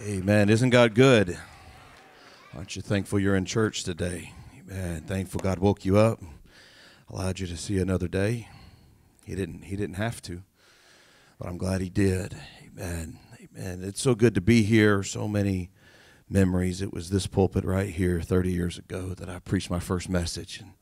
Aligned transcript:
Amen. 0.00 0.48
Isn't 0.48 0.70
God 0.70 0.94
good? 0.94 1.36
Aren't 2.54 2.76
you 2.76 2.82
thankful 2.82 3.18
you're 3.18 3.34
in 3.34 3.44
church 3.44 3.82
today? 3.82 4.32
Amen. 4.60 5.02
Thankful 5.02 5.40
God 5.40 5.58
woke 5.58 5.84
you 5.84 5.98
up, 5.98 6.22
allowed 7.10 7.40
you 7.40 7.48
to 7.48 7.56
see 7.56 7.78
another 7.78 8.06
day. 8.06 8.46
He 9.24 9.34
didn't. 9.34 9.62
He 9.62 9.74
didn't 9.74 9.96
have 9.96 10.22
to, 10.22 10.44
but 11.36 11.48
I'm 11.48 11.58
glad 11.58 11.80
He 11.80 11.88
did. 11.88 12.36
Amen. 12.64 13.18
Amen. 13.42 13.82
It's 13.82 14.00
so 14.00 14.14
good 14.14 14.36
to 14.36 14.40
be 14.40 14.62
here. 14.62 15.02
So 15.02 15.26
many 15.26 15.70
memories. 16.30 16.80
It 16.80 16.92
was 16.92 17.10
this 17.10 17.26
pulpit 17.26 17.64
right 17.64 17.90
here 17.90 18.20
30 18.20 18.52
years 18.52 18.78
ago 18.78 19.14
that 19.14 19.28
I 19.28 19.40
preached 19.40 19.68
my 19.68 19.80
first 19.80 20.08
message. 20.08 20.60
And 20.60 20.74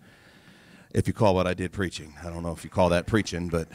if 0.93 1.09
you 1.09 1.15
call 1.15 1.35
what 1.35 1.47
I 1.47 1.55
did 1.55 1.73
preaching, 1.73 2.13
I 2.23 2.29
don't 2.29 2.43
know 2.43 2.53
if 2.53 2.65
you 2.65 2.71
call 2.71 2.91
that 2.91 3.07
preaching, 3.07 3.49
but 3.49 3.69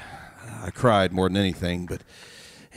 I 0.62 0.70
cried 0.70 1.12
more 1.12 1.28
than 1.28 1.38
anything. 1.38 1.88
But 1.88 2.04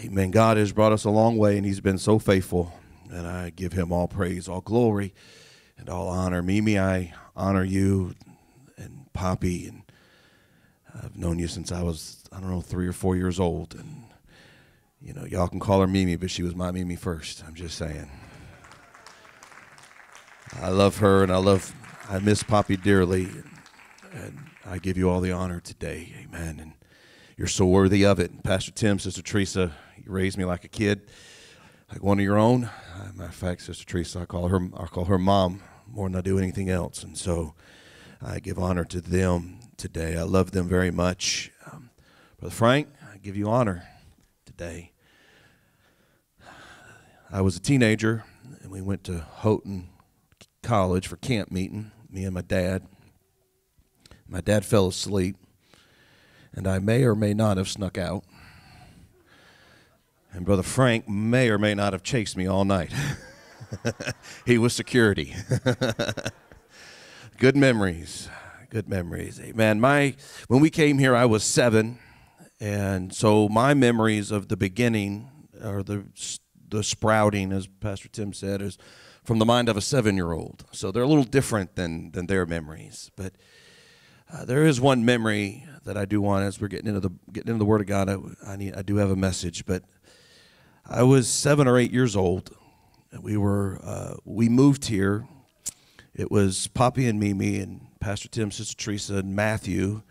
Amen. 0.00 0.30
God 0.30 0.56
has 0.56 0.72
brought 0.72 0.92
us 0.92 1.04
a 1.04 1.10
long 1.10 1.36
way, 1.36 1.56
and 1.56 1.64
He's 1.64 1.80
been 1.80 1.98
so 1.98 2.18
faithful. 2.18 2.72
And 3.10 3.26
I 3.26 3.50
give 3.50 3.72
Him 3.72 3.92
all 3.92 4.08
praise, 4.08 4.48
all 4.48 4.60
glory, 4.60 5.14
and 5.78 5.88
all 5.88 6.08
honor. 6.08 6.42
Mimi, 6.42 6.78
I 6.78 7.14
honor 7.36 7.62
you, 7.62 8.14
and 8.76 9.06
Poppy, 9.12 9.68
and 9.68 9.82
I've 11.02 11.16
known 11.16 11.38
you 11.38 11.46
since 11.46 11.70
I 11.70 11.82
was, 11.82 12.24
I 12.32 12.40
don't 12.40 12.50
know, 12.50 12.60
three 12.60 12.88
or 12.88 12.92
four 12.92 13.14
years 13.14 13.38
old. 13.38 13.74
And, 13.74 14.04
you 15.00 15.12
know, 15.12 15.24
y'all 15.24 15.48
can 15.48 15.60
call 15.60 15.80
her 15.80 15.86
Mimi, 15.86 16.16
but 16.16 16.30
she 16.30 16.42
was 16.42 16.56
my 16.56 16.72
Mimi 16.72 16.96
first. 16.96 17.44
I'm 17.46 17.54
just 17.54 17.78
saying. 17.78 18.10
I 20.60 20.70
love 20.70 20.98
her, 20.98 21.22
and 21.22 21.30
I 21.30 21.36
love, 21.36 21.72
I 22.08 22.18
miss 22.18 22.42
Poppy 22.42 22.76
dearly. 22.76 23.28
And 24.12 24.38
I 24.66 24.78
give 24.78 24.96
you 24.96 25.10
all 25.10 25.20
the 25.20 25.32
honor 25.32 25.60
today. 25.60 26.14
Amen. 26.24 26.58
And 26.60 26.72
you're 27.36 27.48
so 27.48 27.66
worthy 27.66 28.04
of 28.04 28.18
it. 28.18 28.42
Pastor 28.42 28.70
Tim, 28.72 28.98
Sister 28.98 29.22
Teresa, 29.22 29.72
you 30.04 30.12
raised 30.12 30.36
me 30.36 30.44
like 30.44 30.64
a 30.64 30.68
kid, 30.68 31.08
like 31.90 32.02
one 32.02 32.18
of 32.18 32.24
your 32.24 32.38
own. 32.38 32.68
Matter 33.14 33.28
of 33.28 33.34
fact, 33.34 33.62
Sister 33.62 33.84
Teresa, 33.84 34.20
I 34.20 34.24
call 34.26 34.48
her 34.48 34.68
I 34.76 34.86
call 34.86 35.06
her 35.06 35.18
mom 35.18 35.62
more 35.86 36.08
than 36.08 36.18
I 36.18 36.20
do 36.20 36.38
anything 36.38 36.68
else, 36.68 37.02
and 37.02 37.16
so 37.16 37.54
I 38.20 38.40
give 38.40 38.58
honor 38.58 38.84
to 38.84 39.00
them 39.00 39.60
today. 39.76 40.16
I 40.16 40.22
love 40.22 40.50
them 40.50 40.68
very 40.68 40.90
much. 40.90 41.50
Um, 41.72 41.90
Brother 42.38 42.54
Frank, 42.54 42.88
I 43.12 43.18
give 43.18 43.36
you 43.36 43.48
honor 43.48 43.86
today. 44.44 44.92
I 47.30 47.40
was 47.40 47.56
a 47.56 47.60
teenager, 47.60 48.24
and 48.62 48.70
we 48.70 48.82
went 48.82 49.04
to 49.04 49.20
Houghton 49.20 49.88
College 50.62 51.06
for 51.06 51.16
camp 51.16 51.50
meeting. 51.50 51.92
Me 52.10 52.24
and 52.24 52.34
my 52.34 52.42
dad. 52.42 52.86
My 54.28 54.40
dad 54.40 54.64
fell 54.64 54.88
asleep, 54.88 55.36
and 56.52 56.66
I 56.66 56.78
may 56.78 57.04
or 57.04 57.14
may 57.14 57.34
not 57.34 57.56
have 57.56 57.68
snuck 57.68 57.96
out. 57.96 58.24
And 60.34 60.44
Brother 60.44 60.64
Frank 60.64 61.08
may 61.08 61.48
or 61.48 61.58
may 61.58 61.74
not 61.74 61.92
have 61.92 62.02
chased 62.02 62.36
me 62.36 62.48
all 62.48 62.64
night. 62.64 62.92
he 64.46 64.58
was 64.58 64.72
security. 64.72 65.32
Good 67.38 67.56
memories. 67.56 68.28
Good 68.68 68.88
memories. 68.88 69.40
Amen. 69.40 69.80
My 69.80 70.16
when 70.48 70.60
we 70.60 70.70
came 70.70 70.98
here, 70.98 71.14
I 71.14 71.24
was 71.24 71.44
seven, 71.44 72.00
and 72.58 73.14
so 73.14 73.48
my 73.48 73.74
memories 73.74 74.32
of 74.32 74.48
the 74.48 74.56
beginning 74.56 75.30
or 75.62 75.84
the 75.84 76.04
the 76.68 76.82
sprouting, 76.82 77.52
as 77.52 77.68
Pastor 77.68 78.08
Tim 78.08 78.32
said, 78.32 78.60
is 78.60 78.76
from 79.22 79.38
the 79.38 79.46
mind 79.46 79.68
of 79.68 79.76
a 79.76 79.80
seven-year-old. 79.80 80.64
So 80.72 80.90
they're 80.90 81.04
a 81.04 81.08
little 81.08 81.22
different 81.22 81.76
than 81.76 82.10
than 82.10 82.26
their 82.26 82.44
memories. 82.44 83.12
But 83.14 83.34
uh, 84.32 84.44
there 84.44 84.66
is 84.66 84.80
one 84.80 85.04
memory 85.04 85.64
that 85.84 85.96
I 85.96 86.06
do 86.06 86.20
want 86.20 86.44
as 86.44 86.60
we're 86.60 86.68
getting 86.68 86.88
into 86.88 87.00
the 87.00 87.10
getting 87.32 87.52
into 87.52 87.60
the 87.60 87.64
Word 87.64 87.82
of 87.82 87.86
God. 87.86 88.08
I, 88.08 88.16
I 88.44 88.56
need 88.56 88.74
I 88.74 88.82
do 88.82 88.96
have 88.96 89.10
a 89.10 89.16
message, 89.16 89.64
but 89.64 89.84
I 90.86 91.02
was 91.02 91.28
seven 91.28 91.66
or 91.66 91.78
eight 91.78 91.92
years 91.92 92.14
old. 92.14 92.54
We 93.22 93.38
were 93.38 93.80
uh, 93.82 94.16
we 94.26 94.50
moved 94.50 94.84
here. 94.84 95.26
It 96.14 96.30
was 96.30 96.66
Poppy 96.68 97.08
and 97.08 97.18
Mimi 97.18 97.58
and 97.58 97.86
Pastor 98.00 98.28
Tim, 98.28 98.50
Sister 98.50 98.76
Teresa, 98.76 99.16
and 99.16 99.34
Matthew, 99.34 100.02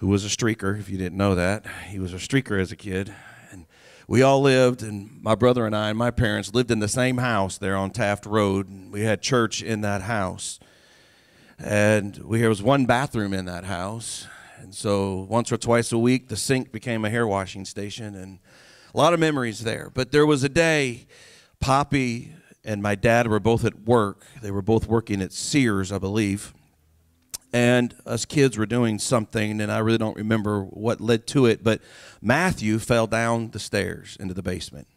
who 0.00 0.08
was 0.08 0.24
a 0.24 0.28
streaker. 0.28 0.78
If 0.78 0.90
you 0.90 0.98
didn't 0.98 1.16
know 1.16 1.36
that, 1.36 1.64
he 1.90 2.00
was 2.00 2.12
a 2.12 2.16
streaker 2.16 2.60
as 2.60 2.72
a 2.72 2.76
kid. 2.76 3.14
And 3.52 3.66
we 4.08 4.20
all 4.20 4.40
lived, 4.40 4.82
and 4.82 5.22
my 5.22 5.36
brother 5.36 5.64
and 5.64 5.76
I 5.76 5.90
and 5.90 5.98
my 5.98 6.10
parents 6.10 6.52
lived 6.52 6.72
in 6.72 6.80
the 6.80 6.88
same 6.88 7.18
house 7.18 7.56
there 7.56 7.76
on 7.76 7.92
Taft 7.92 8.26
Road. 8.26 8.68
And 8.68 8.92
we 8.92 9.02
had 9.02 9.22
church 9.22 9.62
in 9.62 9.82
that 9.82 10.02
house, 10.02 10.58
and 11.56 12.16
we, 12.18 12.40
there 12.40 12.48
was 12.48 12.62
one 12.62 12.84
bathroom 12.84 13.32
in 13.32 13.44
that 13.44 13.64
house. 13.64 14.26
And 14.58 14.74
so 14.74 15.24
once 15.30 15.52
or 15.52 15.56
twice 15.56 15.92
a 15.92 15.98
week, 15.98 16.28
the 16.28 16.36
sink 16.36 16.72
became 16.72 17.04
a 17.04 17.10
hair 17.10 17.28
washing 17.28 17.64
station, 17.64 18.16
and 18.16 18.40
a 18.94 18.98
lot 18.98 19.12
of 19.12 19.20
memories 19.20 19.64
there. 19.64 19.90
But 19.92 20.12
there 20.12 20.24
was 20.24 20.44
a 20.44 20.48
day, 20.48 21.06
Poppy 21.60 22.32
and 22.64 22.82
my 22.82 22.94
dad 22.94 23.26
were 23.26 23.40
both 23.40 23.64
at 23.64 23.80
work. 23.80 24.24
They 24.40 24.50
were 24.50 24.62
both 24.62 24.86
working 24.86 25.20
at 25.20 25.32
Sears, 25.32 25.90
I 25.90 25.98
believe. 25.98 26.54
And 27.52 27.94
us 28.06 28.24
kids 28.24 28.56
were 28.56 28.66
doing 28.66 28.98
something, 28.98 29.60
and 29.60 29.70
I 29.70 29.78
really 29.78 29.98
don't 29.98 30.16
remember 30.16 30.62
what 30.62 31.00
led 31.00 31.26
to 31.28 31.46
it, 31.46 31.62
but 31.62 31.80
Matthew 32.20 32.78
fell 32.78 33.06
down 33.06 33.50
the 33.50 33.60
stairs 33.60 34.16
into 34.18 34.34
the 34.34 34.42
basement. 34.42 34.88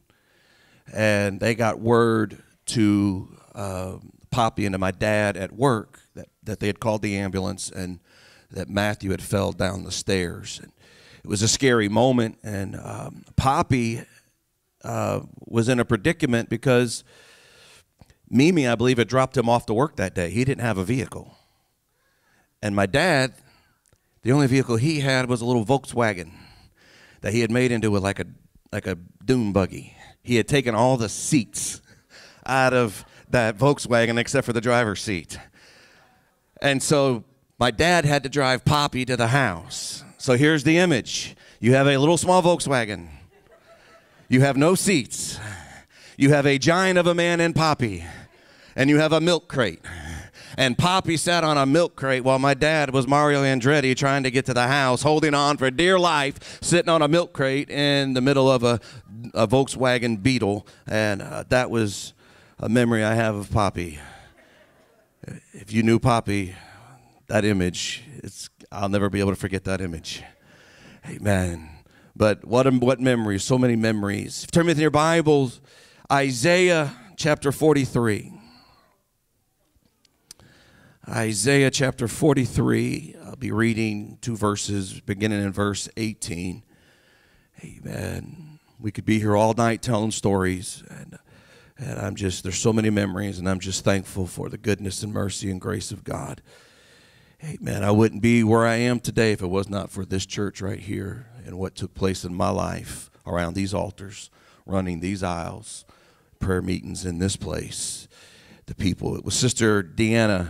And 0.91 1.39
they 1.39 1.53
got 1.53 1.79
word 1.79 2.41
to 2.67 3.27
uh, 3.53 3.97
Poppy 4.31 4.65
and 4.65 4.73
to 4.73 4.79
my 4.79 4.91
dad 4.91 5.37
at 5.37 5.51
work 5.51 5.99
that, 6.15 6.29
that 6.43 6.59
they 6.59 6.67
had 6.67 6.79
called 6.79 7.01
the 7.01 7.17
ambulance 7.17 7.69
and 7.69 7.99
that 8.51 8.69
Matthew 8.69 9.11
had 9.11 9.21
fell 9.21 9.51
down 9.51 9.83
the 9.83 9.91
stairs. 9.91 10.59
And 10.61 10.71
it 11.27 11.29
was 11.29 11.41
a 11.41 11.47
scary 11.49 11.89
moment, 11.89 12.37
and 12.41 12.77
um, 12.77 13.25
Poppy 13.35 14.01
uh, 14.81 15.19
was 15.45 15.67
in 15.67 15.77
a 15.77 15.83
predicament 15.83 16.49
because 16.49 17.03
Mimi, 18.29 18.65
I 18.65 18.75
believe, 18.75 18.97
had 18.97 19.09
dropped 19.09 19.35
him 19.35 19.49
off 19.49 19.65
to 19.65 19.73
work 19.73 19.97
that 19.97 20.15
day. 20.15 20.29
He 20.29 20.45
didn't 20.45 20.61
have 20.61 20.77
a 20.77 20.85
vehicle, 20.85 21.35
and 22.61 22.73
my 22.73 22.85
dad, 22.85 23.33
the 24.21 24.31
only 24.31 24.47
vehicle 24.47 24.77
he 24.77 25.01
had 25.01 25.27
was 25.27 25.41
a 25.41 25.45
little 25.45 25.65
Volkswagen 25.65 26.31
that 27.19 27.33
he 27.33 27.41
had 27.41 27.51
made 27.51 27.73
into 27.73 27.97
a, 27.97 27.99
like 27.99 28.21
a 28.21 28.25
like 28.71 28.87
a 28.87 28.95
dune 29.25 29.51
buggy. 29.51 29.97
He 30.23 30.37
had 30.37 30.47
taken 30.47 30.75
all 30.75 30.95
the 30.95 31.09
seats 31.09 31.81
out 32.45 32.73
of 32.73 33.03
that 33.31 33.57
Volkswagen 33.57 34.17
except 34.17 34.45
for 34.45 34.53
the 34.53 34.61
driver's 34.61 35.01
seat, 35.01 35.37
and 36.61 36.81
so 36.81 37.25
my 37.59 37.69
dad 37.69 38.05
had 38.05 38.23
to 38.23 38.29
drive 38.29 38.63
Poppy 38.63 39.03
to 39.03 39.17
the 39.17 39.27
house. 39.27 40.05
So 40.27 40.35
here's 40.35 40.65
the 40.65 40.77
image 40.77 41.37
you 41.61 41.71
have 41.75 41.87
a 41.87 41.97
little 41.97 42.17
small 42.17 42.43
Volkswagen, 42.43 43.07
you 44.27 44.41
have 44.41 44.57
no 44.57 44.75
seats, 44.75 45.39
you 46.17 46.31
have 46.31 46.45
a 46.45 46.57
giant 46.57 46.99
of 46.99 47.07
a 47.07 47.15
man 47.15 47.39
in 47.39 47.53
Poppy, 47.53 48.03
and 48.75 48.89
you 48.89 48.97
have 48.97 49.13
a 49.13 49.21
milk 49.21 49.47
crate. 49.47 49.79
And 50.57 50.77
Poppy 50.77 51.15
sat 51.15 51.45
on 51.45 51.57
a 51.57 51.65
milk 51.65 51.95
crate 51.95 52.25
while 52.25 52.39
my 52.39 52.53
dad 52.53 52.91
was 52.91 53.07
Mario 53.07 53.41
Andretti 53.41 53.95
trying 53.95 54.23
to 54.23 54.29
get 54.29 54.45
to 54.47 54.53
the 54.53 54.67
house, 54.67 55.01
holding 55.01 55.33
on 55.33 55.55
for 55.55 55.71
dear 55.71 55.97
life, 55.97 56.61
sitting 56.61 56.89
on 56.89 57.01
a 57.01 57.07
milk 57.07 57.31
crate 57.31 57.69
in 57.69 58.13
the 58.13 58.19
middle 58.19 58.51
of 58.51 58.63
a, 58.65 58.81
a 59.33 59.47
Volkswagen 59.47 60.21
Beetle. 60.21 60.67
And 60.87 61.21
uh, 61.21 61.45
that 61.47 61.69
was 61.69 62.13
a 62.59 62.67
memory 62.67 63.01
I 63.01 63.15
have 63.15 63.35
of 63.35 63.49
Poppy. 63.49 63.97
If 65.53 65.71
you 65.71 65.83
knew 65.83 65.99
Poppy, 65.99 66.53
that 67.27 67.45
image, 67.45 68.03
it's, 68.23 68.49
I'll 68.71 68.89
never 68.89 69.09
be 69.09 69.19
able 69.19 69.31
to 69.31 69.37
forget 69.37 69.63
that 69.65 69.81
image. 69.81 70.23
Amen. 71.07 71.69
But 72.15 72.43
what, 72.45 72.71
what 72.73 72.99
memories, 72.99 73.43
so 73.43 73.57
many 73.57 73.75
memories. 73.75 74.45
Turn 74.51 74.65
with 74.65 74.79
your 74.79 74.89
Bibles, 74.89 75.61
Isaiah 76.11 76.91
chapter 77.15 77.51
43. 77.51 78.33
Isaiah 81.09 81.71
chapter 81.71 82.09
43. 82.09 83.15
I'll 83.23 83.37
be 83.37 83.51
reading 83.51 84.17
two 84.19 84.35
verses 84.35 84.99
beginning 84.99 85.41
in 85.41 85.53
verse 85.53 85.87
18. 85.95 86.63
Amen. 87.63 88.59
We 88.79 88.91
could 88.91 89.05
be 89.05 89.19
here 89.19 89.35
all 89.35 89.53
night 89.53 89.81
telling 89.81 90.11
stories 90.11 90.83
and 90.89 91.17
and 91.79 91.99
I'm 91.99 92.15
just 92.15 92.43
there's 92.43 92.57
so 92.57 92.73
many 92.73 92.89
memories 92.89 93.39
and 93.39 93.47
I'm 93.47 93.59
just 93.59 93.85
thankful 93.85 94.27
for 94.27 94.49
the 94.49 94.57
goodness 94.57 95.03
and 95.03 95.13
mercy 95.13 95.49
and 95.49 95.61
grace 95.61 95.91
of 95.91 96.03
God. 96.03 96.41
Amen. 97.43 97.83
I 97.83 97.91
wouldn't 97.91 98.23
be 98.23 98.43
where 98.43 98.65
I 98.65 98.77
am 98.77 98.99
today 98.99 99.31
if 99.31 99.43
it 99.43 99.47
was 99.47 99.69
not 99.69 99.91
for 99.91 100.05
this 100.05 100.25
church 100.25 100.59
right 100.59 100.79
here 100.79 101.27
and 101.45 101.59
what 101.59 101.75
took 101.75 101.93
place 101.93 102.23
in 102.25 102.33
my 102.33 102.49
life 102.49 103.11
around 103.27 103.53
these 103.53 103.75
altars, 103.75 104.31
running 104.65 104.99
these 104.99 105.21
aisles, 105.21 105.85
prayer 106.39 106.63
meetings 106.63 107.05
in 107.05 107.19
this 107.19 107.35
place. 107.35 108.07
The 108.65 108.73
people. 108.73 109.15
It 109.15 109.23
was 109.23 109.35
Sister 109.35 109.83
Deanna 109.83 110.49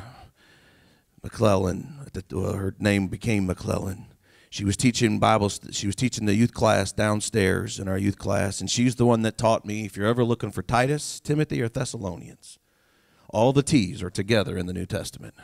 McClellan. 1.22 2.10
Her 2.32 2.74
name 2.80 3.10
became 3.10 3.46
McClellan. 3.46 4.06
She 4.50 4.64
was 4.64 4.78
teaching 4.78 5.20
Bible. 5.20 5.50
She 5.50 5.88
was 5.88 5.96
teaching 5.96 6.26
the 6.26 6.36
youth 6.36 6.54
class 6.54 6.94
downstairs 6.94 7.80
in 7.80 7.90
our 7.90 7.98
youth 7.98 8.18
class, 8.18 8.62
and 8.62 8.72
she's 8.72 8.96
the 8.96 9.06
one 9.06 9.24
that 9.24 9.38
taught 9.38 9.66
me. 9.66 9.86
If 9.86 9.98
you're 9.98 10.08
ever 10.08 10.24
looking 10.24 10.52
for 10.52 10.64
Titus, 10.64 11.20
Timothy, 11.20 11.62
or 11.62 11.68
Thessalonians, 11.68 12.58
all 13.30 13.52
the 13.52 13.62
T's 13.62 14.02
are 14.02 14.10
together 14.10 14.58
in 14.58 14.68
the 14.68 14.74
New 14.74 14.86
Testament. 14.86 15.36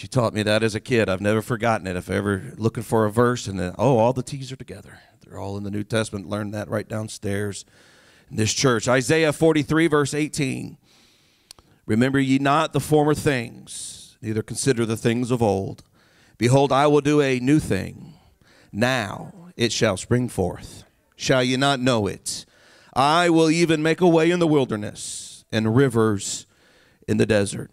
She 0.00 0.08
taught 0.08 0.32
me 0.32 0.42
that 0.44 0.62
as 0.62 0.74
a 0.74 0.80
kid. 0.80 1.10
I've 1.10 1.20
never 1.20 1.42
forgotten 1.42 1.86
it. 1.86 1.94
If 1.94 2.08
ever 2.08 2.54
looking 2.56 2.82
for 2.82 3.04
a 3.04 3.12
verse 3.12 3.46
and 3.46 3.60
then, 3.60 3.74
oh, 3.76 3.98
all 3.98 4.14
the 4.14 4.22
T's 4.22 4.50
are 4.50 4.56
together. 4.56 4.98
They're 5.20 5.38
all 5.38 5.58
in 5.58 5.62
the 5.62 5.70
New 5.70 5.84
Testament. 5.84 6.26
Learned 6.26 6.54
that 6.54 6.70
right 6.70 6.88
downstairs 6.88 7.66
in 8.30 8.38
this 8.38 8.54
church. 8.54 8.88
Isaiah 8.88 9.30
43, 9.30 9.88
verse 9.88 10.14
18. 10.14 10.78
Remember 11.84 12.18
ye 12.18 12.38
not 12.38 12.72
the 12.72 12.80
former 12.80 13.12
things, 13.12 14.16
neither 14.22 14.40
consider 14.40 14.86
the 14.86 14.96
things 14.96 15.30
of 15.30 15.42
old. 15.42 15.84
Behold, 16.38 16.72
I 16.72 16.86
will 16.86 17.02
do 17.02 17.20
a 17.20 17.38
new 17.38 17.58
thing. 17.58 18.14
Now 18.72 19.34
it 19.54 19.70
shall 19.70 19.98
spring 19.98 20.30
forth. 20.30 20.84
Shall 21.14 21.44
ye 21.44 21.58
not 21.58 21.78
know 21.78 22.06
it? 22.06 22.46
I 22.94 23.28
will 23.28 23.50
even 23.50 23.82
make 23.82 24.00
a 24.00 24.08
way 24.08 24.30
in 24.30 24.38
the 24.38 24.46
wilderness 24.46 25.44
and 25.52 25.76
rivers 25.76 26.46
in 27.06 27.18
the 27.18 27.26
desert. 27.26 27.70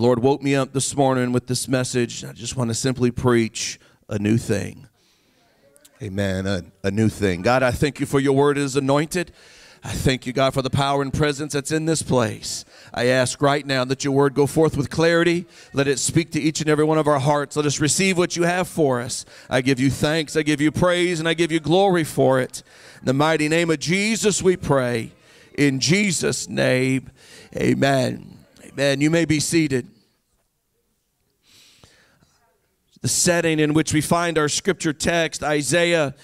The 0.00 0.06
Lord 0.06 0.20
woke 0.20 0.42
me 0.42 0.54
up 0.54 0.72
this 0.72 0.96
morning 0.96 1.30
with 1.30 1.46
this 1.46 1.68
message. 1.68 2.24
I 2.24 2.32
just 2.32 2.56
want 2.56 2.68
to 2.70 2.74
simply 2.74 3.10
preach 3.10 3.78
a 4.08 4.18
new 4.18 4.38
thing. 4.38 4.88
Amen. 6.02 6.46
A, 6.46 6.64
a 6.82 6.90
new 6.90 7.10
thing. 7.10 7.42
God, 7.42 7.62
I 7.62 7.70
thank 7.70 8.00
you 8.00 8.06
for 8.06 8.18
your 8.18 8.32
word 8.32 8.56
is 8.56 8.76
anointed. 8.76 9.30
I 9.84 9.90
thank 9.90 10.24
you, 10.24 10.32
God, 10.32 10.54
for 10.54 10.62
the 10.62 10.70
power 10.70 11.02
and 11.02 11.12
presence 11.12 11.52
that's 11.52 11.70
in 11.70 11.84
this 11.84 12.00
place. 12.00 12.64
I 12.94 13.08
ask 13.08 13.42
right 13.42 13.66
now 13.66 13.84
that 13.84 14.02
your 14.02 14.14
word 14.14 14.32
go 14.32 14.46
forth 14.46 14.74
with 14.74 14.88
clarity. 14.88 15.44
Let 15.74 15.86
it 15.86 15.98
speak 15.98 16.30
to 16.30 16.40
each 16.40 16.62
and 16.62 16.70
every 16.70 16.84
one 16.84 16.96
of 16.96 17.06
our 17.06 17.20
hearts. 17.20 17.54
Let 17.54 17.66
us 17.66 17.78
receive 17.78 18.16
what 18.16 18.36
you 18.36 18.44
have 18.44 18.68
for 18.68 19.02
us. 19.02 19.26
I 19.50 19.60
give 19.60 19.78
you 19.78 19.90
thanks, 19.90 20.34
I 20.34 20.40
give 20.40 20.62
you 20.62 20.72
praise, 20.72 21.20
and 21.20 21.28
I 21.28 21.34
give 21.34 21.52
you 21.52 21.60
glory 21.60 22.04
for 22.04 22.40
it. 22.40 22.62
In 23.00 23.04
the 23.04 23.12
mighty 23.12 23.50
name 23.50 23.68
of 23.68 23.80
Jesus, 23.80 24.40
we 24.40 24.56
pray. 24.56 25.12
In 25.58 25.78
Jesus' 25.78 26.48
name, 26.48 27.10
amen. 27.54 28.39
Amen. 28.72 29.00
You 29.00 29.10
may 29.10 29.24
be 29.24 29.40
seated. 29.40 29.88
The 33.00 33.08
setting 33.08 33.58
in 33.58 33.74
which 33.74 33.92
we 33.92 34.00
find 34.00 34.38
our 34.38 34.48
scripture 34.48 34.92
text, 34.92 35.42
Isaiah 35.42 36.14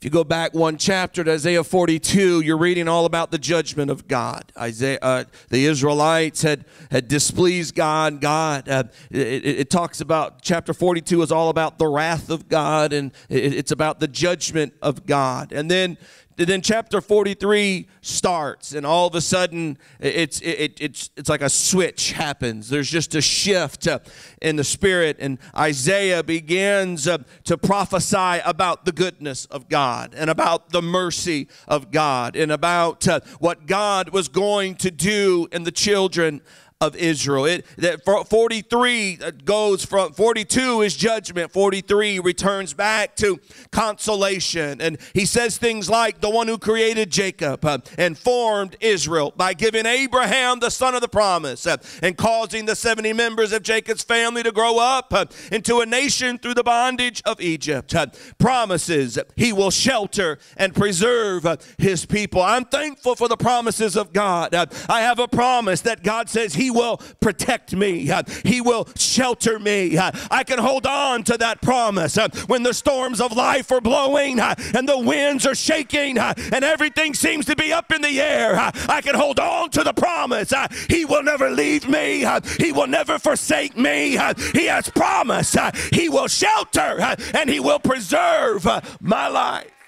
if 0.00 0.04
you 0.04 0.10
go 0.10 0.24
back 0.24 0.54
one 0.54 0.78
chapter 0.78 1.22
to 1.22 1.32
Isaiah 1.32 1.62
42, 1.62 2.40
you're 2.40 2.56
reading 2.56 2.88
all 2.88 3.04
about 3.04 3.30
the 3.30 3.36
judgment 3.36 3.90
of 3.90 4.08
God. 4.08 4.50
Isaiah, 4.56 4.98
uh, 5.02 5.24
the 5.50 5.66
Israelites 5.66 6.40
had, 6.40 6.64
had 6.90 7.06
displeased 7.06 7.74
God. 7.74 8.18
God, 8.22 8.66
uh, 8.66 8.84
it, 9.10 9.44
it, 9.44 9.68
talks 9.68 10.00
about 10.00 10.40
chapter 10.40 10.72
42 10.72 11.20
is 11.20 11.30
all 11.30 11.50
about 11.50 11.78
the 11.78 11.86
wrath 11.86 12.30
of 12.30 12.48
God, 12.48 12.94
and 12.94 13.12
it, 13.28 13.52
it's 13.52 13.72
about 13.72 14.00
the 14.00 14.08
judgment 14.08 14.72
of 14.80 15.04
God. 15.04 15.52
And 15.52 15.70
then 15.70 15.98
then 16.48 16.62
chapter 16.62 17.00
43 17.00 17.86
starts 18.00 18.72
and 18.74 18.86
all 18.86 19.06
of 19.06 19.14
a 19.14 19.20
sudden 19.20 19.76
it's 19.98 20.40
it, 20.40 20.80
it's 20.80 21.10
it's 21.16 21.28
like 21.28 21.42
a 21.42 21.50
switch 21.50 22.12
happens. 22.12 22.68
There's 22.68 22.90
just 22.90 23.14
a 23.14 23.20
shift 23.20 23.86
uh, 23.86 23.98
in 24.40 24.56
the 24.56 24.64
spirit 24.64 25.16
and 25.20 25.38
isaiah 25.56 26.22
begins 26.22 27.06
uh, 27.06 27.18
to 27.44 27.58
prophesy 27.58 28.40
about 28.44 28.84
the 28.84 28.92
goodness 28.92 29.46
of 29.46 29.68
god 29.68 30.14
and 30.16 30.30
about 30.30 30.70
the 30.70 30.82
mercy 30.82 31.48
of 31.68 31.90
god 31.90 32.36
and 32.36 32.50
about 32.52 33.06
uh, 33.06 33.20
what 33.38 33.66
god 33.66 34.10
was 34.10 34.28
going 34.28 34.74
to 34.76 34.90
do 34.90 35.48
in 35.52 35.64
the 35.64 35.72
children 35.72 36.40
of 36.82 36.96
Israel. 36.96 37.44
It 37.44 37.66
that 37.76 38.06
43 38.06 39.18
uh, 39.22 39.32
goes 39.44 39.84
from 39.84 40.14
42 40.14 40.80
is 40.80 40.96
judgment. 40.96 41.52
43 41.52 42.20
returns 42.20 42.72
back 42.72 43.16
to 43.16 43.38
consolation, 43.70 44.80
and 44.80 44.96
he 45.12 45.26
says 45.26 45.58
things 45.58 45.90
like 45.90 46.22
the 46.22 46.30
one 46.30 46.48
who 46.48 46.56
created 46.56 47.10
Jacob 47.10 47.66
uh, 47.66 47.78
and 47.98 48.16
formed 48.16 48.76
Israel 48.80 49.34
by 49.36 49.52
giving 49.52 49.84
Abraham 49.84 50.58
the 50.60 50.70
son 50.70 50.94
of 50.94 51.02
the 51.02 51.08
promise 51.08 51.66
uh, 51.66 51.76
and 52.02 52.16
causing 52.16 52.64
the 52.64 52.74
70 52.74 53.12
members 53.12 53.52
of 53.52 53.62
Jacob's 53.62 54.02
family 54.02 54.42
to 54.42 54.50
grow 54.50 54.78
up 54.78 55.12
into 55.52 55.80
a 55.80 55.86
nation 55.86 56.38
through 56.38 56.54
the 56.54 56.64
bondage 56.64 57.20
of 57.26 57.42
Egypt. 57.42 57.94
Promises 58.38 59.18
he 59.36 59.52
will 59.52 59.70
shelter 59.70 60.38
and 60.56 60.74
preserve 60.74 61.46
his 61.76 62.06
people. 62.06 62.40
I'm 62.40 62.64
thankful 62.64 63.16
for 63.16 63.28
the 63.28 63.36
promises 63.36 63.96
of 63.98 64.14
God. 64.14 64.54
I 64.88 65.02
have 65.02 65.18
a 65.18 65.28
promise 65.28 65.82
that 65.82 66.02
God 66.02 66.30
says 66.30 66.54
he 66.54 66.69
will 66.70 66.98
protect 67.20 67.74
me, 67.74 68.10
He 68.44 68.60
will 68.60 68.88
shelter 68.96 69.58
me. 69.58 69.98
I 69.98 70.44
can 70.44 70.58
hold 70.58 70.86
on 70.86 71.24
to 71.24 71.36
that 71.38 71.60
promise 71.60 72.16
when 72.46 72.62
the 72.62 72.74
storms 72.74 73.20
of 73.20 73.32
life 73.32 73.70
are 73.70 73.80
blowing 73.80 74.40
and 74.40 74.88
the 74.88 74.98
winds 74.98 75.46
are 75.46 75.54
shaking 75.54 76.18
and 76.18 76.64
everything 76.64 77.14
seems 77.14 77.46
to 77.46 77.56
be 77.56 77.72
up 77.72 77.92
in 77.92 78.02
the 78.02 78.20
air. 78.20 78.54
I 78.88 79.00
can 79.02 79.14
hold 79.14 79.40
on 79.40 79.70
to 79.70 79.82
the 79.82 79.92
promise. 79.92 80.52
He 80.88 81.04
will 81.04 81.22
never 81.22 81.50
leave 81.50 81.88
me, 81.88 82.26
He 82.58 82.72
will 82.72 82.86
never 82.86 83.18
forsake 83.18 83.76
me. 83.76 84.18
He 84.52 84.66
has 84.66 84.88
promised 84.90 85.56
He 85.92 86.08
will 86.08 86.28
shelter 86.28 87.16
and 87.34 87.50
He 87.50 87.60
will 87.60 87.78
preserve 87.78 88.66
my 89.00 89.28
life 89.28 89.79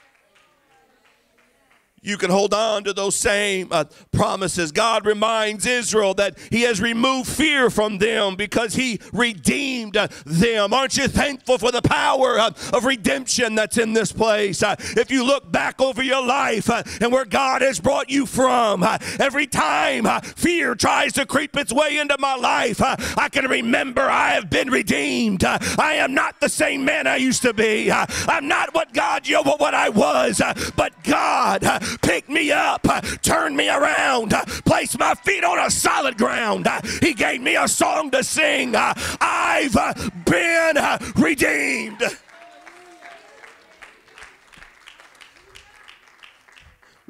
you 2.05 2.19
can 2.19 2.31
hold 2.31 2.53
on 2.53 2.83
to 2.83 2.93
those 2.93 3.15
same 3.15 3.69
uh, 3.71 3.85
promises. 4.11 4.73
God 4.73 5.07
reminds 5.07 5.67
Israel 5.67 6.15
that 6.15 6.37
He 6.51 6.63
has 6.63 6.81
removed 6.81 7.29
fear 7.29 7.71
from 7.71 7.99
them 7.99 8.35
because 8.35 8.75
He 8.75 8.99
redeemed 9.13 9.97
uh, 9.97 10.09
them. 10.27 10.75
Aren't 10.75 10.97
you 10.97 11.07
thankful 11.07 11.59
for 11.59 11.71
the 11.71 11.81
power 11.81 12.41
uh, 12.41 12.51
of 12.73 12.85
redemption 12.85 13.55
that's 13.55 13.79
in 13.79 13.93
this 13.93 14.11
place? 14.11 14.65
Uh, 14.65 14.75
if 14.81 15.13
you 15.13 15.25
look 15.25 15.53
back 15.53 15.81
over 15.81 16.03
your 16.03 16.27
life 16.27 16.69
and 17.01 17.13
where 17.13 17.25
God 17.25 17.63
has 17.63 17.79
brought 17.79 18.11
you 18.11 18.27
from, 18.27 18.83
every 19.21 19.47
time 19.47 20.05
fear 20.23 20.75
tries 20.75 21.13
to 21.13 21.25
creep 21.25 21.57
its 21.57 21.73
way 21.73 21.99
into 21.99 22.17
my 22.19 22.35
life, 22.35 22.81
I 22.83 23.29
can 23.31 23.47
remember 23.47 24.03
I 24.03 24.31
have 24.31 24.51
been 24.51 24.71
redeemed. 24.71 25.45
I 25.45 25.95
am 25.95 26.15
not 26.15 26.41
the 26.41 26.49
same 26.49 26.85
man 26.85 27.07
I 27.07 27.17
used 27.17 27.43
to 27.43 27.55
be. 27.55 27.93
I'm 27.93 28.49
not 28.49 28.75
what 28.75 28.93
God, 28.93 29.29
you 29.29 29.35
know, 29.35 29.55
what 29.57 29.75
I 29.75 29.89
was, 29.89 30.43
but 30.75 30.93
God 31.05 31.63
picked 32.01 32.29
me 32.29 32.51
up, 32.51 32.87
turned 33.23 33.57
me 33.57 33.69
around, 33.69 34.31
placed 34.65 34.99
my 34.99 35.15
feet 35.15 35.45
on 35.45 35.59
a 35.59 35.71
solid 35.71 36.17
ground. 36.17 36.67
He 37.01 37.15
gave 37.15 37.41
me 37.41 37.57
a 37.57 37.69
song 37.69 38.11
to 38.13 38.25
sing. 38.25 38.75
I've 38.77 39.77
been 40.25 40.79
redeemed. 41.17 42.03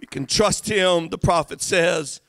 We 0.00 0.06
can 0.06 0.26
trust 0.26 0.68
him, 0.68 1.08
the 1.08 1.18
prophet 1.18 1.62
says, 1.62 2.20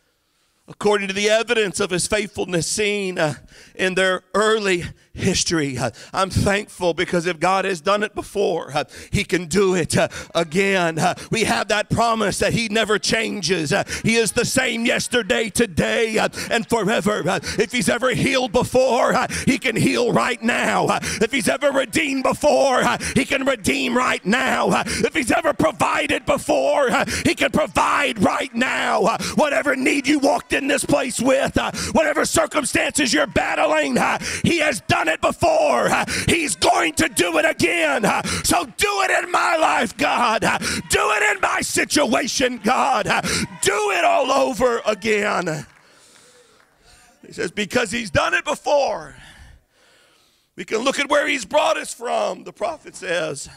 according 0.68 1.08
to 1.08 1.14
the 1.14 1.30
evidence 1.30 1.80
of 1.80 1.90
his 1.90 2.08
faithfulness 2.08 2.68
seen 2.68 3.18
uh, 3.18 3.34
in 3.76 3.96
their 3.96 4.22
early 4.34 4.86
history. 5.14 5.78
Uh, 5.78 5.92
I'm 6.12 6.30
thankful 6.30 6.94
because 6.94 7.28
if 7.28 7.40
God 7.40 7.66
has 7.66 7.82
done 7.82 8.02
it 8.04 8.16
before, 8.16 8.72
uh, 8.76 8.86
He 9.12 9.24
can 9.24 9.46
do 9.46 9.76
it 9.76 9.96
uh, 9.96 10.08
again. 10.34 10.98
Uh, 10.98 11.14
we 11.30 11.44
have 11.44 11.68
that 11.68 11.90
promise 11.90 12.40
that 12.40 12.54
He 12.54 12.68
never 12.68 12.98
changes. 12.98 13.72
Uh, 13.72 13.84
he 14.04 14.16
is 14.16 14.32
the 14.32 14.46
same 14.46 14.86
yesterday, 14.86 15.50
today, 15.50 16.18
uh, 16.18 16.30
and 16.50 16.68
forever. 16.68 17.22
if 17.26 17.72
He's 17.72 17.90
ever 17.90 18.10
healed 18.14 18.52
before, 18.52 19.14
He 19.46 19.60
can 19.60 19.76
heal 19.76 20.12
right 20.12 20.42
now. 20.42 20.88
if 21.02 21.32
He's 21.32 21.48
ever 21.48 21.72
redeemed 21.72 22.24
before, 22.24 22.84
He 23.16 23.26
can 23.26 23.46
redeem 23.46 23.96
right 23.96 24.24
now. 24.26 24.82
if 24.86 25.14
He's 25.14 25.32
ever 25.32 25.54
provided 25.54 26.26
before, 26.26 26.90
He 27.24 27.36
can 27.36 27.52
provide 27.52 28.20
right 28.22 28.54
now. 28.56 29.18
whatever 29.36 29.76
need 29.76 30.08
you 30.08 30.18
walked 30.20 30.54
in 30.54 30.68
this 30.68 30.84
place 30.84 31.20
with, 31.20 31.58
whatever 31.92 32.26
circumstances 32.26 33.14
you're 33.14 33.28
battling, 33.28 33.98
He 34.44 34.58
has 34.58 34.82
done 34.82 35.03
done 35.04 35.14
it 35.14 35.22
before. 35.22 35.90
He's 36.28 36.56
going 36.56 36.94
to 36.96 37.10
do 37.10 37.38
it 37.38 37.46
again. 37.46 38.04
So 38.44 38.66
do 38.66 39.02
it 39.02 39.24
in 39.24 39.32
my 39.32 39.56
life, 39.58 39.98
God. 39.98 40.42
Do 40.42 41.12
it 41.12 41.36
in 41.36 41.42
my 41.42 41.62
situation, 41.62 42.60
God. 42.64 43.06
Do 43.62 43.92
it 43.92 44.06
all 44.06 44.32
over 44.32 44.82
again. 44.86 45.66
He 47.26 47.34
says, 47.34 47.52
because 47.52 47.92
he's 47.92 48.12
done 48.12 48.34
it 48.34 48.46
before. 48.46 49.16
We 50.56 50.66
can 50.66 50.80
look 50.80 51.00
at 51.00 51.10
where 51.10 51.28
he's 51.28 51.46
brought 51.46 51.78
us 51.78 51.94
from, 51.94 52.44
the 52.44 52.54
prophet 52.54 52.96
says. 52.96 53.50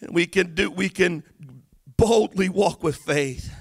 And 0.00 0.14
we 0.14 0.26
can 0.26 0.54
do 0.54 0.70
we 0.70 0.88
can 0.88 1.24
boldly 1.96 2.48
walk 2.48 2.84
with 2.84 2.96
faith. 2.96 3.52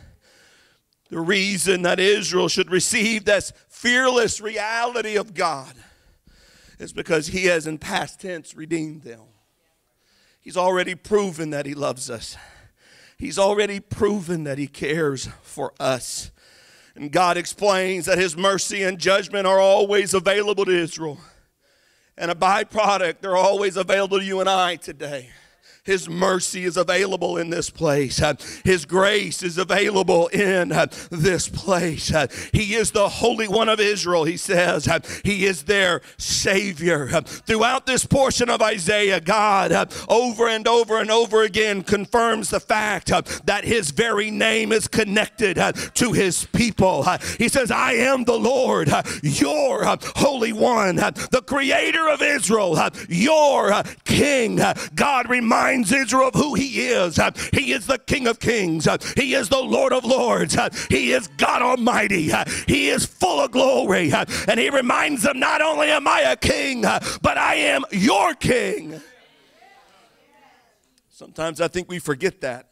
The 1.09 1.19
reason 1.19 1.83
that 1.83 1.99
Israel 1.99 2.49
should 2.49 2.69
receive 2.69 3.25
this 3.25 3.53
fearless 3.69 4.41
reality 4.41 5.15
of 5.15 5.33
God 5.33 5.73
is 6.79 6.93
because 6.93 7.27
He 7.27 7.45
has 7.45 7.67
in 7.67 7.77
past 7.77 8.21
tense 8.21 8.55
redeemed 8.55 9.03
them. 9.03 9.21
He's 10.41 10.57
already 10.57 10.95
proven 10.95 11.49
that 11.49 11.65
He 11.65 11.73
loves 11.73 12.09
us, 12.09 12.37
He's 13.17 13.39
already 13.39 13.79
proven 13.79 14.43
that 14.43 14.57
He 14.57 14.67
cares 14.67 15.27
for 15.41 15.73
us. 15.79 16.31
And 16.95 17.11
God 17.11 17.37
explains 17.37 18.07
that 18.07 18.17
His 18.17 18.35
mercy 18.35 18.81
and 18.81 18.97
judgment 18.97 19.45
are 19.45 19.59
always 19.59 20.13
available 20.13 20.65
to 20.65 20.71
Israel. 20.71 21.19
And 22.17 22.31
a 22.31 22.35
byproduct, 22.35 23.21
they're 23.21 23.37
always 23.37 23.77
available 23.77 24.17
to 24.17 24.25
you 24.25 24.39
and 24.39 24.49
I 24.49 24.77
today. 24.77 25.29
His 25.87 26.07
mercy 26.09 26.65
is 26.65 26.75
available 26.75 27.37
in 27.37 27.49
this 27.49 27.69
place. 27.69 28.21
His 28.63 28.85
grace 28.85 29.41
is 29.41 29.57
available 29.57 30.27
in 30.27 30.69
this 31.09 31.47
place. 31.47 32.13
He 32.51 32.75
is 32.75 32.91
the 32.91 33.07
Holy 33.07 33.47
One 33.47 33.69
of 33.69 33.79
Israel, 33.79 34.25
he 34.25 34.35
says. 34.35 34.87
He 35.23 35.45
is 35.45 35.63
their 35.63 36.01
Savior. 36.17 37.07
Throughout 37.07 37.85
this 37.85 38.05
portion 38.05 38.49
of 38.49 38.61
Isaiah, 38.61 39.21
God 39.21 39.71
over 40.09 40.49
and 40.49 40.67
over 40.67 40.99
and 40.99 41.09
over 41.09 41.43
again 41.43 41.83
confirms 41.83 42.49
the 42.49 42.59
fact 42.59 43.07
that 43.45 43.63
His 43.63 43.91
very 43.91 44.29
name 44.29 44.73
is 44.73 44.89
connected 44.89 45.55
to 45.93 46.11
His 46.11 46.45
people. 46.47 47.05
He 47.37 47.47
says, 47.47 47.71
I 47.71 47.93
am 47.93 48.25
the 48.25 48.37
Lord, 48.37 48.89
your 49.23 49.85
Holy 50.17 50.51
One, 50.51 50.97
the 50.97 51.43
Creator 51.47 52.09
of 52.09 52.21
Israel, 52.21 52.77
your 53.07 53.83
King. 54.03 54.59
God 54.93 55.29
reminds 55.29 55.76
Israel 55.83 56.29
of 56.29 56.33
who 56.33 56.55
He 56.55 56.87
is. 56.87 57.19
Uh, 57.19 57.31
he 57.53 57.73
is 57.73 57.87
the 57.87 57.97
King 57.97 58.27
of 58.27 58.39
Kings, 58.39 58.87
uh, 58.87 58.97
He 59.15 59.33
is 59.33 59.49
the 59.49 59.59
Lord 59.59 59.93
of 59.93 60.05
Lords, 60.05 60.55
uh, 60.55 60.69
He 60.89 61.11
is 61.11 61.27
God 61.37 61.61
Almighty, 61.61 62.31
He 62.67 62.89
is 62.89 63.05
full 63.05 63.41
of 63.41 63.51
glory. 63.51 64.11
And 64.11 64.59
He 64.59 64.69
reminds 64.69 65.23
them, 65.23 65.39
Not 65.39 65.61
only 65.61 65.89
am 65.89 66.07
I 66.07 66.21
a 66.21 66.35
king, 66.35 66.81
but 66.81 67.37
I 67.37 67.55
am 67.55 67.83
your 67.91 68.33
king. 68.33 69.01
Sometimes 71.09 71.61
I 71.61 71.67
think 71.67 71.89
we 71.89 71.97
forget 71.97 72.41
that. 72.41 72.66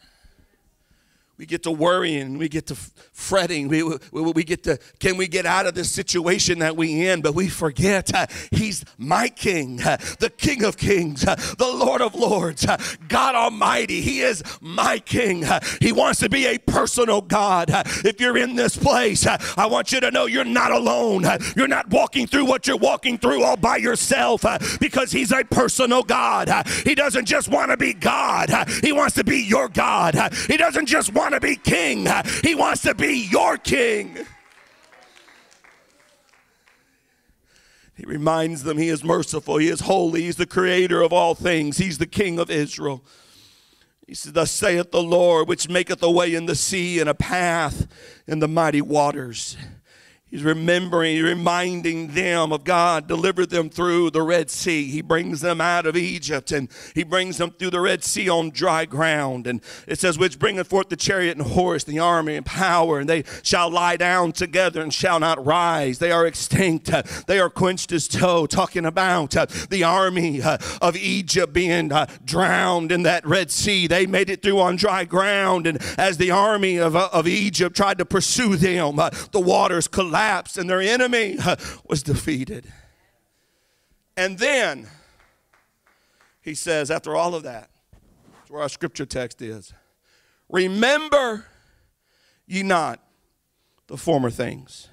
We 1.37 1.45
get 1.45 1.63
to 1.63 1.71
worrying, 1.71 2.37
we 2.37 2.47
get 2.47 2.67
to 2.67 2.75
fretting, 2.75 3.67
we, 3.67 3.83
we, 3.83 3.97
we, 4.13 4.43
get 4.45 4.63
to, 4.63 4.79
can 4.99 5.17
we 5.17 5.27
get 5.27 5.45
out 5.45 5.65
of 5.65 5.75
this 5.75 5.91
situation 5.91 6.59
that 6.59 6.77
we 6.77 7.09
in? 7.09 7.21
But 7.21 7.35
we 7.35 7.49
forget 7.49 8.15
uh, 8.15 8.27
He's 8.51 8.85
my 8.97 9.27
King, 9.27 9.81
uh, 9.81 9.97
the 10.19 10.29
King 10.29 10.63
of 10.63 10.77
Kings, 10.77 11.25
uh, 11.27 11.35
the 11.57 11.67
Lord 11.67 12.01
of 12.01 12.15
Lords, 12.15 12.65
uh, 12.65 12.77
God 13.09 13.35
Almighty. 13.35 13.99
He 13.99 14.21
is 14.21 14.43
my 14.61 14.97
King. 14.99 15.43
Uh, 15.43 15.59
he 15.81 15.91
wants 15.91 16.21
to 16.21 16.29
be 16.29 16.45
a 16.45 16.57
personal 16.57 17.19
God. 17.19 17.69
Uh, 17.69 17.83
if 18.05 18.21
you're 18.21 18.37
in 18.37 18.55
this 18.55 18.77
place, 18.77 19.27
I 19.27 19.65
want 19.65 19.91
you 19.91 19.99
to 19.99 20.11
know 20.11 20.27
you're 20.27 20.45
not 20.45 20.71
alone. 20.71 21.25
you're 21.57 21.67
not 21.67 21.89
walking 21.89 22.27
through 22.27 22.45
what 22.45 22.65
you're 22.65 22.77
walking 22.77 23.17
through 23.17 23.43
all 23.43 23.57
by 23.57 23.75
yourself 23.75 24.45
because 24.79 25.11
He's 25.11 25.33
a 25.33 25.43
personal 25.43 26.01
God. 26.01 26.49
he 26.85 26.95
doesn't 26.95 27.25
just 27.25 27.49
want 27.49 27.71
to 27.71 27.77
be 27.77 27.93
God, 27.93 28.49
He 28.81 28.93
wants 28.93 29.15
to 29.15 29.25
be 29.25 29.43
your 29.43 29.67
God. 29.67 30.15
he 30.47 30.55
doesn't 30.55 30.85
just 30.85 31.13
want 31.13 31.24
want 31.31 31.41
to 31.41 31.47
be 31.47 31.55
king, 31.55 32.07
He 32.43 32.53
wants 32.53 32.83
to 32.83 32.93
be 32.93 33.27
your 33.31 33.57
king. 33.57 34.17
He 37.95 38.05
reminds 38.05 38.63
them 38.63 38.77
He 38.77 38.89
is 38.89 39.03
merciful, 39.03 39.57
He 39.57 39.67
is 39.67 39.81
holy, 39.81 40.23
He's 40.23 40.35
the 40.35 40.45
creator 40.45 41.01
of 41.01 41.11
all 41.11 41.33
things, 41.33 41.77
He's 41.77 41.97
the 41.97 42.05
King 42.05 42.37
of 42.37 42.51
Israel. 42.51 43.03
He 44.05 44.13
says, 44.13 44.33
Thus 44.33 44.51
saith 44.51 44.91
the 44.91 45.01
Lord, 45.01 45.47
which 45.47 45.67
maketh 45.67 46.03
a 46.03 46.11
way 46.11 46.35
in 46.35 46.45
the 46.45 46.53
sea 46.53 46.99
and 46.99 47.09
a 47.09 47.15
path 47.15 47.87
in 48.27 48.37
the 48.37 48.47
mighty 48.47 48.81
waters. 48.81 49.57
He's 50.35 50.43
remembering, 50.43 51.23
reminding 51.23 52.07
them 52.07 52.51
of 52.51 52.65
God 52.65 53.07
delivered 53.07 53.51
them 53.51 53.69
through 53.69 54.09
the 54.09 54.21
Red 54.21 54.49
Sea. 54.49 54.91
He 54.91 55.01
brings 55.01 55.39
them 55.39 55.61
out 55.61 55.85
of 55.85 55.95
Egypt 55.95 56.51
and 56.51 56.67
he 56.93 57.05
brings 57.05 57.37
them 57.37 57.51
through 57.51 57.69
the 57.69 57.79
Red 57.79 58.03
Sea 58.03 58.27
on 58.27 58.49
dry 58.49 58.83
ground. 58.83 59.47
And 59.47 59.61
it 59.87 59.97
says, 59.97 60.19
which 60.19 60.37
bringeth 60.37 60.67
forth 60.67 60.89
the 60.89 60.97
chariot 60.97 61.37
and 61.37 61.47
horse, 61.47 61.85
the 61.85 61.99
army 61.99 62.35
and 62.35 62.45
power, 62.45 62.99
and 62.99 63.07
they 63.07 63.23
shall 63.43 63.69
lie 63.69 63.95
down 63.95 64.33
together 64.33 64.81
and 64.81 64.93
shall 64.93 65.21
not 65.21 65.45
rise. 65.45 65.99
They 65.99 66.11
are 66.11 66.27
extinct. 66.27 66.91
They 67.27 67.39
are 67.39 67.49
quenched 67.49 67.93
as 67.93 68.05
tow. 68.05 68.45
Talking 68.45 68.85
about 68.85 69.37
uh, 69.37 69.45
the 69.69 69.85
army 69.85 70.41
uh, 70.41 70.57
of 70.81 70.97
Egypt 70.97 71.53
being 71.53 71.93
uh, 71.93 72.07
drowned 72.25 72.91
in 72.91 73.03
that 73.03 73.25
Red 73.25 73.51
Sea. 73.51 73.87
They 73.87 74.05
made 74.05 74.29
it 74.29 74.41
through 74.41 74.59
on 74.59 74.75
dry 74.75 75.05
ground. 75.05 75.65
And 75.65 75.81
as 75.97 76.17
the 76.17 76.31
army 76.31 76.75
of, 76.75 76.93
of 76.93 77.25
Egypt 77.25 77.73
tried 77.73 77.99
to 77.99 78.05
pursue 78.05 78.57
them, 78.57 78.97
the 79.31 79.39
waters 79.39 79.87
collapsed 79.87 80.24
collapsed 80.25 80.57
and 80.57 80.69
their 80.69 80.81
enemy 80.81 81.37
was 81.87 82.03
defeated. 82.03 82.71
And 84.17 84.37
then 84.39 84.87
he 86.41 86.53
says, 86.53 86.89
after 86.89 87.15
all 87.15 87.35
of 87.35 87.43
that, 87.43 87.69
that's 88.37 88.49
where 88.49 88.61
our 88.61 88.69
scripture 88.69 89.05
text 89.05 89.41
is. 89.41 89.73
Remember 90.49 91.45
ye 92.47 92.63
not 92.63 93.01
the 93.87 93.97
former 93.97 94.29
things, 94.29 94.89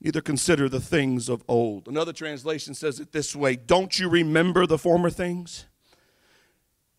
neither 0.00 0.20
consider 0.20 0.68
the 0.68 0.80
things 0.80 1.28
of 1.28 1.42
old. 1.48 1.88
Another 1.88 2.12
translation 2.12 2.74
says 2.74 3.00
it 3.00 3.12
this 3.12 3.34
way 3.36 3.56
Don't 3.56 3.98
you 3.98 4.08
remember 4.08 4.66
the 4.66 4.78
former 4.78 5.10
things? 5.10 5.66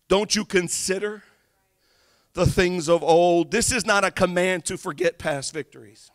Don't 0.08 0.36
you 0.36 0.44
consider 0.44 1.22
the 2.34 2.46
things 2.46 2.88
of 2.88 3.02
old? 3.02 3.50
This 3.50 3.72
is 3.72 3.86
not 3.86 4.04
a 4.04 4.10
command 4.10 4.64
to 4.66 4.76
forget 4.76 5.18
past 5.18 5.54
victories. 5.54 6.10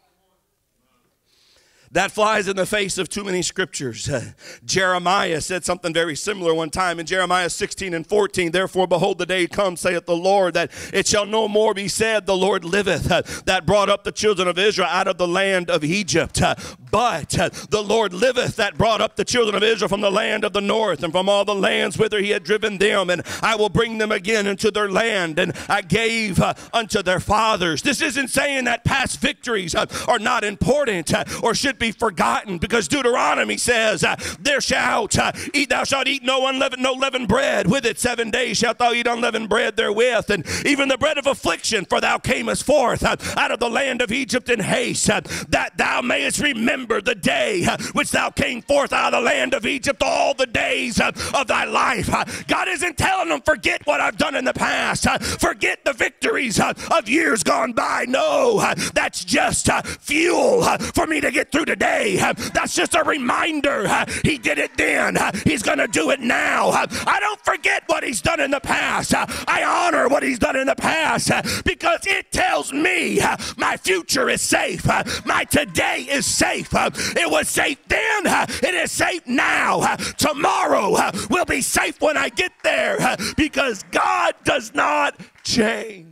That 1.91 2.11
flies 2.11 2.47
in 2.47 2.55
the 2.55 2.67
face 2.67 2.99
of 2.99 3.09
too 3.09 3.23
many 3.23 3.41
scriptures. 3.41 4.07
Uh, 4.07 4.33
Jeremiah 4.65 5.41
said 5.41 5.65
something 5.65 5.91
very 5.91 6.15
similar 6.15 6.53
one 6.53 6.69
time 6.69 6.99
in 6.99 7.07
Jeremiah 7.07 7.49
16 7.49 7.95
and 7.95 8.05
14. 8.05 8.51
Therefore, 8.51 8.85
behold, 8.85 9.17
the 9.17 9.25
day 9.25 9.47
comes, 9.47 9.79
saith 9.79 10.05
the 10.05 10.15
Lord, 10.15 10.53
that 10.53 10.71
it 10.93 11.07
shall 11.07 11.25
no 11.25 11.47
more 11.47 11.73
be 11.73 11.87
said, 11.87 12.27
The 12.27 12.37
Lord 12.37 12.63
liveth, 12.63 13.11
uh, 13.11 13.23
that 13.45 13.65
brought 13.65 13.89
up 13.89 14.03
the 14.03 14.11
children 14.11 14.47
of 14.47 14.59
Israel 14.59 14.87
out 14.87 15.07
of 15.07 15.17
the 15.17 15.27
land 15.27 15.71
of 15.71 15.83
Egypt. 15.83 16.41
Uh, 16.41 16.53
but 16.91 17.37
uh, 17.39 17.49
the 17.69 17.81
Lord 17.81 18.13
liveth, 18.13 18.55
that 18.57 18.77
brought 18.77 19.01
up 19.01 19.15
the 19.15 19.25
children 19.25 19.55
of 19.55 19.63
Israel 19.63 19.89
from 19.89 20.01
the 20.01 20.11
land 20.11 20.43
of 20.43 20.53
the 20.53 20.61
north 20.61 21.03
and 21.03 21.11
from 21.11 21.27
all 21.27 21.45
the 21.45 21.55
lands 21.55 21.97
whither 21.97 22.19
he 22.19 22.29
had 22.29 22.43
driven 22.43 22.77
them. 22.77 23.09
And 23.09 23.23
I 23.41 23.55
will 23.55 23.69
bring 23.69 23.97
them 23.97 24.11
again 24.11 24.45
into 24.45 24.69
their 24.69 24.89
land, 24.89 25.39
and 25.39 25.53
I 25.67 25.81
gave 25.81 26.39
uh, 26.39 26.53
unto 26.71 27.01
their 27.01 27.19
fathers. 27.19 27.81
This 27.81 28.01
isn't 28.01 28.27
saying 28.27 28.65
that 28.65 28.85
past 28.85 29.19
victories 29.19 29.73
uh, 29.73 29.87
are 30.07 30.19
not 30.19 30.43
important 30.43 31.11
or 31.41 31.55
should 31.55 31.78
be 31.79 31.91
forgotten 31.91 32.57
because 32.57 32.87
Deuteronomy 32.87 33.57
says, 33.57 34.03
uh, 34.03 34.15
There 34.39 34.61
shalt 34.61 35.17
uh, 35.17 35.31
eat, 35.53 35.69
thou 35.69 35.83
shalt 35.83 36.07
eat 36.07 36.23
no 36.23 36.47
unleavened, 36.47 36.83
no 36.83 36.93
leavened 36.93 37.27
bread. 37.27 37.67
With 37.67 37.85
it 37.85 37.99
seven 37.99 38.29
days 38.29 38.57
shalt 38.57 38.77
thou 38.77 38.93
eat 38.93 39.07
unleavened 39.07 39.49
bread 39.49 39.75
therewith, 39.75 40.29
and 40.29 40.45
even 40.65 40.89
the 40.89 40.97
bread 40.97 41.17
of 41.17 41.27
affliction, 41.27 41.85
for 41.85 42.01
thou 42.01 42.17
camest 42.17 42.63
forth 42.63 43.03
uh, 43.03 43.15
out 43.37 43.51
of 43.51 43.59
the 43.59 43.69
land 43.69 44.01
of 44.01 44.11
Egypt 44.11 44.49
in 44.49 44.59
haste, 44.59 45.09
uh, 45.09 45.21
that 45.49 45.77
thou 45.77 46.01
mayest 46.01 46.39
remember 46.39 47.01
the 47.01 47.15
day 47.15 47.65
uh, 47.65 47.77
which 47.93 48.11
thou 48.11 48.29
came 48.29 48.61
forth 48.61 48.93
out 48.93 49.13
of 49.13 49.23
the 49.23 49.25
land 49.25 49.53
of 49.53 49.65
Egypt 49.65 50.03
all 50.03 50.33
the 50.33 50.45
days 50.45 50.99
uh, 50.99 51.11
of 51.33 51.47
thy 51.47 51.65
life. 51.65 52.09
God 52.47 52.67
isn't 52.67 52.97
telling 52.97 53.29
them, 53.29 53.41
forget 53.41 53.85
what 53.85 54.01
I've 54.01 54.17
done 54.17 54.35
in 54.35 54.45
the 54.45 54.53
past, 54.53 55.07
forget 55.39 55.83
the 55.85 55.93
victories 55.93 56.59
of 56.59 57.07
years 57.07 57.43
gone 57.43 57.73
by. 57.73 58.05
No, 58.07 58.73
that's 58.93 59.23
just 59.23 59.69
fuel 59.99 60.63
for 60.93 61.07
me 61.07 61.21
to 61.21 61.31
get 61.31 61.51
through 61.51 61.65
today. 61.69 62.17
That's 62.53 62.73
just 62.73 62.95
a 62.95 63.03
reminder. 63.03 63.87
He 64.23 64.37
did 64.37 64.57
it 64.57 64.75
then. 64.75 65.17
He's 65.45 65.61
going 65.61 65.77
to 65.77 65.87
do 65.87 66.09
it 66.09 66.19
now. 66.19 66.69
I 66.69 67.17
don't 67.19 67.39
forget 67.45 67.83
what 67.85 68.03
he's 68.03 68.21
done 68.21 68.39
in 68.39 68.51
the 68.51 68.59
past. 68.59 69.13
I 69.15 69.63
honor 69.63 70.07
what 70.07 70.23
he's 70.23 70.39
done 70.39 70.55
in 70.55 70.67
the 70.67 70.75
past 70.75 71.31
because 71.63 71.99
it 72.07 72.31
tells 72.31 72.73
me 72.73 73.21
my 73.57 73.77
future 73.77 74.29
is 74.29 74.41
safe. 74.41 74.85
My 75.25 75.43
today 75.45 76.07
is 76.09 76.25
safe. 76.25 76.69
It 76.73 77.29
was 77.29 77.47
safe 77.47 77.77
then. 77.87 78.23
It 78.25 78.73
is 78.73 78.91
safe 78.91 79.25
now. 79.27 79.95
Tomorrow 80.17 81.11
will 81.29 81.45
be 81.45 81.61
safe 81.61 82.01
when 82.01 82.17
I 82.17 82.29
get 82.29 82.51
there 82.63 83.15
because 83.37 83.83
God 83.91 84.33
does 84.43 84.73
not 84.73 85.15
change. 85.43 86.09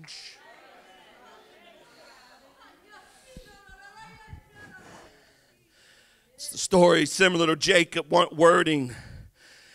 the 6.56 6.56
story 6.67 7.05
similar 7.05 7.47
to 7.47 7.55
Jacob 7.55 8.11
one 8.11 8.27
wording. 8.35 8.93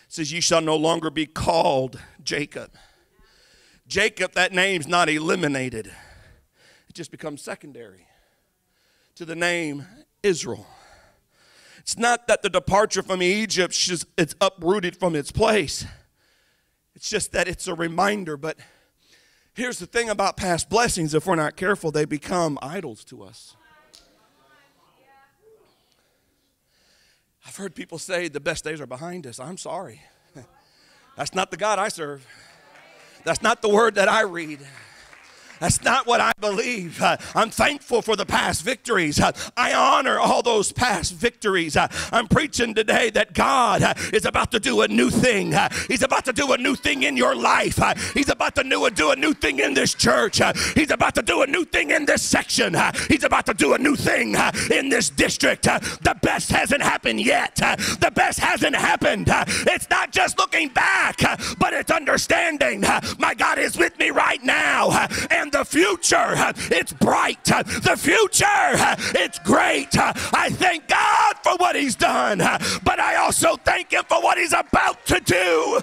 Says, 0.08 0.30
You 0.30 0.42
shall 0.42 0.60
no 0.60 0.76
longer 0.76 1.08
be 1.08 1.24
called 1.24 1.98
Jacob. 2.22 2.70
Jacob, 3.86 4.34
that 4.34 4.52
name's 4.52 4.86
not 4.86 5.08
eliminated, 5.08 5.86
it 5.86 6.92
just 6.92 7.10
becomes 7.10 7.40
secondary 7.40 8.06
to 9.14 9.24
the 9.24 9.34
name 9.34 9.86
Israel. 10.22 10.66
It's 11.78 11.96
not 11.96 12.26
that 12.26 12.42
the 12.42 12.50
departure 12.50 13.02
from 13.02 13.22
Egypt 13.22 13.72
is 13.88 14.04
it's 14.18 14.34
uprooted 14.42 14.94
from 14.94 15.16
its 15.16 15.32
place. 15.32 15.86
It's 16.94 17.08
just 17.08 17.32
that 17.32 17.48
it's 17.48 17.68
a 17.68 17.74
reminder. 17.74 18.36
But 18.36 18.58
here's 19.54 19.78
the 19.78 19.86
thing 19.86 20.10
about 20.10 20.36
past 20.36 20.68
blessings 20.68 21.14
if 21.14 21.26
we're 21.26 21.36
not 21.36 21.56
careful, 21.56 21.90
they 21.90 22.04
become 22.04 22.58
idols 22.60 23.02
to 23.04 23.22
us. 23.22 23.56
I've 27.46 27.56
heard 27.56 27.74
people 27.74 27.98
say 27.98 28.28
the 28.28 28.40
best 28.40 28.64
days 28.64 28.80
are 28.80 28.86
behind 28.86 29.26
us. 29.26 29.40
I'm 29.40 29.58
sorry. 29.58 30.00
That's 31.16 31.34
not 31.34 31.50
the 31.50 31.56
God 31.56 31.78
I 31.78 31.88
serve. 31.88 32.26
That's 33.24 33.42
not 33.42 33.62
the 33.62 33.68
word 33.68 33.96
that 33.96 34.08
I 34.08 34.22
read. 34.22 34.60
That's 35.62 35.84
not 35.84 36.08
what 36.08 36.20
I 36.20 36.32
believe. 36.40 37.00
Uh, 37.00 37.16
I'm 37.36 37.50
thankful 37.50 38.02
for 38.02 38.16
the 38.16 38.26
past 38.26 38.64
victories. 38.64 39.20
Uh, 39.20 39.30
I 39.56 39.72
honor 39.72 40.18
all 40.18 40.42
those 40.42 40.72
past 40.72 41.14
victories. 41.14 41.76
Uh, 41.76 41.86
I'm 42.10 42.26
preaching 42.26 42.74
today 42.74 43.10
that 43.10 43.32
God 43.32 43.80
uh, 43.80 43.94
is 44.12 44.24
about 44.24 44.50
to 44.50 44.58
do 44.58 44.80
a 44.80 44.88
new 44.88 45.08
thing. 45.08 45.54
Uh, 45.54 45.68
he's 45.86 46.02
about 46.02 46.24
to 46.24 46.32
do 46.32 46.52
a 46.52 46.58
new 46.58 46.74
thing 46.74 47.04
in 47.04 47.16
your 47.16 47.36
life. 47.36 47.80
Uh, 47.80 47.94
he's 48.12 48.28
about 48.28 48.56
to 48.56 48.64
do 48.64 49.12
a 49.12 49.14
new 49.14 49.32
thing 49.34 49.60
in 49.60 49.72
this 49.72 49.94
church. 49.94 50.40
he's 50.74 50.90
about 50.90 51.14
to 51.14 51.22
do 51.22 51.42
a 51.42 51.46
new 51.46 51.64
thing 51.64 51.92
in 51.92 52.06
this 52.06 52.22
section. 52.22 52.74
he's 53.06 53.22
about 53.22 53.46
to 53.46 53.54
do 53.54 53.74
a 53.74 53.78
new 53.78 53.94
thing 53.94 54.34
in 54.72 54.88
this 54.88 55.10
district. 55.10 55.62
the 55.62 56.18
best 56.22 56.50
hasn't 56.50 56.82
happened 56.82 57.24
yet. 57.24 57.54
the 57.54 58.10
best 58.12 58.40
hasn't 58.40 58.74
happened. 58.74 59.28
it's 59.28 59.88
not 59.90 60.10
just 60.10 60.38
looking 60.38 60.70
back, 60.70 61.18
but 61.60 61.72
it's 61.72 61.92
understanding 61.92 62.80
my 63.20 63.34
God 63.36 63.60
is 63.60 63.78
with 63.78 63.96
me 64.00 64.10
right 64.10 64.42
now. 64.42 65.06
and 65.30 65.51
the 65.52 65.64
future, 65.64 66.34
it's 66.74 66.92
bright. 66.92 67.44
The 67.44 67.96
future, 67.96 68.46
it's 69.22 69.38
great. 69.40 69.96
I 69.96 70.48
thank 70.50 70.88
God 70.88 71.34
for 71.42 71.56
what 71.56 71.76
He's 71.76 71.94
done, 71.94 72.38
but 72.38 72.98
I 72.98 73.16
also 73.16 73.56
thank 73.56 73.92
Him 73.92 74.04
for 74.08 74.20
what 74.22 74.38
He's 74.38 74.52
about 74.52 75.04
to 75.06 75.20
do. 75.20 75.80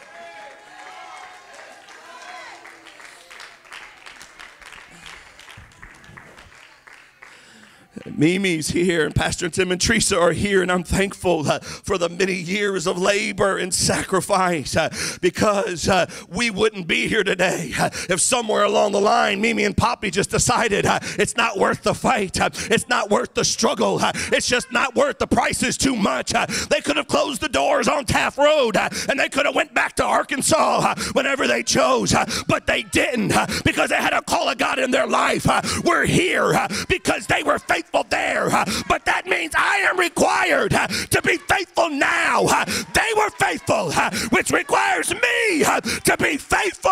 Mimi's 8.05 8.69
here, 8.69 9.05
and 9.05 9.15
Pastor 9.15 9.49
Tim 9.49 9.71
and 9.71 9.79
Teresa 9.79 10.19
are 10.19 10.31
here, 10.31 10.61
and 10.61 10.71
I'm 10.71 10.83
thankful 10.83 11.49
uh, 11.49 11.59
for 11.59 11.97
the 11.97 12.09
many 12.09 12.33
years 12.33 12.87
of 12.87 12.97
labor 12.97 13.57
and 13.57 13.73
sacrifice 13.73 14.75
uh, 14.75 14.89
because 15.21 15.87
uh, 15.87 16.05
we 16.29 16.49
wouldn't 16.49 16.87
be 16.87 17.07
here 17.07 17.23
today 17.23 17.71
uh, 17.77 17.89
if 18.09 18.21
somewhere 18.21 18.63
along 18.63 18.91
the 18.91 19.01
line 19.01 19.41
Mimi 19.41 19.63
and 19.63 19.75
Poppy 19.75 20.11
just 20.11 20.29
decided 20.29 20.85
uh, 20.85 20.99
it's 21.17 21.35
not 21.35 21.57
worth 21.57 21.83
the 21.83 21.93
fight, 21.93 22.39
uh, 22.39 22.49
it's 22.53 22.87
not 22.87 23.09
worth 23.09 23.33
the 23.33 23.45
struggle, 23.45 23.99
it's 24.01 24.47
just 24.47 24.71
not 24.71 24.95
worth 24.95 25.19
the 25.19 25.27
price 25.27 25.63
is 25.63 25.77
too 25.77 25.95
much. 25.95 26.31
they 26.69 26.81
could 26.81 26.97
have 26.97 27.07
closed 27.07 27.41
the 27.41 27.49
doors 27.49 27.87
on 27.87 28.05
Taft 28.05 28.37
Road 28.37 28.77
and 28.77 29.19
they 29.19 29.29
could 29.29 29.45
have 29.45 29.55
went 29.55 29.73
back 29.73 29.95
to 29.95 30.03
Arkansas 30.03 30.95
whenever 31.13 31.47
they 31.47 31.63
chose, 31.63 32.13
but 32.47 32.65
they 32.65 32.83
didn't 32.83 33.33
because 33.63 33.89
they 33.89 33.95
had 33.95 34.13
a 34.13 34.21
call 34.21 34.49
of 34.49 34.57
God 34.57 34.79
in 34.79 34.91
their 34.91 35.07
life. 35.07 35.47
we're 35.83 36.05
here 36.05 36.67
because 36.87 37.27
they 37.27 37.43
were 37.43 37.59
faithful 37.59 37.88
faithful 37.89 38.05
there, 38.09 38.49
but 38.87 39.05
that 39.05 39.25
means 39.25 39.53
I 39.57 39.77
am 39.89 39.99
required 39.99 40.71
to 40.71 41.21
be 41.21 41.37
faithful 41.37 41.89
now. 41.89 42.45
They 42.93 43.11
were 43.15 43.29
faithful, 43.31 43.91
which 44.29 44.51
requires 44.51 45.11
me 45.13 45.63
to 45.63 46.17
be 46.19 46.37
faithful. 46.37 46.91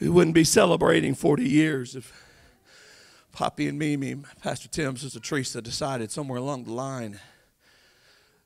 We 0.00 0.08
wouldn't 0.10 0.34
be 0.34 0.44
celebrating 0.44 1.14
40 1.14 1.44
years 1.48 1.96
if 1.96 2.12
Poppy 3.32 3.68
and 3.68 3.78
Mimi, 3.78 4.16
Pastor 4.42 4.68
Tim, 4.68 4.96
Sister 4.96 5.18
Teresa 5.18 5.62
decided 5.62 6.10
somewhere 6.10 6.38
along 6.38 6.64
the 6.64 6.72
line 6.72 7.20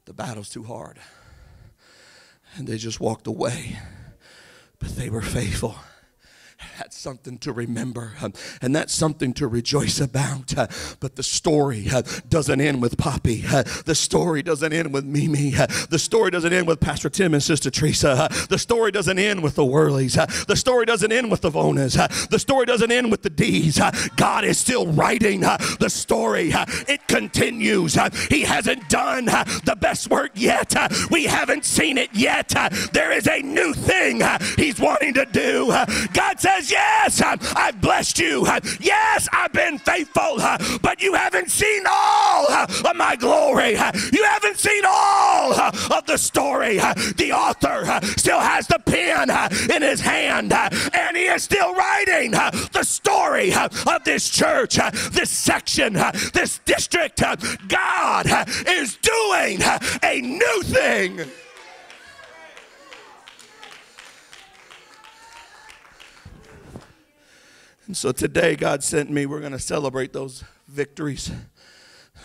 the 0.04 0.12
battle's 0.14 0.48
too 0.48 0.62
hard 0.62 0.98
and 2.57 2.67
they 2.67 2.76
just 2.76 3.00
walked 3.00 3.26
away. 3.26 3.78
But 4.78 4.97
they 4.97 5.11
were 5.11 5.23
faithful. 5.23 5.76
That's 6.78 6.98
something 6.98 7.38
to 7.38 7.52
remember, 7.52 8.14
and 8.60 8.74
that's 8.74 8.92
something 8.92 9.32
to 9.34 9.46
rejoice 9.46 10.00
about. 10.00 10.54
But 11.00 11.16
the 11.16 11.22
story 11.22 11.88
doesn't 12.28 12.60
end 12.60 12.82
with 12.82 12.98
Poppy. 12.98 13.42
The 13.42 13.94
story 13.94 14.42
doesn't 14.42 14.72
end 14.72 14.92
with 14.92 15.04
Mimi. 15.04 15.50
The 15.50 15.98
story 15.98 16.30
doesn't 16.30 16.52
end 16.52 16.66
with 16.66 16.80
Pastor 16.80 17.10
Tim 17.10 17.32
and 17.34 17.42
Sister 17.42 17.70
Teresa. 17.70 18.28
The 18.48 18.58
story 18.58 18.90
doesn't 18.90 19.18
end 19.18 19.42
with 19.42 19.54
the 19.54 19.64
Worleys. 19.64 20.14
The 20.14 20.56
story 20.56 20.84
doesn't 20.84 21.12
end 21.12 21.30
with 21.30 21.42
the 21.42 21.50
Vonas. 21.50 22.28
The 22.28 22.38
story 22.38 22.66
doesn't 22.66 22.90
end 22.90 23.10
with 23.10 23.22
the 23.22 23.30
D's. 23.30 23.80
God 24.16 24.44
is 24.44 24.58
still 24.58 24.86
writing 24.88 25.40
the 25.40 25.88
story. 25.88 26.50
It 26.52 27.06
continues. 27.06 27.96
He 28.28 28.42
hasn't 28.42 28.88
done 28.88 29.26
the 29.26 29.76
best 29.78 30.10
work 30.10 30.32
yet. 30.34 30.74
We 31.10 31.24
haven't 31.24 31.64
seen 31.64 31.98
it 31.98 32.10
yet. 32.12 32.48
There 32.92 33.12
is 33.12 33.28
a 33.28 33.42
new 33.42 33.74
thing 33.74 34.22
He's 34.56 34.80
wanting 34.80 35.14
to 35.14 35.26
do. 35.26 35.68
God 36.12 36.40
says, 36.49 36.71
Yes, 36.71 37.23
I've 37.23 37.81
blessed 37.81 38.19
you. 38.19 38.47
Yes, 38.81 39.28
I've 39.33 39.52
been 39.52 39.78
faithful, 39.78 40.38
but 40.83 41.00
you 41.00 41.14
haven't 41.14 41.50
seen 41.50 41.85
all 41.88 42.50
of 42.50 42.97
my 42.97 43.17
glory. 43.17 43.73
You 43.73 44.25
haven't 44.25 44.59
seen 44.59 44.83
all 44.87 45.52
of 45.55 46.07
the 46.07 46.17
story. 46.17 46.76
The 46.78 47.32
author 47.32 48.00
still 48.17 48.41
has 48.41 48.67
the 48.67 48.78
pen 48.78 49.30
in 49.75 49.82
his 49.82 50.00
hand, 50.00 50.52
and 50.52 51.17
he 51.17 51.25
is 51.25 51.43
still 51.43 51.75
writing 51.75 52.32
the 52.32 52.82
story 52.82 53.52
of 53.54 54.04
this 54.04 54.30
church, 54.30 54.78
this 55.11 55.30
section, 55.30 55.95
this 56.32 56.61
district. 56.65 57.23
God 57.69 58.26
is 58.67 58.97
doing 58.97 59.61
a 60.02 60.21
new 60.21 60.63
thing. 60.63 61.21
And 67.88 67.96
so 67.96 68.12
today, 68.12 68.54
God 68.54 68.84
sent 68.84 69.10
me. 69.10 69.24
We're 69.24 69.40
going 69.40 69.52
to 69.52 69.58
celebrate 69.58 70.12
those 70.12 70.44
victories. 70.68 71.30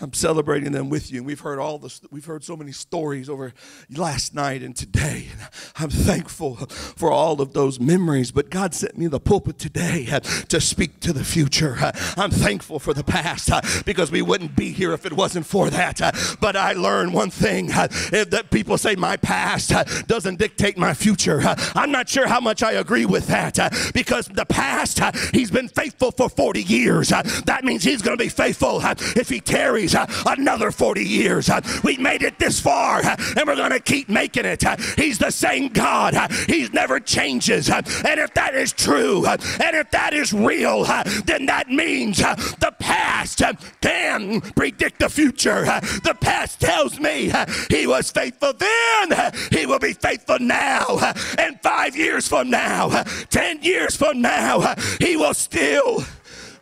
I'm 0.03 0.11
celebrating 0.11 0.73
them 0.73 0.89
with 0.89 1.13
you. 1.13 1.23
We've 1.23 1.39
heard 1.39 1.59
all 1.59 1.79
this, 1.79 2.01
we've 2.11 2.25
heard 2.25 2.43
so 2.43 2.57
many 2.57 2.73
stories 2.73 3.29
over 3.29 3.53
last 3.89 4.35
night 4.35 4.61
and 4.61 4.75
today. 4.75 5.27
And 5.31 5.49
I'm 5.77 5.89
thankful 5.89 6.55
for 6.57 7.09
all 7.09 7.39
of 7.39 7.53
those 7.53 7.79
memories. 7.79 8.29
But 8.29 8.49
God 8.49 8.75
sent 8.75 8.97
me 8.97 9.07
the 9.07 9.21
pulpit 9.21 9.57
today 9.57 10.09
uh, 10.11 10.19
to 10.19 10.59
speak 10.59 10.99
to 11.01 11.13
the 11.13 11.23
future. 11.23 11.77
Uh, 11.79 11.93
I'm 12.17 12.31
thankful 12.31 12.79
for 12.79 12.93
the 12.93 13.03
past 13.05 13.49
uh, 13.49 13.61
because 13.85 14.11
we 14.11 14.21
wouldn't 14.21 14.57
be 14.57 14.73
here 14.73 14.91
if 14.91 15.05
it 15.05 15.13
wasn't 15.13 15.45
for 15.45 15.69
that. 15.69 16.01
Uh, 16.01 16.11
but 16.41 16.57
I 16.57 16.73
learned 16.73 17.13
one 17.13 17.29
thing 17.29 17.71
uh, 17.71 17.87
that 18.11 18.49
people 18.51 18.77
say 18.77 18.95
my 18.95 19.15
past 19.15 19.71
uh, 19.71 19.85
doesn't 20.07 20.37
dictate 20.37 20.77
my 20.77 20.93
future. 20.93 21.39
I'm 21.75 21.91
not 21.91 22.09
sure 22.09 22.27
how 22.27 22.41
much 22.41 22.61
I 22.61 22.73
agree 22.73 23.05
with 23.05 23.27
that 23.27 23.53
because 23.93 24.27
the 24.27 24.45
past, 24.45 24.99
He's 25.33 25.49
been 25.49 25.69
faithful 25.69 26.11
for 26.11 26.27
40 26.27 26.61
years. 26.61 27.07
That 27.07 27.61
means 27.63 27.85
He's 27.85 28.01
going 28.01 28.17
to 28.17 28.21
be 28.21 28.29
faithful 28.29 28.81
if 28.83 29.29
He 29.29 29.39
tarries 29.39 29.92
uh, 29.95 30.05
another 30.25 30.71
40 30.71 31.03
years. 31.03 31.49
Uh, 31.49 31.61
we 31.83 31.97
made 31.97 32.23
it 32.23 32.39
this 32.39 32.59
far 32.59 32.99
uh, 33.03 33.15
and 33.37 33.47
we're 33.47 33.55
going 33.55 33.71
to 33.71 33.79
keep 33.79 34.09
making 34.09 34.45
it. 34.45 34.65
Uh, 34.65 34.75
he's 34.97 35.17
the 35.17 35.31
same 35.31 35.69
God. 35.69 36.15
Uh, 36.15 36.27
he 36.47 36.67
never 36.69 36.99
changes. 36.99 37.69
Uh, 37.69 37.81
and 38.07 38.19
if 38.19 38.33
that 38.33 38.55
is 38.55 38.73
true 38.73 39.25
and 39.25 39.75
if 39.75 39.91
that 39.91 40.13
is 40.13 40.33
real, 40.33 40.83
then 41.25 41.45
that 41.45 41.69
means 41.69 42.17
the 42.17 42.73
past 42.79 43.41
can 43.81 44.41
predict 44.41 44.99
the 44.99 45.09
future. 45.09 45.63
The 46.03 46.15
past 46.19 46.59
tells 46.59 46.99
me 46.99 47.31
he 47.69 47.87
was 47.87 48.11
faithful 48.11 48.53
then, 48.53 49.31
he 49.51 49.65
will 49.65 49.79
be 49.79 49.93
faithful 49.93 50.39
now. 50.39 51.13
And 51.37 51.59
five 51.61 51.95
years 51.95 52.27
from 52.27 52.49
now, 52.49 53.03
10 53.29 53.63
years 53.63 53.95
from 53.95 54.21
now, 54.21 54.75
he 54.99 55.17
will 55.17 55.33
still 55.33 56.03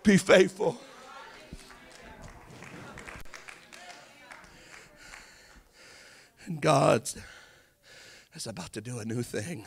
be 0.03 0.17
faithful. 0.17 0.79
And 6.51 6.59
God 6.59 7.09
is 8.35 8.45
about 8.45 8.73
to 8.73 8.81
do 8.81 8.99
a 8.99 9.05
new 9.05 9.23
thing. 9.23 9.65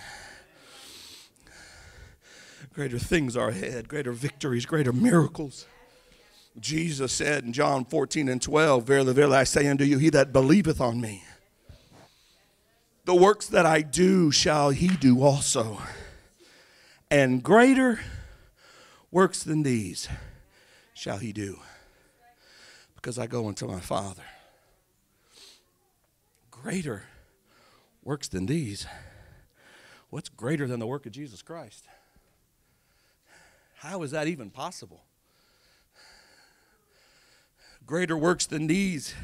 Greater 2.74 2.98
things 2.98 3.38
are 3.38 3.48
ahead, 3.48 3.88
greater 3.88 4.12
victories, 4.12 4.66
greater 4.66 4.92
miracles. 4.92 5.64
Jesus 6.60 7.10
said 7.10 7.42
in 7.42 7.54
John 7.54 7.86
14 7.86 8.28
and 8.28 8.42
12, 8.42 8.84
Verily, 8.84 9.14
verily, 9.14 9.36
I 9.38 9.44
say 9.44 9.66
unto 9.66 9.82
you, 9.82 9.96
he 9.96 10.10
that 10.10 10.30
believeth 10.30 10.78
on 10.78 11.00
me, 11.00 11.24
the 13.06 13.14
works 13.14 13.46
that 13.46 13.64
I 13.64 13.80
do 13.80 14.30
shall 14.30 14.68
he 14.68 14.88
do 14.88 15.22
also. 15.22 15.78
And 17.10 17.42
greater 17.42 18.00
works 19.10 19.42
than 19.42 19.62
these 19.62 20.06
shall 20.92 21.16
he 21.16 21.32
do, 21.32 21.60
because 22.94 23.18
I 23.18 23.26
go 23.26 23.48
unto 23.48 23.66
my 23.66 23.80
Father 23.80 24.24
greater 26.64 27.02
works 28.02 28.26
than 28.26 28.46
these. 28.46 28.86
What's 30.08 30.30
greater 30.30 30.66
than 30.66 30.80
the 30.80 30.86
work 30.86 31.04
of 31.04 31.12
Jesus 31.12 31.42
Christ? 31.42 31.84
How 33.76 34.02
is 34.02 34.12
that 34.12 34.28
even 34.28 34.48
possible? 34.48 35.04
Greater 37.84 38.16
works 38.16 38.46
than 38.46 38.66
these 38.66 39.14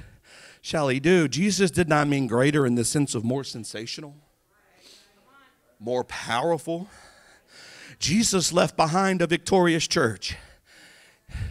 shall 0.60 0.88
he 0.88 1.00
do. 1.00 1.28
Jesus 1.28 1.70
did 1.70 1.88
not 1.88 2.08
mean 2.08 2.26
greater 2.26 2.66
in 2.66 2.74
the 2.74 2.84
sense 2.84 3.14
of 3.14 3.24
more 3.24 3.42
sensational, 3.42 4.14
more 5.78 6.04
powerful. 6.04 6.90
Jesus 7.98 8.52
left 8.52 8.76
behind 8.76 9.22
a 9.22 9.26
victorious 9.26 9.88
church. 9.88 10.36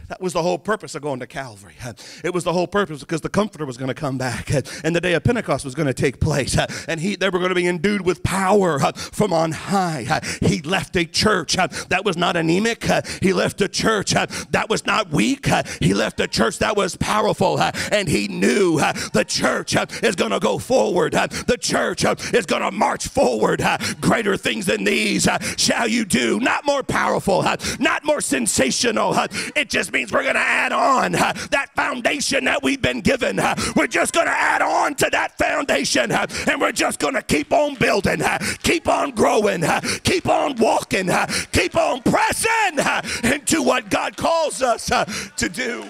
That 0.09 0.19
was 0.19 0.33
the 0.33 0.41
whole 0.41 0.57
purpose 0.57 0.95
of 0.95 1.03
going 1.03 1.19
to 1.19 1.27
Calvary. 1.27 1.75
It 2.23 2.33
was 2.33 2.43
the 2.43 2.53
whole 2.53 2.67
purpose 2.67 2.99
because 2.99 3.21
the 3.21 3.29
Comforter 3.29 3.65
was 3.65 3.77
going 3.77 3.87
to 3.87 3.93
come 3.93 4.17
back 4.17 4.49
and 4.83 4.95
the 4.95 5.01
day 5.01 5.13
of 5.13 5.23
Pentecost 5.23 5.63
was 5.63 5.75
going 5.75 5.87
to 5.87 5.93
take 5.93 6.19
place. 6.19 6.57
And 6.87 6.99
he, 6.99 7.15
they 7.15 7.29
were 7.29 7.39
going 7.39 7.49
to 7.49 7.55
be 7.55 7.67
endued 7.67 8.01
with 8.01 8.23
power 8.23 8.79
from 8.79 9.31
on 9.31 9.51
high. 9.51 10.21
He 10.41 10.61
left 10.61 10.95
a 10.95 11.05
church 11.05 11.55
that 11.55 12.03
was 12.03 12.17
not 12.17 12.35
anemic. 12.35 12.83
He 13.21 13.31
left 13.31 13.61
a 13.61 13.67
church 13.67 14.11
that 14.11 14.69
was 14.69 14.85
not 14.85 15.11
weak. 15.11 15.47
He 15.79 15.93
left 15.93 16.19
a 16.19 16.27
church 16.27 16.57
that 16.59 16.75
was 16.75 16.95
powerful. 16.97 17.59
And 17.91 18.07
he 18.07 18.27
knew 18.27 18.79
the 19.13 19.25
church 19.27 19.75
is 20.03 20.15
going 20.15 20.31
to 20.31 20.39
go 20.39 20.57
forward. 20.57 21.13
The 21.13 21.57
church 21.59 22.05
is 22.33 22.45
going 22.45 22.63
to 22.63 22.71
march 22.71 23.07
forward. 23.07 23.61
Greater 24.01 24.35
things 24.37 24.65
than 24.65 24.83
these 24.83 25.27
shall 25.57 25.87
you 25.87 26.05
do. 26.05 26.39
Not 26.39 26.65
more 26.65 26.81
powerful, 26.81 27.43
not 27.79 28.03
more 28.03 28.21
sensational. 28.21 29.15
It 29.55 29.69
just 29.69 29.91
means 29.91 29.98
we're 30.07 30.23
going 30.23 30.35
to 30.35 30.39
add 30.39 30.71
on 30.71 31.11
that 31.11 31.69
foundation 31.75 32.45
that 32.45 32.63
we've 32.63 32.81
been 32.81 33.01
given. 33.01 33.39
We're 33.75 33.87
just 33.87 34.13
going 34.13 34.27
to 34.27 34.31
add 34.31 34.61
on 34.61 34.95
to 34.95 35.09
that 35.11 35.37
foundation 35.37 36.11
and 36.11 36.61
we're 36.61 36.71
just 36.71 36.99
going 36.99 37.15
to 37.15 37.21
keep 37.21 37.51
on 37.51 37.75
building, 37.75 38.21
keep 38.63 38.87
on 38.87 39.11
growing, 39.11 39.63
keep 40.03 40.27
on 40.27 40.55
walking, 40.55 41.09
keep 41.51 41.75
on 41.75 42.01
pressing 42.01 42.79
into 43.23 43.61
what 43.61 43.89
God 43.89 44.15
calls 44.17 44.61
us 44.61 44.85
to 44.85 45.49
do. 45.49 45.85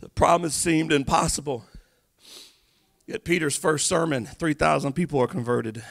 The 0.00 0.08
promise 0.10 0.54
seemed 0.54 0.92
impossible. 0.92 1.64
Yet 3.06 3.24
Peter's 3.24 3.56
first 3.56 3.86
sermon, 3.86 4.26
3,000 4.26 4.92
people 4.92 5.20
are 5.20 5.26
converted. 5.26 5.82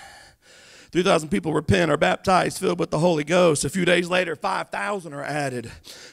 3,000 0.96 1.28
people 1.28 1.52
repent, 1.54 1.92
are 1.92 1.98
baptized, 1.98 2.58
filled 2.58 2.80
with 2.80 2.90
the 2.90 3.00
Holy 3.00 3.26
Ghost. 3.26 3.66
A 3.66 3.70
few 3.70 3.84
days 3.84 4.08
later, 4.08 4.34
5,000 4.34 5.14
are 5.14 5.26
added 5.26 5.70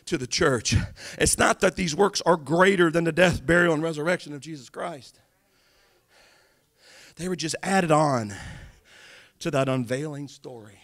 to 0.07 0.19
the 0.19 0.27
church. 0.27 0.75
It's 1.19 1.39
not 1.39 1.61
that 1.61 1.77
these 1.77 1.95
works 1.95 2.21
are 2.27 2.37
greater 2.37 2.91
than 2.91 3.05
the 3.05 3.13
death, 3.13 3.47
burial, 3.47 3.75
and 3.75 3.83
resurrection 3.85 4.33
of 4.33 4.41
Jesus 4.41 4.69
Christ, 4.69 5.21
they 7.15 7.29
were 7.29 7.37
just 7.37 7.55
added 7.63 7.93
on 7.93 8.35
to 9.39 9.53
that 9.53 9.69
unveiling 9.69 10.27
story 10.27 10.81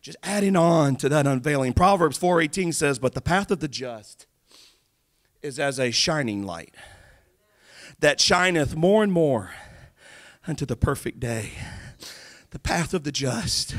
just 0.00 0.18
adding 0.22 0.54
on 0.54 0.94
to 0.94 1.08
that 1.08 1.26
unveiling 1.26 1.72
proverbs 1.72 2.18
4.18 2.18 2.74
says 2.74 2.98
but 2.98 3.14
the 3.14 3.20
path 3.20 3.50
of 3.50 3.60
the 3.60 3.68
just 3.68 4.26
is 5.42 5.58
as 5.58 5.80
a 5.80 5.90
shining 5.90 6.44
light 6.44 6.74
that 8.00 8.20
shineth 8.20 8.76
more 8.76 9.02
and 9.02 9.12
more 9.12 9.50
unto 10.46 10.66
the 10.66 10.76
perfect 10.76 11.18
day 11.18 11.52
the 12.56 12.60
path 12.60 12.94
of 12.94 13.04
the 13.04 13.12
just 13.12 13.74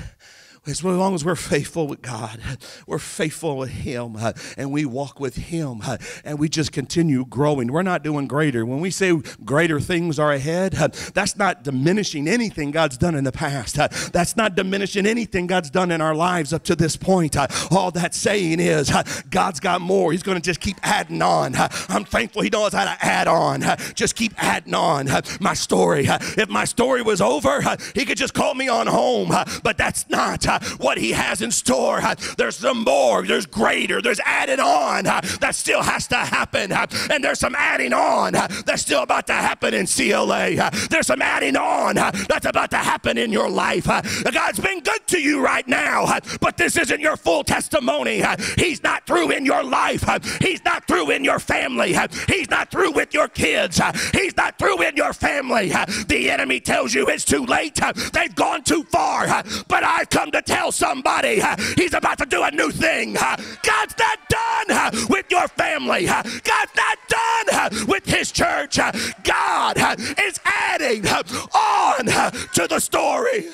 as 0.67 0.84
long 0.84 1.15
as 1.15 1.23
we're 1.23 1.36
faithful 1.36 1.88
with 1.88 2.01
God, 2.01 2.39
we're 2.86 2.99
faithful 2.99 3.58
with 3.58 3.69
Him, 3.69 4.17
and 4.58 4.71
we 4.71 4.86
walk 4.86 5.19
with 5.19 5.36
Him, 5.36 5.82
and 6.25 6.38
we 6.38 6.49
just 6.49 6.71
continue 6.71 7.25
growing. 7.25 7.71
We're 7.71 7.84
not 7.84 8.03
doing 8.03 8.27
greater. 8.27 8.65
When 8.65 8.80
we 8.80 8.91
say 8.91 9.13
greater 9.45 9.80
things 9.80 10.19
are 10.19 10.32
ahead, 10.32 10.73
that's 10.73 11.38
not 11.38 11.63
diminishing 11.63 12.27
anything 12.27 12.71
God's 12.71 12.97
done 12.97 13.15
in 13.15 13.23
the 13.23 13.32
past. 13.32 13.75
That's 14.12 14.36
not 14.36 14.56
diminishing 14.56 15.06
anything 15.06 15.47
God's 15.47 15.69
done 15.69 15.91
in 15.91 16.01
our 16.01 16.15
lives 16.15 16.51
up 16.51 16.63
to 16.65 16.75
this 16.75 16.97
point. 16.97 17.38
All 17.71 17.91
that's 17.91 18.17
saying 18.17 18.60
is 18.60 18.91
God's 19.30 19.60
got 19.60 19.82
more. 19.82 20.12
He's 20.12 20.23
going 20.23 20.38
to 20.38 20.43
just 20.43 20.60
keep 20.60 20.77
adding 20.84 21.21
on. 21.21 21.56
I'm 21.56 22.03
thankful 22.03 22.41
He 22.41 22.49
knows 22.49 22.73
how 22.73 22.84
to 22.84 22.97
add 23.06 23.27
on. 23.27 23.63
Just 23.93 24.15
keep 24.15 24.34
adding 24.38 24.73
on. 24.73 25.08
My 25.39 25.53
story. 25.53 26.06
If 26.08 26.49
my 26.49 26.65
story 26.65 27.01
was 27.01 27.21
over, 27.21 27.62
He 27.95 28.06
could 28.06 28.17
just 28.17 28.34
call 28.34 28.53
me 28.53 28.67
on 28.67 28.88
home, 28.88 29.30
but 29.63 29.77
that's 29.77 30.10
not 30.10 30.45
what 30.78 30.98
He 30.98 31.12
has 31.12 31.41
in 31.41 31.52
store. 31.52 32.02
There's 32.38 32.58
some 32.58 32.84
more, 32.84 33.24
there's 33.24 33.46
greater, 33.46 34.02
there's 34.02 34.20
added 34.26 34.60
on 34.60 35.06
that 35.06 35.56
still 35.56 35.82
has 35.82 36.08
to 36.08 36.17
happen. 36.17 36.72
And 36.72 37.24
there's 37.24 37.39
some 37.39 37.56
adding 37.56 37.93
on 37.93 38.34
that's 38.34 38.82
still 38.82 39.04
about 39.04 39.28
to 39.28 39.34
happen 39.34 39.74
in 39.74 39.88
CLA. 39.88 40.72
There's 40.89 41.08
some 41.08 41.22
adding 41.22 41.56
on 41.56 41.96
that's 41.96 42.46
about 42.46 42.72
to 42.72 42.78
happen 42.78 43.17
in 43.17 43.32
your 43.32 43.50
life. 43.50 43.86
God's 43.86 44.60
been 44.60 44.82
good 44.82 45.06
to 45.08 45.20
you 45.20 45.43
right 45.43 45.67
now, 45.67 46.06
but 46.39 46.58
this 46.58 46.78
isn't 46.78 47.00
your 47.00 47.17
full 47.17 47.43
testimony. 47.43 48.24
He's 48.58 48.84
not 48.84 49.06
through 49.06 49.32
in 49.32 49.46
your 49.46 49.63
life. 49.63 50.04
He's 50.41 50.63
not 50.63 50.88
through 50.88 51.12
in 51.12 51.24
your 51.24 51.39
family. 51.39 51.96
He's 52.28 52.50
not 52.50 52.72
through 52.72 52.91
with 52.91 53.13
your 53.13 53.28
kids. 53.28 53.82
He's 54.13 54.36
not 54.38 54.58
through 54.58 54.82
in 54.84 54.96
your 54.96 55.13
family. 55.13 55.70
The 56.08 56.30
enemy 56.30 56.60
tells 56.60 56.93
you 56.93 57.08
it's 57.08 57.26
too 57.26 57.46
late. 57.46 57.80
They've 58.13 58.36
gone 58.36 58.63
too 58.63 58.84
far. 58.84 59.28
But 59.67 59.84
I've 59.84 60.10
come 60.10 60.32
to 60.32 60.41
tell 60.47 60.71
somebody 60.71 61.41
he's 61.75 61.93
about 61.93 62.17
to 62.17 62.25
do 62.25 62.41
a 62.41 62.51
new 62.51 62.71
thing. 62.71 63.13
God's 63.13 63.95
not 63.99 64.19
done 64.29 65.07
with 65.10 65.25
your 65.29 65.47
family. 65.49 66.05
God's 66.05 66.71
not 66.75 66.97
done 67.07 67.86
with 67.88 68.05
his 68.05 68.31
church. 68.31 68.79
God 69.23 69.77
is 70.19 70.39
adding 70.45 71.05
on 71.07 72.05
to 72.05 72.67
the 72.67 72.79
story. 72.79 73.47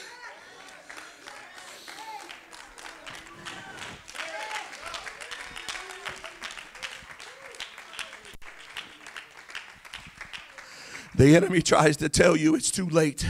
The 11.15 11.35
enemy 11.35 11.61
tries 11.61 11.97
to 11.97 12.09
tell 12.09 12.35
you 12.35 12.55
it's 12.55 12.71
too 12.71 12.89
late. 12.89 13.23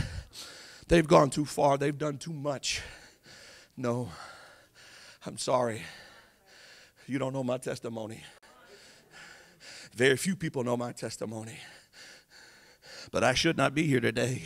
They've 0.87 1.05
gone 1.07 1.29
too 1.29 1.43
far. 1.43 1.77
They've 1.77 1.97
done 1.97 2.17
too 2.17 2.31
much. 2.31 2.81
No, 3.75 4.09
I'm 5.25 5.37
sorry. 5.37 5.81
You 7.07 7.17
don't 7.17 7.33
know 7.33 7.43
my 7.43 7.57
testimony. 7.57 8.23
Very 9.95 10.15
few 10.15 10.35
people 10.35 10.63
know 10.63 10.77
my 10.77 10.91
testimony. 10.91 11.57
But 13.11 13.23
I 13.23 13.33
should 13.33 13.57
not 13.57 13.73
be 13.73 13.83
here 13.83 13.99
today. 13.99 14.43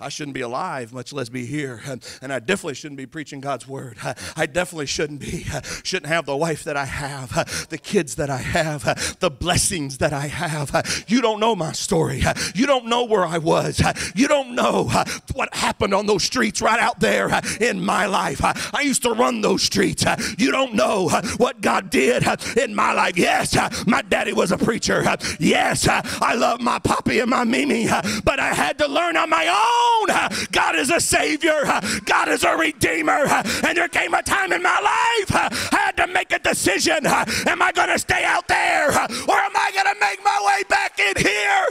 I 0.00 0.08
shouldn't 0.08 0.34
be 0.34 0.40
alive, 0.40 0.92
much 0.92 1.12
less 1.12 1.28
be 1.28 1.46
here. 1.46 1.80
And, 1.86 2.04
and 2.22 2.32
I 2.32 2.40
definitely 2.40 2.74
shouldn't 2.74 2.98
be 2.98 3.06
preaching 3.06 3.40
God's 3.40 3.68
word. 3.68 3.96
I, 4.02 4.14
I 4.36 4.46
definitely 4.46 4.86
shouldn't 4.86 5.20
be. 5.20 5.46
Shouldn't 5.84 6.06
have 6.06 6.26
the 6.26 6.36
wife 6.36 6.64
that 6.64 6.76
I 6.76 6.84
have, 6.84 7.68
the 7.68 7.78
kids 7.78 8.16
that 8.16 8.30
I 8.30 8.38
have, 8.38 9.18
the 9.20 9.30
blessings 9.30 9.98
that 9.98 10.12
I 10.12 10.26
have. 10.26 11.04
You 11.06 11.20
don't 11.20 11.38
know 11.38 11.54
my 11.54 11.72
story. 11.72 12.22
You 12.54 12.66
don't 12.66 12.86
know 12.86 13.04
where 13.04 13.24
I 13.24 13.38
was. 13.38 13.82
You 14.14 14.28
don't 14.28 14.54
know 14.54 14.90
what 15.34 15.54
happened 15.54 15.94
on 15.94 16.06
those 16.06 16.24
streets 16.24 16.62
right 16.62 16.80
out 16.80 17.00
there 17.00 17.30
in 17.60 17.84
my 17.84 18.06
life. 18.06 18.40
I 18.74 18.80
used 18.82 19.02
to 19.02 19.12
run 19.12 19.42
those 19.42 19.62
streets. 19.62 20.04
You 20.38 20.50
don't 20.50 20.74
know 20.74 21.08
what 21.36 21.60
God 21.60 21.90
did 21.90 22.24
in 22.56 22.74
my 22.74 22.92
life. 22.92 23.16
Yes, 23.16 23.56
my 23.86 24.02
daddy 24.02 24.32
was 24.32 24.52
a 24.52 24.58
preacher. 24.58 25.04
Yes, 25.38 25.86
I 25.88 26.34
love 26.34 26.60
my 26.60 26.78
poppy 26.78 27.20
and 27.20 27.30
my 27.30 27.44
Mimi, 27.44 27.86
but 28.24 28.40
I 28.40 28.54
had 28.54 28.78
to 28.78 28.88
learn 28.88 29.16
on 29.16 29.30
my 29.30 29.46
own 29.46 29.93
God 30.52 30.76
is 30.76 30.90
a 30.90 31.00
Savior, 31.00 31.64
God 32.04 32.28
is 32.28 32.44
a 32.44 32.56
Redeemer. 32.56 33.26
And 33.64 33.76
there 33.76 33.88
came 33.88 34.14
a 34.14 34.22
time 34.22 34.52
in 34.52 34.62
my 34.62 34.80
life 34.80 35.30
I 35.72 35.76
had 35.76 35.96
to 35.98 36.06
make 36.06 36.32
a 36.32 36.38
decision 36.38 37.06
Am 37.06 37.62
I 37.62 37.72
going 37.72 37.88
to 37.88 37.98
stay 37.98 38.24
out 38.24 38.46
there 38.48 38.88
or 38.88 38.94
am 38.94 39.56
I 39.56 39.70
going 39.72 39.94
to 39.94 40.00
make 40.00 40.24
my 40.24 40.38
way 40.46 40.62
back 40.68 40.98
in 40.98 41.14
here? 41.16 41.66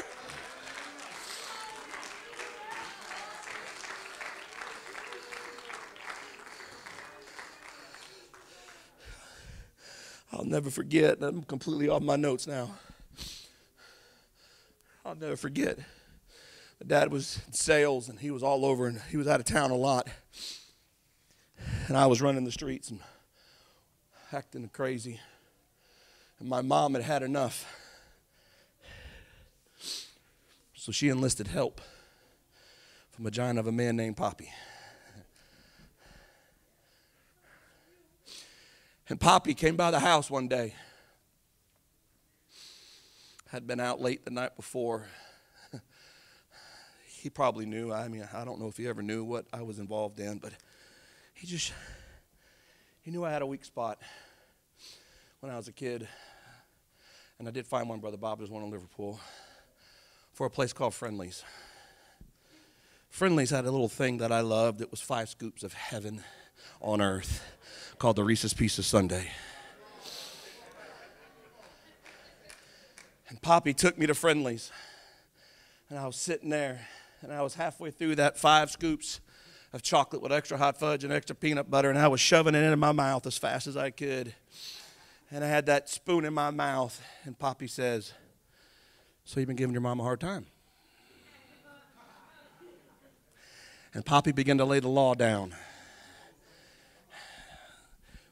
I'll 10.32 10.46
never 10.46 10.70
forget. 10.72 11.22
I'm 11.22 11.44
completely 11.44 11.90
off 11.90 12.02
my 12.02 12.16
notes 12.16 12.48
now. 12.48 12.72
I'll 15.06 15.16
never 15.16 15.36
forget 15.36 15.78
dad 16.86 17.12
was 17.12 17.40
in 17.48 17.54
sales 17.54 18.10
and 18.10 18.20
he 18.20 18.32
was 18.32 18.44
all 18.44 18.66
over 18.66 18.88
and 18.88 19.02
he 19.10 19.18
was 19.18 19.28
out 19.28 19.40
of 19.40 19.46
town 19.46 19.72
a 19.72 19.76
lot. 19.76 20.08
And 21.88 21.98
I 21.98 22.08
was 22.08 22.22
running 22.22 22.44
the 22.44 22.52
streets 22.52 22.90
and 22.90 23.00
acting 24.32 24.70
crazy. 24.70 25.20
And 26.40 26.50
my 26.50 26.62
mom 26.62 26.94
had 26.94 27.04
had 27.04 27.24
enough. 27.24 27.66
So 30.76 30.92
she 30.92 31.10
enlisted 31.10 31.48
help 31.48 31.80
from 33.12 33.26
a 33.26 33.32
giant 33.32 33.60
of 33.60 33.68
a 33.68 33.72
man 33.72 33.96
named 33.96 34.18
Poppy. 34.18 34.52
And 39.08 39.20
Poppy 39.20 39.54
came 39.54 39.76
by 39.76 39.92
the 39.92 40.00
house 40.00 40.30
one 40.30 40.48
day. 40.48 40.74
Had 43.48 43.68
been 43.68 43.80
out 43.80 44.02
late 44.02 44.26
the 44.26 44.32
night 44.32 44.56
before 44.56 45.06
he 47.24 47.30
probably 47.30 47.66
knew. 47.66 47.94
I 47.94 48.10
mean, 48.10 48.28
I 48.34 48.44
don't 48.44 48.60
know 48.60 48.68
if 48.68 48.76
he 48.76 48.86
ever 48.86 49.02
knew 49.02 49.24
what 49.24 49.46
I 49.54 49.62
was 49.62 49.80
involved 49.80 50.20
in, 50.20 50.40
but 50.40 50.52
he 51.34 51.48
just, 51.48 51.72
he 53.02 53.12
knew 53.12 53.24
I 53.24 53.32
had 53.32 53.42
a 53.42 53.46
weak 53.46 53.64
spot 53.64 53.98
when 55.40 55.50
I 55.50 55.56
was 55.56 55.70
a 55.70 55.72
kid. 55.72 56.06
And 57.40 57.48
I 57.48 57.52
did 57.52 57.66
find 57.66 57.88
one, 57.88 58.02
Brother 58.02 58.18
Bob, 58.18 58.40
there's 58.40 58.50
one 58.50 58.62
in 58.62 58.70
Liverpool, 58.70 59.22
for 60.34 60.48
a 60.48 60.50
place 60.50 60.74
called 60.74 60.94
Friendly's. 60.94 61.46
Friendly's 63.08 63.52
had 63.52 63.64
a 63.64 63.72
little 63.72 63.88
thing 63.88 64.18
that 64.18 64.34
I 64.34 64.42
loved. 64.42 64.82
It 64.82 64.92
was 64.92 65.00
five 65.00 65.30
scoops 65.30 65.64
of 65.64 65.72
heaven 65.72 66.26
on 66.82 67.00
earth 67.00 67.42
called 68.00 68.18
the 68.18 68.24
Reese's 68.26 68.54
Pieces 68.54 68.86
Sundae. 68.86 69.30
And 73.30 73.42
Poppy 73.42 73.74
took 73.74 73.98
me 73.98 74.08
to 74.08 74.14
Friendly's. 74.14 74.74
And 75.90 75.98
I 75.98 76.06
was 76.06 76.18
sitting 76.18 76.50
there, 76.50 76.86
and 77.24 77.32
I 77.32 77.42
was 77.42 77.56
halfway 77.56 77.90
through 77.90 78.16
that 78.16 78.38
five 78.38 78.70
scoops 78.70 79.22
of 79.72 79.82
chocolate 79.82 80.22
with 80.22 80.32
extra 80.32 80.58
hot 80.58 80.78
fudge 80.78 81.06
and 81.06 81.14
extra 81.14 81.36
peanut 81.36 81.72
butter, 81.72 81.90
and 81.90 81.98
I 81.98 82.10
was 82.10 82.20
shoving 82.20 82.54
it 82.54 82.60
into 82.60 82.76
my 82.76 82.92
mouth 82.92 83.26
as 83.26 83.38
fast 83.38 83.66
as 83.66 83.78
I 83.78 83.90
could. 83.92 84.36
And 85.32 85.44
I 85.44 85.48
had 85.48 85.66
that 85.68 85.90
spoon 85.90 86.26
in 86.26 86.34
my 86.34 86.52
mouth, 86.52 87.02
and 87.24 87.40
Poppy 87.40 87.68
says, 87.68 88.14
So 89.24 89.40
you've 89.40 89.48
been 89.48 89.56
giving 89.56 89.74
your 89.74 89.82
mom 89.82 90.00
a 90.00 90.04
hard 90.04 90.20
time? 90.20 90.46
And 93.96 94.06
Poppy 94.06 94.32
began 94.32 94.58
to 94.58 94.66
lay 94.66 94.80
the 94.80 94.90
law 94.90 95.14
down. 95.14 95.56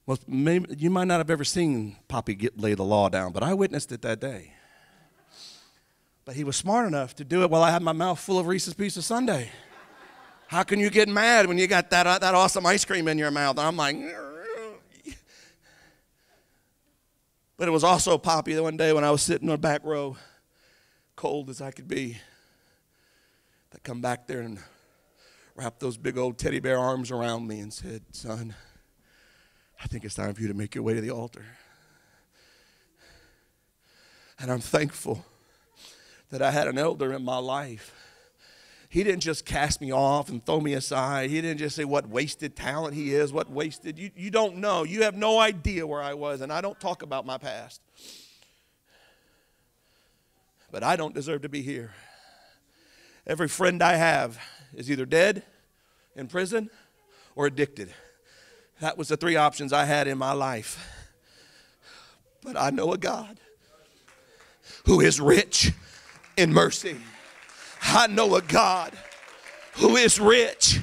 Well, 0.05 0.17
maybe, 0.27 0.75
you 0.77 0.89
might 0.89 1.05
not 1.05 1.19
have 1.19 1.29
ever 1.29 1.43
seen 1.43 1.95
Poppy 2.07 2.35
get, 2.35 2.59
lay 2.59 2.73
the 2.73 2.83
law 2.83 3.07
down, 3.07 3.31
but 3.31 3.43
I 3.43 3.53
witnessed 3.53 3.91
it 3.91 4.01
that 4.01 4.19
day. 4.19 4.53
But 6.31 6.37
he 6.37 6.45
was 6.45 6.55
smart 6.55 6.87
enough 6.87 7.13
to 7.17 7.25
do 7.25 7.43
it 7.43 7.49
while 7.49 7.61
I 7.61 7.71
had 7.71 7.81
my 7.81 7.91
mouth 7.91 8.17
full 8.17 8.39
of 8.39 8.47
Reese's 8.47 8.73
Pieces 8.73 9.05
Sundae. 9.05 9.49
How 10.47 10.63
can 10.63 10.79
you 10.79 10.89
get 10.89 11.09
mad 11.09 11.45
when 11.45 11.57
you 11.57 11.67
got 11.67 11.89
that, 11.89 12.07
uh, 12.07 12.19
that 12.19 12.33
awesome 12.33 12.65
ice 12.65 12.85
cream 12.85 13.09
in 13.09 13.17
your 13.17 13.31
mouth? 13.31 13.57
And 13.57 13.67
I'm 13.67 13.75
like, 13.75 13.97
but 17.57 17.67
it 17.67 17.71
was 17.71 17.83
also 17.83 18.17
Poppy 18.17 18.57
one 18.61 18.77
day 18.77 18.93
when 18.93 19.03
I 19.03 19.11
was 19.11 19.21
sitting 19.21 19.49
on 19.49 19.55
the 19.55 19.57
back 19.57 19.83
row, 19.83 20.15
cold 21.17 21.49
as 21.49 21.59
I 21.59 21.71
could 21.71 21.89
be, 21.89 22.17
that 23.71 23.83
come 23.83 23.99
back 23.99 24.25
there 24.25 24.39
and 24.39 24.57
wrapped 25.57 25.81
those 25.81 25.97
big 25.97 26.17
old 26.17 26.37
teddy 26.37 26.61
bear 26.61 26.79
arms 26.79 27.11
around 27.11 27.45
me 27.45 27.59
and 27.59 27.73
said, 27.73 28.03
Son, 28.13 28.55
I 29.83 29.87
think 29.87 30.05
it's 30.05 30.15
time 30.15 30.33
for 30.33 30.41
you 30.41 30.47
to 30.47 30.53
make 30.53 30.75
your 30.75 30.85
way 30.85 30.93
to 30.93 31.01
the 31.01 31.11
altar. 31.11 31.43
And 34.39 34.49
I'm 34.49 34.61
thankful 34.61 35.25
that 36.31 36.41
I 36.41 36.51
had 36.51 36.67
an 36.67 36.77
elder 36.77 37.13
in 37.13 37.23
my 37.23 37.37
life. 37.37 37.93
He 38.89 39.03
didn't 39.03 39.21
just 39.21 39.45
cast 39.45 39.79
me 39.79 39.93
off 39.93 40.29
and 40.29 40.45
throw 40.45 40.59
me 40.59 40.73
aside. 40.73 41.29
He 41.29 41.39
didn't 41.39 41.59
just 41.59 41.77
say 41.77 41.85
what 41.85 42.09
wasted 42.09 42.57
talent 42.57 42.93
he 42.93 43.13
is, 43.13 43.31
what 43.31 43.49
wasted. 43.49 43.97
You, 43.97 44.11
you 44.17 44.31
don't 44.31 44.57
know. 44.57 44.83
You 44.83 45.03
have 45.03 45.15
no 45.15 45.39
idea 45.39 45.87
where 45.87 46.01
I 46.01 46.13
was, 46.13 46.41
and 46.41 46.51
I 46.51 46.59
don't 46.59 46.77
talk 46.79 47.01
about 47.01 47.25
my 47.25 47.37
past. 47.37 47.79
But 50.71 50.83
I 50.83 50.97
don't 50.97 51.13
deserve 51.15 51.43
to 51.43 51.49
be 51.49 51.61
here. 51.61 51.93
Every 53.25 53.47
friend 53.47 53.81
I 53.81 53.95
have 53.95 54.39
is 54.73 54.91
either 54.91 55.05
dead, 55.05 55.43
in 56.15 56.27
prison, 56.27 56.69
or 57.35 57.45
addicted. 57.45 57.93
That 58.81 58.97
was 58.97 59.07
the 59.07 59.15
three 59.15 59.35
options 59.35 59.71
I 59.71 59.85
had 59.85 60.07
in 60.07 60.17
my 60.17 60.33
life. 60.33 60.85
But 62.41 62.57
I 62.57 62.71
know 62.71 62.91
a 62.91 62.97
God 62.97 63.39
who 64.85 64.99
is 64.99 65.21
rich 65.21 65.71
in 66.37 66.53
mercy. 66.53 66.97
I 67.81 68.07
know 68.07 68.35
a 68.35 68.41
God 68.41 68.93
who 69.73 69.95
is 69.95 70.19
rich 70.19 70.79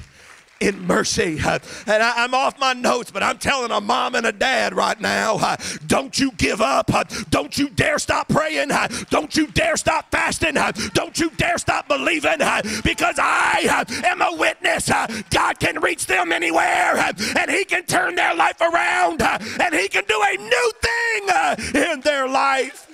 in 0.59 0.85
mercy. 0.85 1.39
And 1.39 2.03
I, 2.03 2.23
am 2.23 2.33
off 2.33 2.59
my 2.59 2.73
notes, 2.73 3.11
but 3.11 3.23
I'm 3.23 3.37
telling 3.37 3.71
a 3.71 3.79
mom 3.79 4.15
and 4.15 4.25
a 4.25 4.31
dad 4.31 4.73
right 4.73 4.99
now 4.99 5.57
don't 5.87 6.19
you 6.19 6.31
give 6.31 6.61
up. 6.61 6.91
Don't 7.29 7.57
you 7.57 7.69
dare 7.69 7.99
stop 7.99 8.27
praying. 8.27 8.69
Don't 9.09 9.35
you 9.35 9.47
dare 9.47 9.77
stop 9.77 10.11
fasting. 10.11 10.55
Don't 10.93 11.19
you 11.19 11.29
dare 11.31 11.57
stop 11.57 11.87
believing 11.87 12.39
because 12.83 13.15
I 13.19 13.85
am 14.05 14.21
a 14.21 14.35
witness. 14.37 14.89
God 15.29 15.59
can 15.59 15.79
reach 15.81 16.05
them 16.05 16.31
anywhere 16.31 16.97
and 16.97 17.49
He 17.49 17.65
can 17.65 17.85
turn 17.85 18.15
their 18.15 18.35
life 18.35 18.59
around 18.61 19.21
and 19.21 19.73
He 19.73 19.87
can 19.87 20.03
do 20.05 20.21
a 20.21 20.37
new 20.37 20.71
thing 20.81 21.91
in 21.91 22.01
their 22.01 22.27
life. 22.27 22.88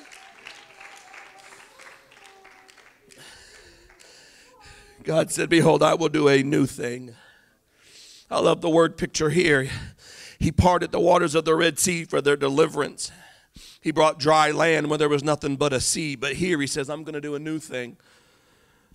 God 5.06 5.30
said, 5.30 5.50
Behold, 5.50 5.84
I 5.84 5.94
will 5.94 6.10
do 6.10 6.28
a 6.28 6.42
new 6.42 6.66
thing. 6.66 7.16
I 8.30 8.40
love 8.40 8.62
the 8.62 8.70
word 8.72 8.98
picture 8.98 9.30
here. 9.30 9.70
He 10.40 10.52
parted 10.52 10.92
the 10.92 11.00
waters 11.00 11.36
of 11.36 11.46
the 11.46 11.56
Red 11.56 11.78
Sea 11.78 12.06
for 12.06 12.22
their 12.22 12.36
deliverance. 12.36 13.12
He 13.82 13.92
brought 13.92 14.18
dry 14.18 14.50
land 14.50 14.90
where 14.90 14.98
there 14.98 15.08
was 15.08 15.24
nothing 15.24 15.58
but 15.58 15.74
a 15.74 15.80
sea. 15.80 16.16
But 16.16 16.34
here 16.34 16.60
he 16.60 16.66
says, 16.66 16.90
I'm 16.90 17.04
going 17.04 17.14
to 17.14 17.22
do 17.22 17.36
a 17.36 17.40
new 17.40 17.60
thing. 17.60 17.98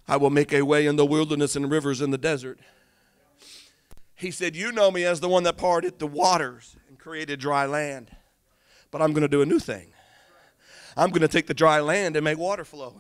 I 0.09 0.17
will 0.17 0.31
make 0.31 0.53
a 0.53 0.63
way 0.63 0.87
in 0.87 0.97
the 0.97 1.07
wilderness 1.07 1.55
and 1.55 1.71
rivers 1.71 2.01
in 2.01 2.11
the 2.11 2.19
desert. 2.19 2.59
He 4.17 4.33
said, 4.33 4.57
You 4.57 4.73
know 4.73 4.91
me 4.91 5.05
as 5.05 5.21
the 5.21 5.29
one 5.29 5.45
that 5.45 5.57
parted 5.57 6.01
the 6.01 6.09
waters 6.09 6.75
and 6.89 6.99
created 6.99 7.39
dry 7.39 7.67
land. 7.67 8.11
But 8.91 9.01
I'm 9.01 9.13
going 9.13 9.23
to 9.23 9.29
do 9.29 9.43
a 9.43 9.47
new 9.47 9.61
thing. 9.61 9.93
I'm 10.97 11.11
going 11.11 11.23
to 11.23 11.29
take 11.29 11.47
the 11.47 11.55
dry 11.55 11.79
land 11.79 12.17
and 12.17 12.25
make 12.25 12.37
water 12.37 12.65
flow 12.65 12.97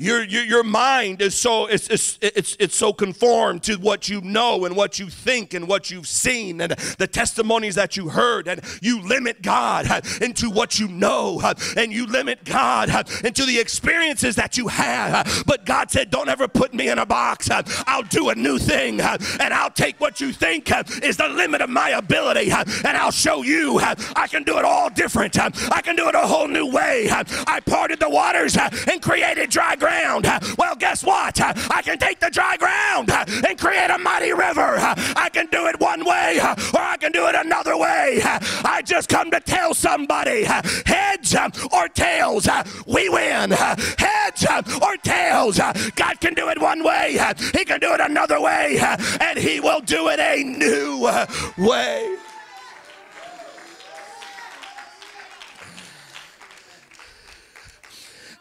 your, 0.00 0.24
your, 0.24 0.44
your 0.44 0.64
mind 0.64 1.20
is 1.20 1.34
so 1.34 1.66
it's, 1.66 1.88
it's, 1.90 2.18
it's, 2.22 2.56
it's 2.58 2.74
so 2.74 2.92
conformed 2.92 3.62
to 3.64 3.76
what 3.76 4.08
you 4.08 4.22
know 4.22 4.64
and 4.64 4.74
what 4.74 4.98
you 4.98 5.10
think 5.10 5.52
and 5.52 5.68
what 5.68 5.90
you've 5.90 6.06
seen 6.06 6.62
and 6.62 6.72
the 6.72 7.06
testimonies 7.06 7.74
that 7.74 7.98
you 7.98 8.08
heard. 8.08 8.48
And 8.48 8.62
you 8.80 9.02
limit 9.02 9.42
God 9.42 9.86
into 10.22 10.48
what 10.48 10.78
you 10.78 10.88
know. 10.88 11.40
And 11.76 11.92
you 11.92 12.06
limit 12.06 12.44
God 12.44 12.88
into 13.24 13.44
the 13.44 13.60
experiences 13.60 14.36
that 14.36 14.56
you 14.56 14.68
have. 14.68 15.44
But 15.46 15.66
God 15.66 15.90
said 15.90 16.10
don't 16.10 16.30
ever 16.30 16.48
put 16.48 16.72
me 16.72 16.88
in 16.88 16.98
a 16.98 17.04
box. 17.04 17.50
I'll 17.50 18.02
do 18.02 18.30
a 18.30 18.34
new 18.34 18.58
thing. 18.58 19.00
And 19.02 19.52
I'll 19.52 19.70
take 19.70 20.00
what 20.00 20.18
you 20.20 20.32
think 20.32 20.72
is 21.02 21.18
the 21.18 21.28
limit 21.28 21.60
of 21.60 21.68
my 21.68 21.90
ability. 21.90 22.50
And 22.50 22.96
I'll 22.96 23.10
show 23.10 23.42
you 23.42 23.78
I 23.80 24.26
can 24.30 24.44
do 24.44 24.56
it 24.58 24.64
all 24.64 24.88
different. 24.88 25.38
I 25.38 25.82
can 25.82 25.94
do 25.94 26.08
it 26.08 26.14
a 26.14 26.26
whole 26.26 26.48
new 26.48 26.70
way. 26.70 27.08
I 27.10 27.60
parted 27.60 28.00
the 28.00 28.08
waters 28.08 28.56
and 28.56 29.02
created 29.02 29.50
dry 29.50 29.76
ground 29.76 29.89
ground. 29.90 30.26
Well, 30.56 30.76
guess 30.76 31.02
what? 31.02 31.40
I 31.40 31.82
can 31.82 31.98
take 31.98 32.20
the 32.20 32.30
dry 32.30 32.56
ground 32.56 33.10
and 33.10 33.58
create 33.58 33.90
a 33.90 33.98
mighty 33.98 34.32
river. 34.32 34.76
I 34.78 35.28
can 35.32 35.46
do 35.46 35.66
it 35.66 35.80
one 35.80 36.04
way 36.04 36.38
or 36.40 36.80
I 36.80 36.96
can 36.98 37.12
do 37.12 37.26
it 37.26 37.34
another 37.34 37.76
way. 37.76 38.20
I 38.22 38.82
just 38.84 39.08
come 39.08 39.30
to 39.32 39.40
tell 39.40 39.74
somebody 39.74 40.44
heads 40.44 41.34
or 41.72 41.88
tails, 41.88 42.48
we 42.86 43.08
win. 43.08 43.50
Heads 43.50 44.46
or 44.80 44.96
tails. 45.02 45.58
God 45.96 46.20
can 46.20 46.34
do 46.34 46.48
it 46.48 46.60
one 46.60 46.84
way, 46.84 47.18
He 47.52 47.64
can 47.64 47.80
do 47.80 47.92
it 47.92 48.00
another 48.00 48.40
way, 48.40 48.78
and 49.20 49.38
He 49.38 49.60
will 49.60 49.80
do 49.80 50.08
it 50.08 50.20
a 50.20 50.44
new 50.44 51.10
way. 51.58 52.16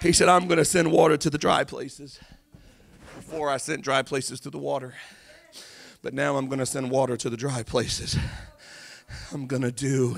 He 0.01 0.13
said, 0.13 0.29
I'm 0.29 0.47
going 0.47 0.57
to 0.59 0.65
send 0.65 0.91
water 0.91 1.17
to 1.17 1.29
the 1.29 1.37
dry 1.37 1.65
places. 1.65 2.19
Before 3.17 3.49
I 3.49 3.57
sent 3.57 3.83
dry 3.83 4.01
places 4.01 4.39
to 4.41 4.49
the 4.49 4.57
water. 4.57 4.93
But 6.01 6.13
now 6.13 6.37
I'm 6.37 6.47
going 6.47 6.59
to 6.59 6.65
send 6.65 6.89
water 6.89 7.17
to 7.17 7.29
the 7.29 7.35
dry 7.35 7.63
places. 7.63 8.17
I'm 9.33 9.45
going 9.45 9.61
to 9.61 9.71
do 9.71 10.17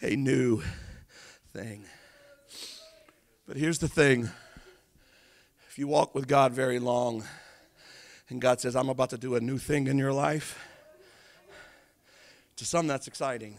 a 0.00 0.14
new 0.14 0.62
thing. 1.52 1.86
But 3.48 3.56
here's 3.56 3.78
the 3.78 3.88
thing 3.88 4.30
if 5.68 5.76
you 5.76 5.88
walk 5.88 6.14
with 6.14 6.28
God 6.28 6.52
very 6.52 6.78
long, 6.78 7.24
and 8.28 8.40
God 8.40 8.60
says, 8.60 8.76
I'm 8.76 8.88
about 8.88 9.10
to 9.10 9.18
do 9.18 9.34
a 9.34 9.40
new 9.40 9.58
thing 9.58 9.88
in 9.88 9.98
your 9.98 10.12
life, 10.12 10.56
to 12.56 12.64
some 12.64 12.86
that's 12.86 13.08
exciting. 13.08 13.58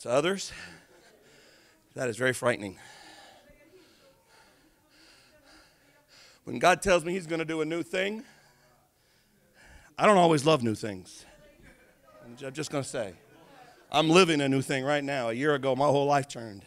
To 0.00 0.10
others, 0.10 0.52
that 1.94 2.10
is 2.10 2.18
very 2.18 2.34
frightening. 2.34 2.78
When 6.44 6.58
God 6.58 6.82
tells 6.82 7.04
me 7.04 7.12
He's 7.12 7.26
going 7.26 7.38
to 7.38 7.44
do 7.44 7.60
a 7.60 7.64
new 7.64 7.82
thing, 7.82 8.22
I 9.98 10.06
don't 10.06 10.18
always 10.18 10.44
love 10.44 10.62
new 10.62 10.74
things. 10.74 11.24
I'm 12.24 12.52
just 12.52 12.70
going 12.70 12.84
to 12.84 12.88
say. 12.88 13.14
I'm 13.90 14.08
living 14.08 14.40
a 14.40 14.48
new 14.48 14.60
thing 14.62 14.84
right 14.84 15.04
now. 15.04 15.28
A 15.28 15.32
year 15.32 15.54
ago, 15.54 15.76
my 15.76 15.86
whole 15.86 16.06
life 16.06 16.28
turned. 16.28 16.64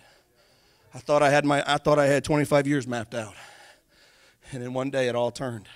I 0.94 1.00
thought 1.00 1.22
I 1.22 1.30
had 1.30 1.46
my 1.46 1.64
I 1.72 1.78
thought 1.78 2.00
I 2.00 2.06
had 2.06 2.24
25 2.24 2.68
years 2.68 2.88
mapped 2.88 3.14
out. 3.14 3.34
And 4.52 4.64
then 4.64 4.74
one 4.74 4.90
day 4.90 5.10
it 5.10 5.16
all 5.16 5.30
turned. 5.30 5.68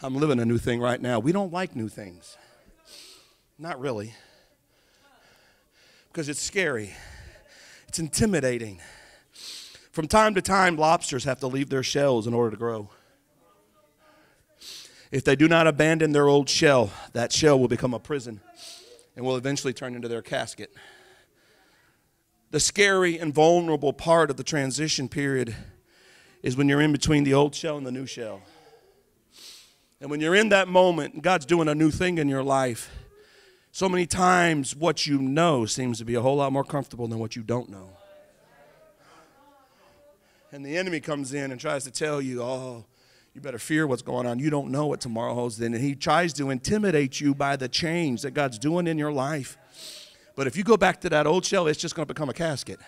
I'm 0.00 0.16
living 0.16 0.40
a 0.40 0.44
new 0.44 0.58
thing 0.58 0.80
right 0.80 1.00
now. 1.00 1.18
We 1.18 1.30
don't 1.30 1.52
like 1.52 1.76
new 1.76 1.88
things. 1.88 2.36
Not 3.58 3.78
really. 3.78 4.14
Because 6.08 6.28
it's 6.28 6.40
scary. 6.40 6.94
It's 7.86 7.98
intimidating. 7.98 8.80
From 9.92 10.08
time 10.08 10.34
to 10.34 10.42
time, 10.42 10.76
lobsters 10.76 11.24
have 11.24 11.38
to 11.40 11.46
leave 11.46 11.68
their 11.68 11.82
shells 11.82 12.26
in 12.26 12.32
order 12.32 12.50
to 12.50 12.56
grow. 12.56 12.88
If 15.12 15.24
they 15.24 15.36
do 15.36 15.46
not 15.46 15.66
abandon 15.66 16.12
their 16.12 16.26
old 16.26 16.48
shell, 16.48 16.90
that 17.12 17.32
shell 17.32 17.60
will 17.60 17.68
become 17.68 17.92
a 17.92 17.98
prison 17.98 18.40
and 19.14 19.26
will 19.26 19.36
eventually 19.36 19.74
turn 19.74 19.94
into 19.94 20.08
their 20.08 20.22
casket. 20.22 20.72
The 22.50 22.58
scary 22.58 23.18
and 23.18 23.32
vulnerable 23.32 23.92
part 23.92 24.30
of 24.30 24.38
the 24.38 24.42
transition 24.42 25.10
period 25.10 25.54
is 26.42 26.56
when 26.56 26.66
you're 26.66 26.80
in 26.80 26.92
between 26.92 27.24
the 27.24 27.34
old 27.34 27.54
shell 27.54 27.76
and 27.76 27.86
the 27.86 27.92
new 27.92 28.06
shell. 28.06 28.40
And 30.00 30.10
when 30.10 30.20
you're 30.20 30.34
in 30.34 30.48
that 30.48 30.66
moment, 30.66 31.22
God's 31.22 31.44
doing 31.44 31.68
a 31.68 31.74
new 31.74 31.90
thing 31.90 32.16
in 32.16 32.26
your 32.26 32.42
life. 32.42 32.90
So 33.70 33.90
many 33.90 34.06
times, 34.06 34.74
what 34.74 35.06
you 35.06 35.18
know 35.18 35.66
seems 35.66 35.98
to 35.98 36.06
be 36.06 36.14
a 36.14 36.22
whole 36.22 36.36
lot 36.36 36.52
more 36.52 36.64
comfortable 36.64 37.06
than 37.06 37.18
what 37.18 37.36
you 37.36 37.42
don't 37.42 37.68
know. 37.68 37.90
And 40.50 40.64
the 40.64 40.76
enemy 40.76 41.00
comes 41.00 41.34
in 41.34 41.50
and 41.50 41.60
tries 41.60 41.84
to 41.84 41.90
tell 41.90 42.20
you, 42.20 42.42
oh, 42.42 42.86
you 43.34 43.40
better 43.40 43.58
fear 43.58 43.86
what's 43.86 44.02
going 44.02 44.26
on. 44.26 44.38
You 44.38 44.50
don't 44.50 44.70
know 44.70 44.86
what 44.86 45.00
tomorrow 45.00 45.34
holds 45.34 45.56
then. 45.56 45.72
And 45.74 45.82
he 45.82 45.94
tries 45.94 46.32
to 46.34 46.50
intimidate 46.50 47.20
you 47.20 47.34
by 47.34 47.56
the 47.56 47.68
change 47.68 48.22
that 48.22 48.32
God's 48.32 48.58
doing 48.58 48.86
in 48.86 48.98
your 48.98 49.12
life. 49.12 49.56
But 50.36 50.46
if 50.46 50.56
you 50.56 50.64
go 50.64 50.76
back 50.76 51.00
to 51.02 51.08
that 51.10 51.26
old 51.26 51.44
shell, 51.44 51.66
it's 51.66 51.80
just 51.80 51.94
going 51.94 52.06
to 52.06 52.12
become 52.12 52.28
a 52.28 52.34
casket 52.34 52.78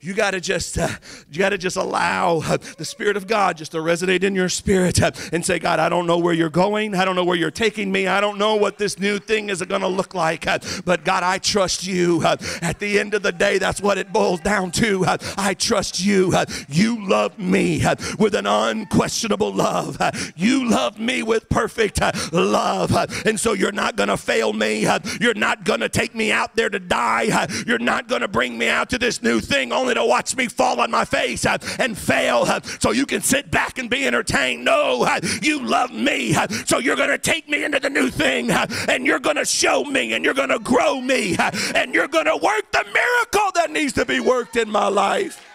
you 0.00 0.14
got 0.14 0.32
to 0.32 0.40
just 0.40 0.78
uh, 0.78 0.88
you 1.30 1.38
got 1.38 1.50
to 1.50 1.58
just 1.58 1.76
allow 1.76 2.38
uh, 2.38 2.56
the 2.78 2.84
spirit 2.84 3.16
of 3.16 3.26
god 3.26 3.56
just 3.56 3.72
to 3.72 3.78
resonate 3.78 4.22
in 4.22 4.34
your 4.34 4.48
spirit 4.48 5.00
uh, 5.02 5.10
and 5.32 5.44
say 5.44 5.58
god 5.58 5.78
i 5.78 5.88
don't 5.88 6.06
know 6.06 6.18
where 6.18 6.34
you're 6.34 6.48
going. 6.48 6.94
I 6.94 7.04
don't 7.04 7.16
know 7.16 7.24
where 7.24 7.36
you're 7.36 7.50
taking 7.50 7.92
me. 7.92 8.06
I 8.06 8.20
don't 8.20 8.38
know 8.38 8.56
what 8.56 8.78
this 8.78 8.98
new 8.98 9.18
thing 9.18 9.50
is 9.50 9.62
going 9.62 9.82
to 9.82 9.88
look 9.88 10.14
like 10.14 10.46
uh, 10.46 10.58
but 10.84 11.04
god 11.04 11.22
i 11.22 11.38
trust 11.38 11.86
you 11.86 12.20
uh, 12.24 12.36
at 12.62 12.78
the 12.78 12.98
end 12.98 13.14
of 13.14 13.22
the 13.22 13.32
day 13.32 13.58
that's 13.58 13.80
what 13.80 13.98
it 13.98 14.12
boils 14.12 14.40
down 14.40 14.70
to 14.72 15.04
uh, 15.04 15.16
i 15.36 15.54
trust 15.54 16.00
you 16.00 16.34
you 16.68 17.06
love 17.06 17.38
me 17.38 17.84
with 18.18 18.34
an 18.34 18.46
unquestionable 18.46 19.52
love 19.52 19.98
you 20.36 20.68
love 20.68 20.98
me 20.98 21.22
with 21.22 21.48
perfect 21.48 22.00
love 22.32 22.94
and 23.26 23.38
so 23.38 23.52
you're 23.52 23.72
not 23.72 23.96
going 23.96 24.08
to 24.08 24.16
fail 24.16 24.52
me 24.52 24.86
you're 25.20 25.34
not 25.34 25.64
going 25.64 25.80
to 25.80 25.88
take 25.88 26.14
me 26.14 26.32
out 26.32 26.56
there 26.56 26.70
to 26.70 26.78
die 26.78 27.46
you're 27.66 27.78
not 27.78 28.08
going 28.08 28.22
to 28.22 28.28
bring 28.28 28.56
me 28.56 28.68
out 28.68 28.88
to 28.90 28.98
this 28.98 29.22
new 29.22 29.40
thing 29.40 29.72
only 29.72 29.89
to 29.96 30.04
watch 30.04 30.36
me 30.36 30.48
fall 30.48 30.80
on 30.80 30.90
my 30.90 31.04
face 31.04 31.46
uh, 31.46 31.58
and 31.78 31.96
fail 31.96 32.44
uh, 32.46 32.60
so 32.80 32.90
you 32.90 33.06
can 33.06 33.20
sit 33.20 33.50
back 33.50 33.78
and 33.78 33.90
be 33.90 34.06
entertained. 34.06 34.64
No, 34.64 35.04
uh, 35.04 35.20
you 35.42 35.64
love 35.64 35.92
me, 35.92 36.34
so 36.66 36.78
you're 36.78 36.96
going 36.96 37.10
to 37.10 37.18
take 37.18 37.48
me 37.48 37.64
into 37.64 37.80
the 37.80 37.90
new 37.90 38.10
thing 38.10 38.50
and 38.50 39.06
you're 39.06 39.18
going 39.18 39.36
to 39.36 39.44
show 39.44 39.84
me 39.84 40.12
and 40.12 40.24
you're 40.24 40.34
going 40.34 40.48
to 40.48 40.58
grow 40.58 41.00
me 41.00 41.36
and 41.74 41.94
you're 41.94 42.08
going 42.08 42.26
to 42.26 42.36
work 42.36 42.70
the 42.72 42.84
miracle 42.84 43.50
that 43.54 43.70
needs 43.70 43.92
to 43.94 44.04
be 44.04 44.20
worked 44.20 44.56
in 44.56 44.70
my 44.70 44.88
life. 44.88 45.46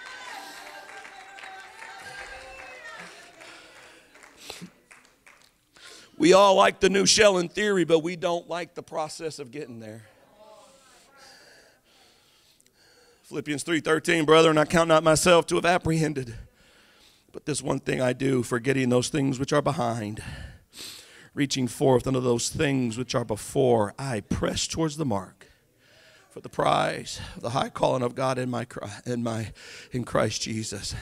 We 6.18 6.32
all 6.32 6.56
like 6.56 6.80
the 6.80 6.90
new 6.90 7.06
shell 7.06 7.40
in 7.40 7.50
theory, 7.50 7.84
but 7.84 8.00
we 8.00 8.16
don't 8.16 8.48
like 8.50 8.74
the 8.74 8.84
process 8.84 9.38
of 9.38 9.52
getting 9.52 9.80
there. 9.80 10.04
Philippians 13.36 13.66
3:13, 13.66 14.26
brethren, 14.26 14.58
I 14.58 14.64
count 14.64 14.88
not 14.88 15.04
myself 15.04 15.46
to 15.48 15.56
have 15.56 15.66
apprehended. 15.66 16.38
But 17.34 17.46
this 17.46 17.62
one 17.62 17.80
thing 17.80 18.00
I 18.00 18.14
do, 18.14 18.44
forgetting 18.44 18.88
those 18.88 19.10
things 19.10 19.40
which 19.40 19.52
are 19.52 19.62
behind, 19.62 20.24
reaching 21.34 21.68
forth 21.68 22.08
unto 22.08 22.22
those 22.22 22.48
things 22.48 22.98
which 22.98 23.14
are 23.14 23.26
before, 23.26 23.94
I 24.00 24.22
press 24.22 24.68
towards 24.68 24.96
the 24.96 25.04
mark 25.04 25.48
for 26.30 26.40
the 26.40 26.48
prize 26.48 27.20
of 27.36 27.42
the 27.42 27.50
high 27.50 27.68
calling 27.68 28.04
of 28.04 28.16
God 28.16 28.38
in 28.38 28.50
my 28.50 28.68
in 29.06 29.22
my 29.22 29.52
in 29.92 30.06
Christ 30.06 30.44
Jesus. 30.44 30.96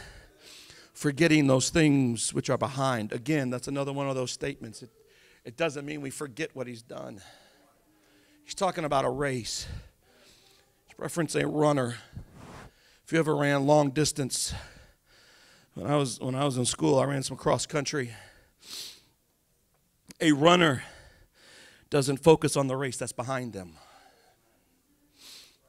Forgetting 0.96 1.46
those 1.46 1.70
things 1.70 2.34
which 2.34 2.50
are 2.50 2.58
behind. 2.58 3.14
Again, 3.14 3.52
that's 3.52 3.68
another 3.68 3.94
one 3.94 4.10
of 4.10 4.16
those 4.16 4.32
statements. 4.32 4.82
It, 4.82 4.90
it 5.46 5.56
doesn't 5.56 5.86
mean 5.86 6.02
we 6.02 6.10
forget 6.10 6.56
what 6.56 6.66
he's 6.66 6.82
done. 6.82 7.22
He's 8.44 8.56
talking 8.56 8.86
about 8.86 9.06
a 9.06 9.10
race 9.12 9.68
reference 11.04 11.36
a 11.36 11.46
runner. 11.46 11.98
If 13.04 13.12
you 13.12 13.20
ever 13.20 13.36
ran 13.36 13.68
long 13.68 13.90
distance, 13.90 14.54
when 15.74 15.86
I 15.86 15.98
was 15.98 16.18
when 16.22 16.34
I 16.34 16.46
was 16.46 16.56
in 16.56 16.64
school, 16.64 16.98
I 16.98 17.04
ran 17.04 17.22
some 17.24 17.36
cross 17.36 17.66
country. 17.66 18.14
A 20.22 20.32
runner 20.32 20.82
doesn't 21.90 22.24
focus 22.24 22.56
on 22.56 22.68
the 22.68 22.78
race 22.78 22.96
that's 22.96 23.12
behind 23.12 23.52
them. 23.52 23.74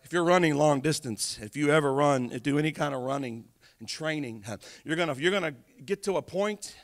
If 0.05 0.12
you're 0.12 0.23
running 0.23 0.55
long 0.55 0.81
distance, 0.81 1.40
if 1.42 1.57
you 1.57 1.68
ever 1.68 1.92
run, 1.92 2.29
do 2.29 2.57
any 2.57 2.70
kind 2.70 2.94
of 2.94 3.01
running 3.01 3.47
and 3.81 3.88
training, 3.88 4.44
you're 4.85 4.94
gonna 4.94 5.16
you're 5.18 5.33
gonna 5.33 5.57
get 5.85 6.05
to 6.05 6.16
a 6.16 6.23
point 6.23 6.77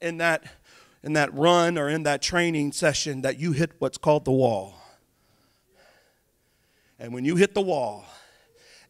in 0.00 0.16
that 0.16 0.42
in 1.02 1.12
that 1.12 1.34
run 1.34 1.76
or 1.76 1.90
in 1.90 2.02
that 2.04 2.22
training 2.22 2.72
session 2.72 3.20
that 3.20 3.38
you 3.38 3.52
hit 3.52 3.72
what's 3.78 3.98
called 3.98 4.24
the 4.24 4.32
wall. 4.32 4.79
And 7.00 7.14
when 7.14 7.24
you 7.24 7.34
hit 7.34 7.54
the 7.54 7.62
wall, 7.62 8.04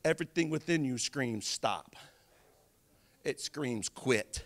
everything 0.04 0.50
within 0.50 0.84
you 0.84 0.98
screams 0.98 1.46
stop. 1.46 1.94
It 3.22 3.40
screams 3.40 3.88
quit. 3.88 4.44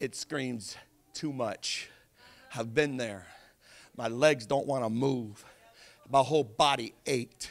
It 0.00 0.14
screams 0.14 0.76
too 1.12 1.34
much. 1.34 1.90
I've 2.56 2.72
been 2.72 2.96
there. 2.96 3.26
My 3.94 4.08
legs 4.08 4.46
don't 4.46 4.66
want 4.66 4.84
to 4.84 4.88
move. 4.88 5.44
My 6.10 6.20
whole 6.20 6.44
body 6.44 6.94
ached 7.06 7.50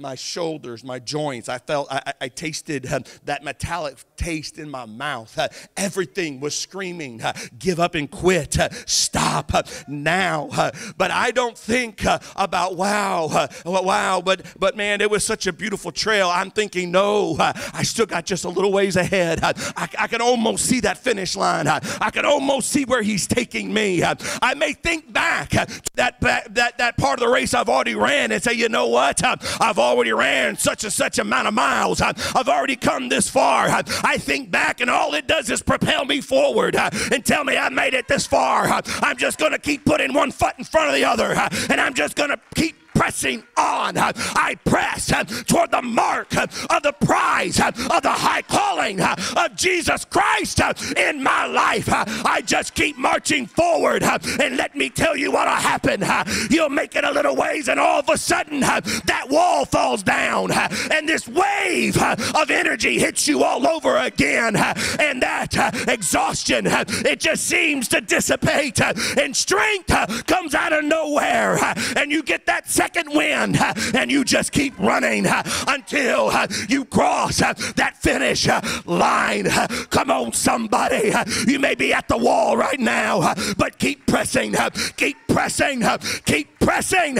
my 0.00 0.14
shoulders, 0.14 0.82
my 0.82 0.98
joints. 0.98 1.48
I 1.48 1.58
felt, 1.58 1.92
I, 1.92 2.12
I 2.20 2.28
tasted 2.28 2.90
uh, 2.90 3.00
that 3.24 3.44
metallic 3.44 3.96
taste 4.16 4.58
in 4.58 4.70
my 4.70 4.86
mouth. 4.86 5.38
Uh, 5.38 5.48
everything 5.76 6.40
was 6.40 6.56
screaming, 6.56 7.22
uh, 7.22 7.34
give 7.58 7.78
up 7.78 7.94
and 7.94 8.10
quit, 8.10 8.58
uh, 8.58 8.70
stop 8.86 9.54
uh, 9.54 9.62
now. 9.86 10.48
Uh, 10.52 10.70
but 10.96 11.10
I 11.10 11.30
don't 11.30 11.56
think 11.56 12.04
about, 12.34 12.76
wow, 12.76 13.48
wow, 13.66 14.22
but, 14.24 14.46
but 14.58 14.76
man, 14.76 15.00
it 15.02 15.10
was 15.10 15.24
such 15.24 15.46
a 15.46 15.52
beautiful 15.52 15.92
trail. 15.92 16.28
I'm 16.28 16.50
thinking, 16.50 16.90
no, 16.90 17.36
I 17.38 17.82
still 17.82 18.06
got 18.06 18.24
just 18.24 18.44
a 18.44 18.48
little 18.48 18.72
ways 18.72 18.96
ahead. 18.96 19.40
I, 19.42 19.52
I 19.98 20.06
can 20.06 20.22
almost 20.22 20.64
see 20.64 20.80
that 20.80 20.96
finish 20.98 21.36
line. 21.36 21.68
I, 21.68 22.10
can 22.10 22.24
almost 22.24 22.70
see 22.70 22.84
where 22.84 23.02
he's 23.02 23.26
taking 23.26 23.72
me. 23.72 24.02
I 24.02 24.54
may 24.54 24.72
think 24.72 25.12
back 25.12 25.50
to 25.50 25.66
that, 25.94 26.20
that, 26.20 26.78
that 26.78 26.96
part 26.96 27.20
of 27.20 27.26
the 27.26 27.32
race 27.32 27.52
I've 27.54 27.68
already 27.68 27.94
ran 27.94 28.32
and 28.32 28.42
say, 28.42 28.54
you 28.54 28.68
know 28.68 28.88
what? 28.88 29.22
I've 29.22 29.78
already 29.78 29.89
already 29.90 30.12
ran 30.12 30.56
such 30.56 30.84
and 30.84 30.92
such 30.92 31.18
amount 31.18 31.48
of 31.48 31.54
miles. 31.54 32.00
Uh, 32.00 32.12
I've 32.34 32.48
already 32.48 32.76
come 32.76 33.08
this 33.08 33.28
far. 33.28 33.68
Uh, 33.68 33.82
I 34.04 34.18
think 34.18 34.50
back, 34.50 34.80
and 34.80 34.88
all 34.88 35.14
it 35.14 35.26
does 35.26 35.50
is 35.50 35.62
propel 35.62 36.04
me 36.04 36.20
forward 36.20 36.76
uh, 36.76 36.90
and 37.12 37.24
tell 37.24 37.44
me 37.44 37.56
I 37.56 37.68
made 37.68 37.94
it 37.94 38.08
this 38.08 38.26
far. 38.26 38.66
I'm 39.02 39.16
just 39.16 39.38
going 39.38 39.52
to 39.52 39.58
keep 39.58 39.84
putting 39.84 40.14
one 40.14 40.30
foot 40.30 40.54
in 40.58 40.64
front 40.64 40.88
of 40.88 40.94
the 40.94 41.04
other, 41.04 41.32
and 41.70 41.80
I'm 41.80 41.94
just 41.94 42.14
going 42.16 42.30
to 42.30 42.40
keep 42.54 42.79
pressing 43.00 43.42
on. 43.56 43.96
I 43.96 44.58
press 44.62 45.06
toward 45.46 45.70
the 45.70 45.80
mark 45.80 46.36
of 46.36 46.82
the 46.82 46.92
prize 47.00 47.58
of 47.58 47.74
the 48.02 48.10
high 48.10 48.42
calling 48.42 49.00
of 49.00 49.56
Jesus 49.56 50.04
Christ 50.04 50.60
in 50.98 51.22
my 51.22 51.46
life. 51.46 51.88
I 51.88 52.42
just 52.44 52.74
keep 52.74 52.98
marching 52.98 53.46
forward, 53.46 54.02
and 54.02 54.58
let 54.58 54.76
me 54.76 54.90
tell 54.90 55.16
you 55.16 55.32
what'll 55.32 55.54
happen. 55.54 56.04
You'll 56.50 56.68
make 56.68 56.94
it 56.94 57.04
a 57.04 57.10
little 57.10 57.34
ways, 57.34 57.70
and 57.70 57.80
all 57.80 58.00
of 58.00 58.08
a 58.10 58.18
sudden, 58.18 58.60
that 58.60 59.28
wall 59.30 59.64
falls 59.64 60.02
down, 60.02 60.52
and 60.52 61.08
this 61.08 61.26
wave 61.26 61.96
of 62.02 62.50
energy 62.50 62.98
hits 62.98 63.26
you 63.26 63.42
all 63.42 63.66
over 63.66 63.96
again, 63.96 64.56
and 64.56 65.22
that 65.22 65.88
exhaustion 65.88 66.66
it 66.66 67.18
just 67.18 67.46
seems 67.46 67.88
to 67.88 68.02
dissipate, 68.02 68.78
and 68.82 69.34
strength 69.34 70.26
comes 70.26 70.54
out 70.54 70.74
of 70.74 70.84
nowhere, 70.84 71.56
and 71.96 72.12
you 72.12 72.22
get 72.22 72.44
that 72.44 72.68
second 72.68 72.89
second 72.92 73.14
wind 73.14 73.56
and 73.94 74.10
you 74.10 74.24
just 74.24 74.52
keep 74.52 74.76
running 74.78 75.26
uh, 75.26 75.42
until 75.68 76.28
uh, 76.28 76.46
you 76.68 76.84
cross 76.84 77.40
uh, 77.40 77.52
that 77.76 77.96
finish 77.96 78.48
line. 78.86 79.44
Come 79.90 80.10
on, 80.10 80.32
somebody. 80.32 81.12
You 81.46 81.58
may 81.58 81.74
be 81.74 81.92
at 81.92 82.08
the 82.08 82.16
wall 82.16 82.56
right 82.56 82.80
now, 82.80 83.34
but 83.56 83.78
keep 83.78 84.06
pressing, 84.06 84.54
keep 84.96 85.16
pressing, 85.28 85.84
keep 86.24 86.58
pressing. 86.58 87.18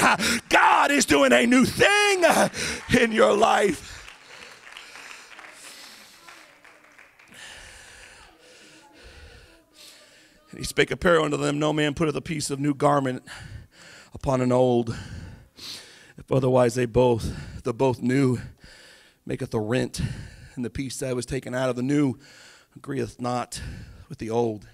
God 0.49 0.91
is 0.91 1.05
doing 1.05 1.33
a 1.33 1.47
new 1.47 1.65
thing 1.65 2.25
in 2.99 3.13
your 3.13 3.37
life. 3.37 3.97
He 10.57 10.65
spake 10.65 10.91
a 10.91 10.97
parable 10.97 11.27
unto 11.27 11.37
them, 11.37 11.61
No 11.61 11.73
man 11.73 11.95
putteth 11.95 12.17
a 12.17 12.21
piece 12.21 12.51
of 12.51 12.59
new 12.59 12.75
garment 12.75 13.23
upon 14.13 14.41
an 14.41 14.51
old. 14.51 14.95
If 16.21 16.31
otherwise 16.31 16.75
they 16.75 16.85
both, 16.85 17.63
the 17.65 17.73
both 17.73 18.03
new, 18.03 18.39
maketh 19.25 19.55
a 19.55 19.59
rent, 19.59 20.03
and 20.55 20.65
the 20.65 20.71
piece 20.71 20.99
that 20.99 21.17
was 21.17 21.25
taken 21.25 21.55
out 21.55 21.71
of 21.71 21.77
the 21.77 21.83
new 21.83 22.19
agreeth 22.77 23.19
not 23.21 23.61
with 24.11 24.19
the 24.19 24.29
old. 24.29 24.69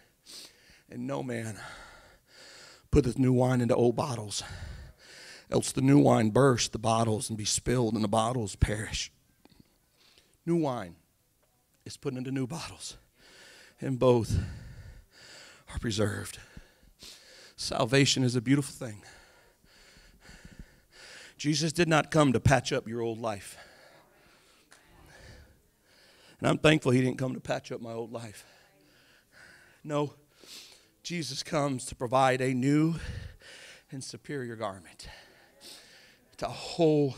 And 0.90 1.06
no 1.06 1.22
man 1.22 1.58
putteth 2.90 3.16
new 3.16 3.32
wine 3.32 3.60
into 3.60 3.76
old 3.76 3.94
bottles, 3.94 4.42
else 5.48 5.70
the 5.70 5.80
new 5.80 5.98
wine 6.00 6.30
burst 6.30 6.72
the 6.72 6.78
bottles 6.78 7.30
and 7.30 7.38
be 7.38 7.44
spilled, 7.44 7.94
and 7.94 8.02
the 8.02 8.08
bottles 8.08 8.56
perish. 8.56 9.12
New 10.44 10.56
wine 10.56 10.96
is 11.84 11.96
put 11.96 12.14
into 12.14 12.32
new 12.32 12.48
bottles, 12.48 12.96
and 13.80 14.00
both 14.00 14.36
are 15.72 15.78
preserved. 15.78 16.40
Salvation 17.54 18.24
is 18.24 18.34
a 18.34 18.40
beautiful 18.40 18.74
thing. 18.74 19.02
Jesus 21.36 21.72
did 21.72 21.88
not 21.88 22.10
come 22.10 22.32
to 22.32 22.40
patch 22.40 22.72
up 22.72 22.88
your 22.88 23.00
old 23.00 23.20
life. 23.20 23.56
And 26.40 26.48
I'm 26.48 26.58
thankful 26.58 26.92
he 26.92 27.00
didn't 27.00 27.18
come 27.18 27.34
to 27.34 27.40
patch 27.40 27.72
up 27.72 27.80
my 27.80 27.92
old 27.92 28.12
life. 28.12 28.44
No, 29.84 30.14
Jesus 31.02 31.42
comes 31.42 31.86
to 31.86 31.94
provide 31.94 32.40
a 32.40 32.52
new 32.52 32.96
and 33.90 34.02
superior 34.02 34.56
garment. 34.56 35.08
It's 36.32 36.42
a 36.42 36.48
whole 36.48 37.16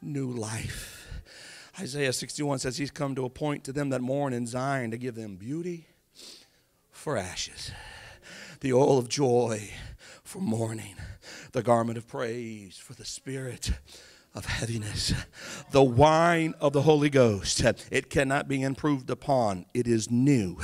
new 0.00 0.30
life. 0.30 1.06
Isaiah 1.78 2.12
61 2.12 2.58
says 2.58 2.76
he's 2.76 2.90
come 2.90 3.14
to 3.14 3.24
appoint 3.24 3.62
to 3.64 3.72
them 3.72 3.90
that 3.90 4.00
mourn 4.00 4.32
in 4.32 4.46
Zion 4.46 4.90
to 4.90 4.98
give 4.98 5.14
them 5.14 5.36
beauty 5.36 5.86
for 6.90 7.16
ashes, 7.16 7.70
the 8.60 8.72
oil 8.72 8.98
of 8.98 9.08
joy 9.08 9.70
for 10.24 10.40
mourning, 10.40 10.96
the 11.52 11.62
garment 11.62 11.98
of 11.98 12.06
praise 12.06 12.76
for 12.76 12.94
the 12.94 13.04
spirit 13.04 13.72
of 14.38 14.46
heaviness. 14.46 15.12
The 15.72 15.82
wine 15.82 16.54
of 16.60 16.72
the 16.72 16.82
Holy 16.82 17.10
Ghost, 17.10 17.60
it 17.90 18.08
cannot 18.08 18.46
be 18.46 18.62
improved 18.62 19.10
upon. 19.10 19.66
It 19.74 19.88
is 19.88 20.10
new, 20.10 20.56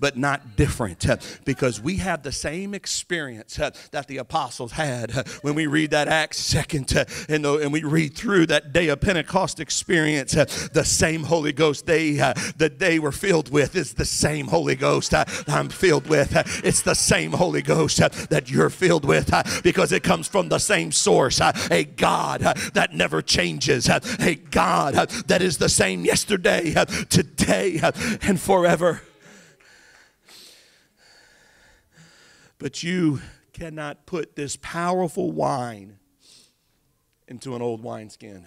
but 0.00 0.16
not 0.16 0.56
different, 0.56 1.06
because 1.44 1.80
we 1.80 1.98
have 1.98 2.22
the 2.22 2.32
same 2.32 2.72
experience 2.72 3.56
that 3.56 4.06
the 4.08 4.16
apostles 4.16 4.72
had 4.72 5.12
when 5.42 5.54
we 5.54 5.66
read 5.66 5.90
that 5.90 6.08
Acts 6.08 6.52
2nd 6.52 7.28
and, 7.28 7.72
we 7.72 7.82
read 7.84 8.14
through 8.14 8.46
that 8.46 8.72
day 8.72 8.88
of 8.88 9.00
Pentecost 9.00 9.60
experience. 9.60 10.32
The 10.32 10.84
same 10.84 11.24
Holy 11.24 11.52
Ghost 11.52 11.84
they 11.84 12.12
that 12.12 12.78
they 12.78 12.98
were 12.98 13.12
filled 13.12 13.50
with 13.50 13.76
is 13.76 13.92
the 13.92 14.06
same 14.06 14.48
Holy 14.48 14.74
Ghost 14.74 15.12
I'm 15.46 15.68
filled 15.68 16.06
with. 16.06 16.32
It's 16.64 16.80
the 16.80 16.94
same 16.94 17.32
Holy 17.32 17.60
Ghost 17.60 17.98
that 17.98 18.50
you're 18.50 18.70
filled 18.70 19.04
with 19.04 19.30
because 19.62 19.92
it 19.92 20.02
comes 20.02 20.26
from 20.26 20.48
the 20.48 20.58
same 20.58 20.90
source, 20.92 21.40
a 21.42 21.84
God 21.84 22.40
that 22.72 22.94
never 22.94 23.17
never 23.18 23.26
changes, 23.26 23.88
a 23.88 24.34
God 24.36 24.94
that 25.26 25.42
is 25.42 25.58
the 25.58 25.68
same 25.68 26.04
yesterday, 26.04 26.72
today, 27.08 27.80
and 28.22 28.40
forever. 28.40 29.02
But 32.58 32.82
you 32.82 33.20
cannot 33.52 34.06
put 34.06 34.36
this 34.36 34.56
powerful 34.56 35.32
wine 35.32 35.98
into 37.26 37.56
an 37.56 37.62
old 37.62 37.82
wineskin. 37.82 38.46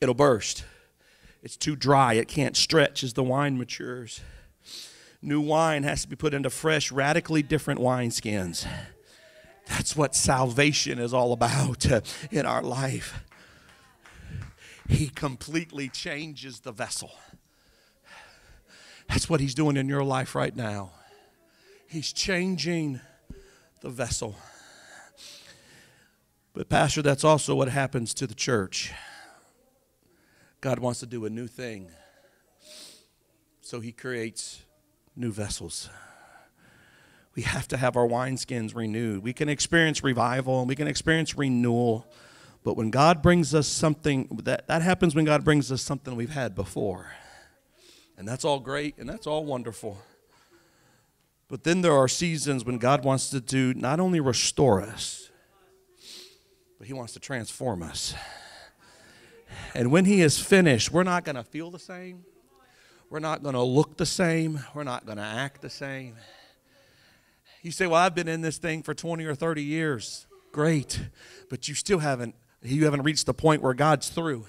It'll 0.00 0.14
burst. 0.14 0.64
It's 1.42 1.56
too 1.56 1.76
dry. 1.76 2.14
It 2.14 2.28
can't 2.28 2.56
stretch 2.56 3.04
as 3.04 3.12
the 3.12 3.22
wine 3.22 3.58
matures. 3.58 4.20
New 5.20 5.40
wine 5.40 5.82
has 5.82 6.02
to 6.02 6.08
be 6.08 6.16
put 6.16 6.32
into 6.32 6.48
fresh, 6.48 6.90
radically 6.90 7.42
different 7.42 7.80
wineskins. 7.80 8.66
That's 9.68 9.94
what 9.94 10.14
salvation 10.14 10.98
is 10.98 11.12
all 11.12 11.32
about 11.32 11.90
uh, 11.90 12.00
in 12.30 12.46
our 12.46 12.62
life. 12.62 13.24
He 14.88 15.08
completely 15.08 15.88
changes 15.88 16.60
the 16.60 16.72
vessel. 16.72 17.12
That's 19.08 19.28
what 19.28 19.40
He's 19.40 19.54
doing 19.54 19.76
in 19.76 19.88
your 19.88 20.04
life 20.04 20.34
right 20.34 20.54
now. 20.54 20.92
He's 21.86 22.12
changing 22.12 23.00
the 23.80 23.90
vessel. 23.90 24.36
But, 26.54 26.68
Pastor, 26.68 27.02
that's 27.02 27.24
also 27.24 27.54
what 27.54 27.68
happens 27.68 28.14
to 28.14 28.26
the 28.26 28.34
church. 28.34 28.92
God 30.60 30.78
wants 30.78 31.00
to 31.00 31.06
do 31.06 31.24
a 31.24 31.30
new 31.30 31.46
thing, 31.46 31.90
so 33.60 33.80
He 33.80 33.92
creates 33.92 34.64
new 35.14 35.30
vessels 35.30 35.88
we 37.38 37.42
have 37.42 37.68
to 37.68 37.76
have 37.76 37.96
our 37.96 38.08
wineskins 38.08 38.74
renewed. 38.74 39.22
We 39.22 39.32
can 39.32 39.48
experience 39.48 40.02
revival 40.02 40.58
and 40.58 40.68
we 40.68 40.74
can 40.74 40.88
experience 40.88 41.38
renewal. 41.38 42.04
But 42.64 42.76
when 42.76 42.90
God 42.90 43.22
brings 43.22 43.54
us 43.54 43.68
something, 43.68 44.26
that, 44.42 44.66
that 44.66 44.82
happens 44.82 45.14
when 45.14 45.24
God 45.24 45.44
brings 45.44 45.70
us 45.70 45.80
something 45.80 46.16
we've 46.16 46.32
had 46.32 46.56
before. 46.56 47.12
And 48.16 48.26
that's 48.26 48.44
all 48.44 48.58
great 48.58 48.98
and 48.98 49.08
that's 49.08 49.24
all 49.24 49.44
wonderful. 49.44 49.98
But 51.46 51.62
then 51.62 51.80
there 51.80 51.92
are 51.92 52.08
seasons 52.08 52.64
when 52.64 52.78
God 52.78 53.04
wants 53.04 53.30
to 53.30 53.40
do 53.40 53.72
not 53.72 54.00
only 54.00 54.18
restore 54.18 54.82
us, 54.82 55.30
but 56.76 56.88
He 56.88 56.92
wants 56.92 57.12
to 57.12 57.20
transform 57.20 57.84
us. 57.84 58.16
And 59.76 59.92
when 59.92 60.06
He 60.06 60.22
is 60.22 60.40
finished, 60.40 60.90
we're 60.90 61.04
not 61.04 61.24
going 61.24 61.36
to 61.36 61.44
feel 61.44 61.70
the 61.70 61.78
same. 61.78 62.24
We're 63.10 63.20
not 63.20 63.44
going 63.44 63.54
to 63.54 63.62
look 63.62 63.96
the 63.96 64.06
same. 64.06 64.58
We're 64.74 64.82
not 64.82 65.06
going 65.06 65.18
to 65.18 65.24
act 65.24 65.62
the 65.62 65.70
same. 65.70 66.16
You 67.68 67.72
say, 67.72 67.86
Well, 67.86 68.00
I've 68.00 68.14
been 68.14 68.28
in 68.28 68.40
this 68.40 68.56
thing 68.56 68.82
for 68.82 68.94
20 68.94 69.26
or 69.26 69.34
30 69.34 69.62
years. 69.62 70.26
Great. 70.52 70.98
But 71.50 71.68
you 71.68 71.74
still 71.74 71.98
haven't, 71.98 72.34
you 72.62 72.86
haven't 72.86 73.02
reached 73.02 73.26
the 73.26 73.34
point 73.34 73.60
where 73.60 73.74
God's 73.74 74.08
through. 74.08 74.46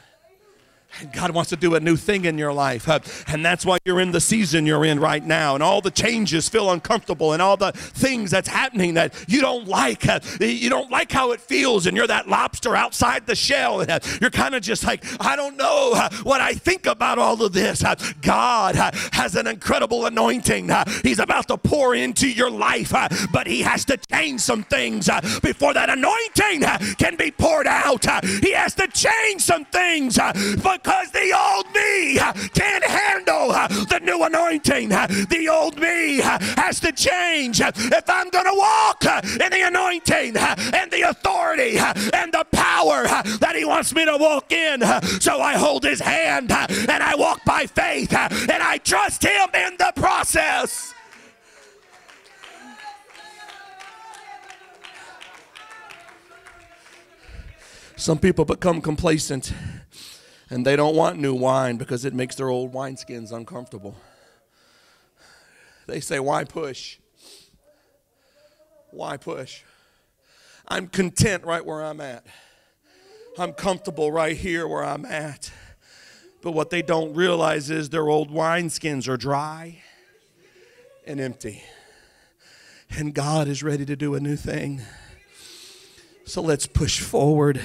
God 1.13 1.31
wants 1.31 1.49
to 1.51 1.55
do 1.55 1.75
a 1.75 1.79
new 1.79 1.95
thing 1.95 2.25
in 2.25 2.37
your 2.37 2.51
life. 2.51 2.89
Uh, 2.89 2.99
and 3.27 3.45
that's 3.45 3.65
why 3.65 3.77
you're 3.85 3.99
in 3.99 4.11
the 4.11 4.19
season 4.19 4.65
you're 4.65 4.85
in 4.85 4.99
right 4.99 5.25
now. 5.25 5.53
And 5.53 5.63
all 5.63 5.81
the 5.81 5.91
changes 5.91 6.49
feel 6.49 6.71
uncomfortable 6.71 7.33
and 7.33 7.41
all 7.41 7.57
the 7.57 7.71
things 7.71 8.31
that's 8.31 8.47
happening 8.47 8.95
that 8.95 9.13
you 9.27 9.41
don't 9.41 9.67
like. 9.67 10.07
Uh, 10.07 10.19
you 10.39 10.69
don't 10.69 10.91
like 10.91 11.11
how 11.11 11.31
it 11.31 11.39
feels. 11.39 11.85
And 11.85 11.95
you're 11.95 12.07
that 12.07 12.27
lobster 12.27 12.75
outside 12.75 13.25
the 13.27 13.35
shell. 13.35 13.81
And 13.81 13.91
uh, 13.91 13.99
you're 14.19 14.29
kind 14.29 14.55
of 14.55 14.61
just 14.61 14.83
like, 14.83 15.03
I 15.21 15.35
don't 15.35 15.57
know 15.57 15.91
uh, 15.95 16.09
what 16.23 16.41
I 16.41 16.53
think 16.53 16.85
about 16.85 17.17
all 17.17 17.41
of 17.43 17.53
this. 17.53 17.83
Uh, 17.83 17.95
God 18.21 18.75
uh, 18.75 18.91
has 19.13 19.35
an 19.35 19.47
incredible 19.47 20.05
anointing. 20.05 20.69
He's 21.03 21.19
about 21.19 21.47
to 21.47 21.57
pour 21.57 21.95
into 21.95 22.29
your 22.29 22.49
life. 22.49 22.93
But 23.31 23.47
He 23.47 23.61
has 23.61 23.85
to 23.85 23.97
change 23.97 24.41
some 24.41 24.63
things 24.63 25.09
before 25.41 25.73
that 25.73 25.89
anointing 25.89 26.61
can 26.97 27.15
be 27.15 27.31
poured 27.31 27.67
out. 27.67 28.05
He 28.25 28.51
has 28.53 28.73
to 28.75 28.87
change 28.87 29.41
some 29.41 29.65
things. 29.65 30.17
But 30.17 30.78
because 30.81 31.11
the 31.11 31.33
old 31.37 31.65
me 31.73 32.17
can't 32.53 32.83
handle 32.83 33.49
the 33.49 33.99
new 34.01 34.23
anointing. 34.23 34.89
The 34.89 35.49
old 35.51 35.77
me 35.77 36.17
has 36.19 36.79
to 36.81 36.91
change 36.91 37.61
if 37.61 38.09
I'm 38.09 38.29
going 38.29 38.45
to 38.45 38.55
walk 38.55 39.05
in 39.05 39.51
the 39.51 39.67
anointing 39.67 40.37
and 40.37 40.91
the 40.91 41.09
authority 41.09 41.77
and 41.77 42.31
the 42.33 42.45
power 42.51 43.03
that 43.03 43.55
He 43.55 43.65
wants 43.65 43.93
me 43.93 44.05
to 44.05 44.17
walk 44.17 44.51
in. 44.51 44.81
So 45.19 45.41
I 45.41 45.55
hold 45.55 45.83
His 45.83 45.99
hand 45.99 46.51
and 46.51 47.03
I 47.03 47.15
walk 47.15 47.43
by 47.45 47.65
faith 47.65 48.13
and 48.13 48.63
I 48.63 48.77
trust 48.77 49.23
Him 49.23 49.49
in 49.53 49.75
the 49.77 49.91
process. 49.95 50.93
Some 57.95 58.17
people 58.17 58.45
become 58.45 58.81
complacent 58.81 59.51
and 60.49 60.65
they 60.65 60.75
don't 60.75 60.95
want 60.95 61.19
new 61.19 61.33
wine 61.33 61.77
because 61.77 62.05
it 62.05 62.13
makes 62.13 62.35
their 62.35 62.49
old 62.49 62.73
wineskins 62.73 63.31
uncomfortable. 63.31 63.95
They 65.87 65.99
say, 65.99 66.19
Why 66.19 66.43
push? 66.43 66.97
Why 68.91 69.17
push? 69.17 69.61
I'm 70.67 70.87
content 70.87 71.43
right 71.45 71.65
where 71.65 71.83
I'm 71.83 72.01
at. 72.01 72.25
I'm 73.37 73.53
comfortable 73.53 74.11
right 74.11 74.35
here 74.35 74.67
where 74.67 74.83
I'm 74.83 75.05
at. 75.05 75.51
But 76.41 76.51
what 76.51 76.69
they 76.69 76.81
don't 76.81 77.13
realize 77.13 77.69
is 77.69 77.89
their 77.89 78.07
old 78.07 78.31
wineskins 78.31 79.07
are 79.07 79.17
dry 79.17 79.81
and 81.05 81.19
empty. 81.19 81.63
And 82.89 83.13
God 83.13 83.47
is 83.47 83.61
ready 83.61 83.85
to 83.85 83.95
do 83.95 84.15
a 84.15 84.19
new 84.19 84.35
thing. 84.35 84.81
So 86.25 86.41
let's 86.41 86.65
push 86.65 87.01
forward 87.01 87.61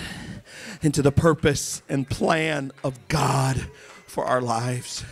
into 0.83 1.03
the 1.03 1.13
purpose 1.13 1.83
and 1.89 2.09
plan 2.09 2.73
of 2.83 3.09
God 3.09 3.57
for 4.07 4.25
our 4.25 4.41
lives. 4.41 5.05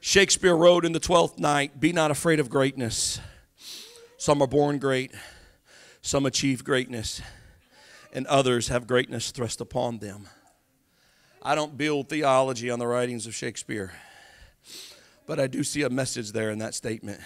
Shakespeare 0.00 0.54
wrote 0.54 0.84
in 0.84 0.92
the 0.92 1.00
Twelfth 1.00 1.38
Night 1.38 1.80
Be 1.80 1.92
not 1.92 2.10
afraid 2.10 2.38
of 2.38 2.50
greatness. 2.50 3.20
Some 4.16 4.42
are 4.42 4.46
born 4.46 4.78
great, 4.78 5.12
some 6.02 6.24
achieve 6.24 6.62
greatness, 6.62 7.20
and 8.12 8.26
others 8.26 8.68
have 8.68 8.86
greatness 8.86 9.30
thrust 9.30 9.60
upon 9.60 9.98
them. 9.98 10.28
I 11.42 11.54
don't 11.54 11.76
build 11.76 12.08
theology 12.08 12.70
on 12.70 12.78
the 12.78 12.86
writings 12.86 13.26
of 13.26 13.34
Shakespeare, 13.34 13.92
but 15.26 15.40
I 15.40 15.46
do 15.46 15.62
see 15.62 15.82
a 15.82 15.90
message 15.90 16.32
there 16.32 16.50
in 16.50 16.58
that 16.58 16.74
statement 16.74 17.20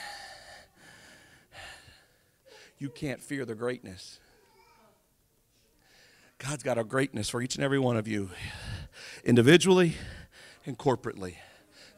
you 2.78 2.88
can't 2.88 3.20
fear 3.20 3.44
the 3.44 3.54
greatness. 3.54 4.20
God's 6.38 6.62
got 6.62 6.78
a 6.78 6.84
greatness 6.84 7.28
for 7.28 7.42
each 7.42 7.56
and 7.56 7.64
every 7.64 7.78
one 7.78 7.96
of 7.96 8.06
you, 8.06 8.30
individually 9.24 9.94
and 10.64 10.78
corporately 10.78 11.34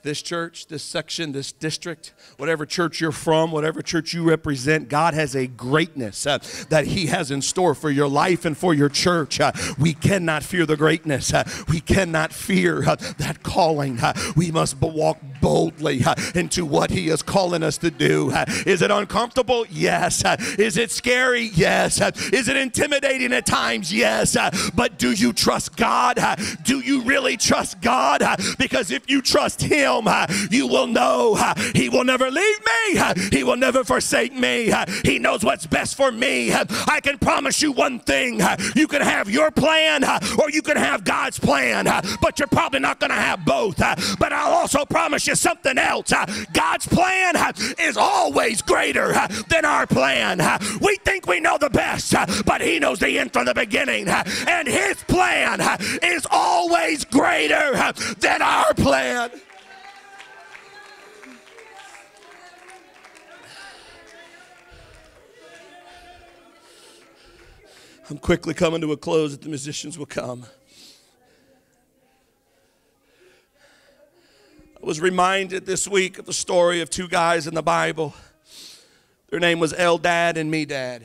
this 0.03 0.23
church, 0.23 0.67
this 0.67 0.83
section, 0.83 1.33
this 1.33 1.53
district, 1.53 2.13
whatever 2.39 2.65
church 2.65 3.01
you're 3.01 3.13
from, 3.13 3.51
whatever 3.51 3.83
church 3.83 4.13
you 4.15 4.23
represent, 4.25 4.89
God 4.89 5.15
has 5.15 5.37
a 5.37 5.47
greatness 5.47 6.27
uh, 6.27 6.39
that 6.69 6.87
He 6.87 7.07
has 7.07 7.31
in 7.31 7.43
store 7.43 7.75
for 7.75 7.91
your 7.91 8.09
life 8.09 8.45
and 8.45 8.57
for 8.57 8.73
your 8.73 8.89
church. 8.89 9.41
Uh, 9.41 9.53
we 9.79 9.93
cannot 9.93 10.43
fear 10.43 10.67
the 10.67 10.77
greatness. 10.77 11.33
Uh, 11.33 11.45
we 11.69 11.81
cannot 11.81 12.33
fear 12.33 12.89
uh, 12.89 12.97
that 13.19 13.43
calling. 13.43 14.01
Uh, 14.01 14.15
we 14.37 14.51
must 14.51 14.81
walk 14.81 15.19
boldly 15.41 16.05
uh, 16.05 16.15
into 16.35 16.65
what 16.65 16.91
He 16.91 17.09
is 17.09 17.23
calling 17.23 17.63
us 17.63 17.79
to 17.79 17.91
do. 17.91 18.31
Uh, 18.31 18.45
is 18.67 18.83
it 18.83 18.91
uncomfortable? 18.91 19.67
Yes. 19.71 20.25
Uh, 20.25 20.37
is 20.59 20.77
it 20.77 20.91
scary? 20.91 21.51
Yes. 21.55 22.01
Is 22.33 22.49
it 22.49 22.57
intimidating 22.57 23.33
at 23.33 23.47
times? 23.47 23.93
Yes. 23.93 24.37
But 24.75 24.99
do 24.99 25.13
you 25.13 25.33
trust 25.33 25.77
God? 25.77 26.19
Do 26.63 26.81
you 26.81 27.03
really 27.03 27.37
trust 27.37 27.81
God? 27.81 28.23
Because 28.59 28.91
if 28.91 29.09
you 29.09 29.23
trust 29.23 29.63
Him, 29.63 30.09
you 30.51 30.67
will 30.67 30.87
know 30.87 31.37
He 31.75 31.89
will 31.89 32.05
never 32.05 32.31
leave 32.31 32.59
me, 32.61 33.03
He 33.33 33.45
will 33.45 33.57
never 33.57 33.85
forsake 33.85 34.33
me. 34.35 34.73
He 35.05 35.19
knows 35.19 35.45
what's 35.45 35.67
best 35.67 35.97
for 35.97 36.13
me. 36.13 36.53
I 36.53 37.01
can 37.03 37.19
promise 37.19 37.63
you 37.63 37.73
one 37.73 38.01
thing 38.01 38.41
you 38.75 38.87
can 38.87 39.03
have 39.03 39.31
your 39.31 39.51
plan 39.51 40.05
or 40.39 40.51
you 40.51 40.63
can 40.63 40.77
have 40.77 41.05
God's 41.05 41.39
plan, 41.39 41.85
but 42.21 42.39
you're 42.39 42.49
probably 42.49 42.81
not 42.81 43.01
going 43.01 43.11
to 43.11 43.17
have 43.17 43.45
both. 43.45 43.79
But 43.79 44.33
I'll 44.33 44.53
also 44.53 44.85
promise 44.85 45.27
you 45.27 45.30
something 45.37 45.79
else 45.79 46.13
God's 46.53 46.87
plan 46.87 47.35
is 47.79 47.97
always 47.97 48.63
greater 48.63 49.13
than 49.49 49.65
our 49.65 49.87
plan. 49.87 50.39
We 50.81 50.97
think 51.05 51.27
we 51.27 51.41
know 51.41 51.59
the 51.59 51.71
best, 51.71 52.15
but 52.45 52.61
He 52.61 52.79
knows 52.79 52.99
the 52.99 53.19
end 53.19 53.33
from 53.33 53.47
the 53.47 53.55
beginning, 53.55 54.09
and 54.09 54.69
His 54.69 55.03
plan 55.05 55.61
is 56.03 56.27
always 56.31 57.05
greater 57.05 57.93
than 58.19 58.43
our 58.43 58.75
plan. 58.75 59.31
I'm 68.09 68.19
quickly 68.19 68.55
coming 68.55 68.81
to 68.81 68.91
a 68.91 68.97
close 68.97 69.31
that 69.31 69.43
the 69.43 69.49
musicians 69.49 69.97
will 69.97 70.07
come. 70.07 70.45
I 74.83 74.87
was 74.87 74.99
reminded 74.99 75.67
this 75.67 75.87
week 75.87 76.19
of 76.19 76.25
the 76.25 76.33
story 76.33 76.81
of 76.81 76.89
two 76.89 77.07
guys 77.07 77.47
in 77.47 77.53
the 77.53 77.63
Bible. 77.63 78.15
Their 79.29 79.39
name 79.39 79.61
was 79.61 79.75
Eldad 79.75 80.39
and 80.39 80.51
Medad. 80.51 81.03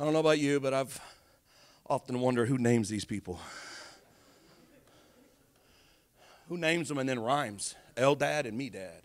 I 0.00 0.04
don't 0.04 0.14
know 0.14 0.20
about 0.20 0.38
you, 0.38 0.58
but 0.58 0.72
I've 0.72 0.98
often 1.86 2.20
wondered 2.20 2.48
who 2.48 2.56
names 2.56 2.88
these 2.88 3.04
people. 3.04 3.38
Who 6.48 6.56
names 6.56 6.88
them 6.88 6.96
and 6.96 7.06
then 7.06 7.18
rhymes? 7.18 7.74
Eldad 7.98 8.46
and 8.46 8.58
Medad. 8.58 9.02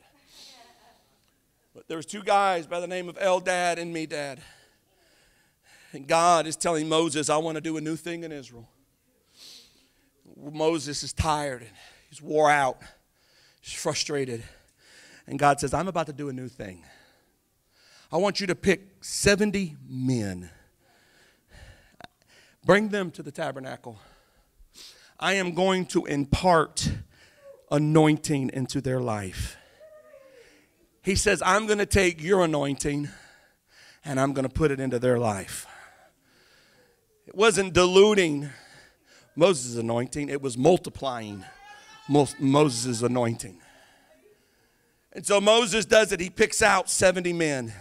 But 1.75 1.89
there 1.89 1.97
was 1.97 2.05
two 2.05 2.23
guys 2.23 2.65
by 2.65 2.79
the 2.79 2.87
name 2.87 3.09
of 3.09 3.17
Eldad 3.17 3.77
and 3.77 3.93
Medad. 3.93 4.37
And 5.91 6.07
God 6.07 6.47
is 6.47 6.55
telling 6.55 6.87
Moses, 6.87 7.29
I 7.29 7.35
want 7.37 7.55
to 7.55 7.61
do 7.61 7.75
a 7.75 7.81
new 7.81 7.97
thing 7.97 8.23
in 8.23 8.31
Israel. 8.31 8.69
Moses 10.37 11.03
is 11.03 11.11
tired 11.11 11.63
and 11.63 11.71
he's 12.09 12.21
wore 12.21 12.49
out, 12.49 12.81
frustrated. 13.71 14.43
And 15.25 15.39
God 15.39 15.59
says, 15.59 15.73
I'm 15.73 15.87
about 15.87 16.07
to 16.07 16.13
do 16.13 16.29
a 16.29 16.33
new 16.33 16.49
thing. 16.49 16.83
I 18.11 18.17
want 18.17 18.39
you 18.41 18.47
to 18.47 18.55
pick 18.55 19.03
70 19.03 19.77
men, 19.87 20.49
bring 22.65 22.89
them 22.89 23.09
to 23.11 23.23
the 23.23 23.31
tabernacle. 23.31 23.99
I 25.19 25.33
am 25.33 25.53
going 25.53 25.85
to 25.87 26.05
impart 26.05 26.91
anointing 27.71 28.51
into 28.53 28.81
their 28.81 28.99
life. 28.99 29.57
He 31.01 31.15
says, 31.15 31.41
I'm 31.45 31.65
going 31.65 31.79
to 31.79 31.85
take 31.85 32.21
your 32.21 32.43
anointing 32.43 33.09
and 34.05 34.19
I'm 34.19 34.33
going 34.33 34.47
to 34.47 34.53
put 34.53 34.71
it 34.71 34.79
into 34.79 34.99
their 34.99 35.17
life. 35.17 35.65
It 37.25 37.35
wasn't 37.35 37.73
diluting 37.73 38.49
Moses' 39.35 39.77
anointing, 39.77 40.29
it 40.29 40.41
was 40.41 40.57
multiplying 40.57 41.43
Moses' 42.07 43.01
anointing. 43.01 43.59
And 45.13 45.25
so 45.25 45.39
Moses 45.39 45.85
does 45.85 46.11
it. 46.11 46.19
He 46.19 46.29
picks 46.29 46.61
out 46.61 46.89
70 46.89 47.33
men, 47.33 47.73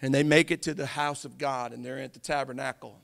and 0.00 0.14
they 0.14 0.22
make 0.22 0.50
it 0.50 0.62
to 0.62 0.74
the 0.74 0.86
house 0.86 1.24
of 1.24 1.38
God, 1.38 1.72
and 1.72 1.84
they're 1.84 1.98
at 1.98 2.12
the 2.12 2.20
tabernacle. 2.20 3.00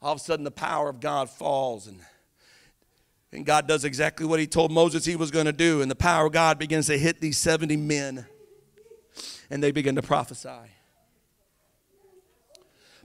All 0.00 0.14
of 0.14 0.20
a 0.20 0.20
sudden, 0.20 0.44
the 0.44 0.50
power 0.50 0.88
of 0.88 0.98
God 0.98 1.28
falls, 1.28 1.86
and, 1.86 2.00
and 3.30 3.44
God 3.44 3.68
does 3.68 3.84
exactly 3.84 4.26
what 4.26 4.40
He 4.40 4.46
told 4.46 4.72
Moses 4.72 5.04
He 5.04 5.16
was 5.16 5.30
going 5.30 5.46
to 5.46 5.52
do. 5.52 5.82
And 5.82 5.90
the 5.90 5.96
power 5.96 6.26
of 6.26 6.32
God 6.32 6.58
begins 6.58 6.86
to 6.86 6.98
hit 6.98 7.20
these 7.20 7.38
70 7.38 7.76
men, 7.76 8.26
and 9.50 9.62
they 9.62 9.70
begin 9.70 9.94
to 9.96 10.02
prophesy. 10.02 10.70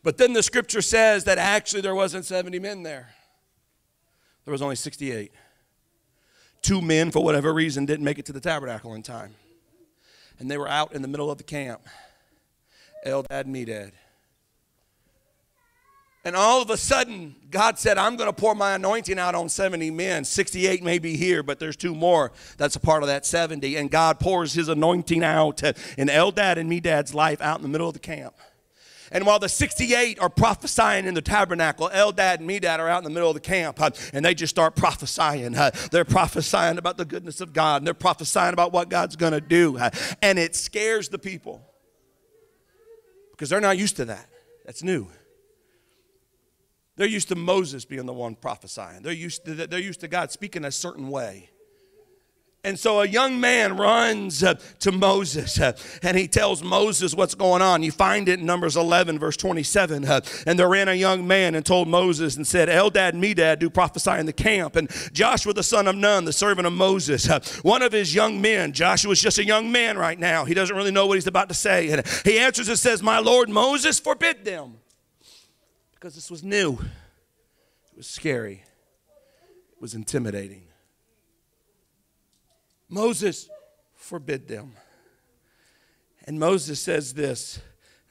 But 0.02 0.18
then 0.18 0.32
the 0.32 0.42
scripture 0.42 0.82
says 0.82 1.26
that 1.26 1.38
actually 1.38 1.82
there 1.82 1.96
wasn't 1.96 2.24
70 2.24 2.60
men 2.60 2.84
there. 2.84 3.10
There 4.46 4.54
was 4.54 4.62
only 4.62 4.78
68. 4.78 5.34
Two 6.68 6.82
men, 6.82 7.12
for 7.12 7.24
whatever 7.24 7.54
reason, 7.54 7.86
didn't 7.86 8.04
make 8.04 8.20
it 8.20 8.26
to 8.26 8.34
the 8.34 8.42
tabernacle 8.42 8.94
in 8.94 9.02
time. 9.02 9.34
And 10.38 10.52
they 10.52 10.58
were 10.58 10.68
out 10.68 10.92
in 10.92 11.02
the 11.02 11.08
middle 11.08 11.32
of 11.32 11.38
the 11.38 11.46
camp. 11.46 11.80
Eldad 13.06 13.46
and 13.46 13.56
Medad. 13.56 13.94
And 16.26 16.36
all 16.36 16.62
of 16.62 16.70
a 16.70 16.76
sudden, 16.76 17.38
God 17.50 17.80
said, 17.80 17.98
I'm 17.98 18.18
going 18.18 18.28
to 18.28 18.34
pour 18.34 18.54
my 18.54 18.74
anointing 18.74 19.18
out 19.18 19.34
on 19.34 19.48
70 19.48 19.92
men. 19.92 20.26
68 20.26 20.84
may 20.84 21.00
be 21.00 21.16
here, 21.16 21.42
but 21.42 21.58
there's 21.58 21.78
two 21.78 21.96
more 21.96 22.34
that's 22.58 22.76
a 22.76 22.82
part 22.82 23.02
of 23.02 23.08
that 23.08 23.26
70. 23.26 23.78
And 23.78 23.90
God 23.90 24.20
pours 24.20 24.52
his 24.52 24.68
anointing 24.68 25.24
out 25.24 25.64
in 25.64 26.10
Eldad 26.10 26.58
and 26.58 26.70
Medad's 26.70 27.14
life 27.16 27.40
out 27.42 27.60
in 27.60 27.64
the 27.64 27.70
middle 27.70 27.88
of 27.88 27.94
the 27.94 28.00
camp. 28.02 28.36
And 29.12 29.26
while 29.26 29.40
the 29.40 29.50
68 29.50 30.20
are 30.20 30.30
prophesying 30.30 31.06
in 31.06 31.14
the 31.14 31.22
tabernacle, 31.22 31.90
Eldad 31.94 32.40
and 32.40 32.50
Medad 32.50 32.80
are 32.80 32.90
out 32.90 33.00
in 33.00 33.04
the 33.04 33.10
middle 33.10 33.30
of 33.30 33.36
the 33.36 33.42
camp 33.42 33.82
uh, 33.82 33.92
and 34.14 34.24
they 34.24 34.34
just 34.34 34.52
start 34.52 34.76
prophesying. 34.76 35.56
Uh, 35.56 35.72
they're 35.92 36.06
prophesying 36.06 36.78
about 36.78 36.98
the 36.98 37.06
goodness 37.06 37.42
of 37.42 37.54
God 37.54 37.82
and 37.82 37.88
they're 37.88 37.94
prophesying 37.94 38.54
about 38.54 38.72
what 38.72 38.90
God's 38.90 39.16
going 39.16 39.34
to 39.34 39.42
do. 39.42 39.78
Uh, 39.78 39.90
and 40.22 40.38
it 40.38 40.56
scares 40.56 41.10
the 41.10 41.20
people 41.20 41.62
because 43.32 43.50
they're 43.50 43.62
not 43.62 43.78
used 43.78 43.96
to 43.98 44.06
that. 44.06 44.28
That's 44.66 44.84
new. 44.84 45.08
They're 46.98 47.08
used 47.08 47.30
to 47.30 47.36
Moses 47.36 47.86
being 47.86 48.08
the 48.08 48.14
one 48.14 48.36
prophesying. 48.36 49.04
They're 49.04 49.14
used 49.14 49.46
to, 49.46 49.68
they're 49.68 49.80
used 49.80 50.00
to 50.02 50.08
God 50.08 50.32
speaking 50.32 50.66
a 50.66 50.72
certain 50.72 51.10
way. 51.10 51.52
And 52.64 52.78
so 52.78 53.00
a 53.02 53.08
young 53.08 53.40
man 53.40 53.78
runs 53.78 54.44
uh, 54.44 54.56
to 54.80 54.92
Moses 54.92 55.60
uh, 55.60 55.72
and 56.02 56.18
he 56.18 56.28
tells 56.28 56.62
Moses 56.64 57.16
what's 57.16 57.36
going 57.36 57.62
on. 57.62 57.82
You 57.82 57.92
find 57.92 58.28
it 58.28 58.40
in 58.40 58.46
Numbers 58.46 58.76
11, 58.76 59.20
verse 59.20 59.38
27. 59.38 60.04
Uh, 60.04 60.22
and 60.46 60.60
there 60.60 60.68
ran 60.68 60.90
a 60.90 60.94
young 60.94 61.26
man 61.26 61.56
and 61.56 61.66
told 61.66 61.88
Moses 61.88 62.36
and 62.36 62.46
said, 62.46 62.68
Eldad 62.68 63.10
and 63.10 63.24
Medad 63.24 63.60
do 63.60 63.70
prophesy 63.70 64.12
in 64.12 64.26
the 64.26 64.34
camp. 64.34 64.76
And 64.76 64.90
Joshua, 65.14 65.54
the 65.54 65.64
son 65.64 65.88
of 65.88 65.96
Nun, 65.96 66.26
the 66.26 66.34
servant 66.34 66.68
of 66.68 66.74
Moses, 66.74 67.28
one 67.62 67.82
of 67.82 67.94
his 67.94 68.14
young 68.14 68.42
men, 68.42 68.74
Joshua's 68.74 69.22
just 69.22 69.38
a 69.38 69.46
young 69.46 69.72
man 69.72 69.98
right 69.98 70.20
now. 70.20 70.44
He 70.44 70.54
doesn't 70.54 70.76
really 70.76 70.92
know 70.92 71.08
what 71.08 71.14
he's 71.14 71.28
about 71.28 71.48
to 71.50 71.56
say. 71.56 71.90
And 71.90 72.06
he 72.26 72.38
answers 72.38 72.68
and 72.68 72.78
says, 72.78 73.02
My 73.02 73.20
Lord 73.20 73.50
Moses, 73.50 74.00
forbid 74.00 74.44
them. 74.44 74.78
Because 75.94 76.16
this 76.16 76.30
was 76.30 76.44
new, 76.44 76.74
it 76.74 77.98
was 77.98 78.08
scary, 78.08 78.64
it 79.72 79.82
was 79.82 79.96
intimidating. 79.96 80.67
Moses 82.90 83.50
forbid 83.96 84.48
them. 84.48 84.74
And 86.26 86.40
Moses 86.40 86.80
says 86.80 87.14
this 87.14 87.60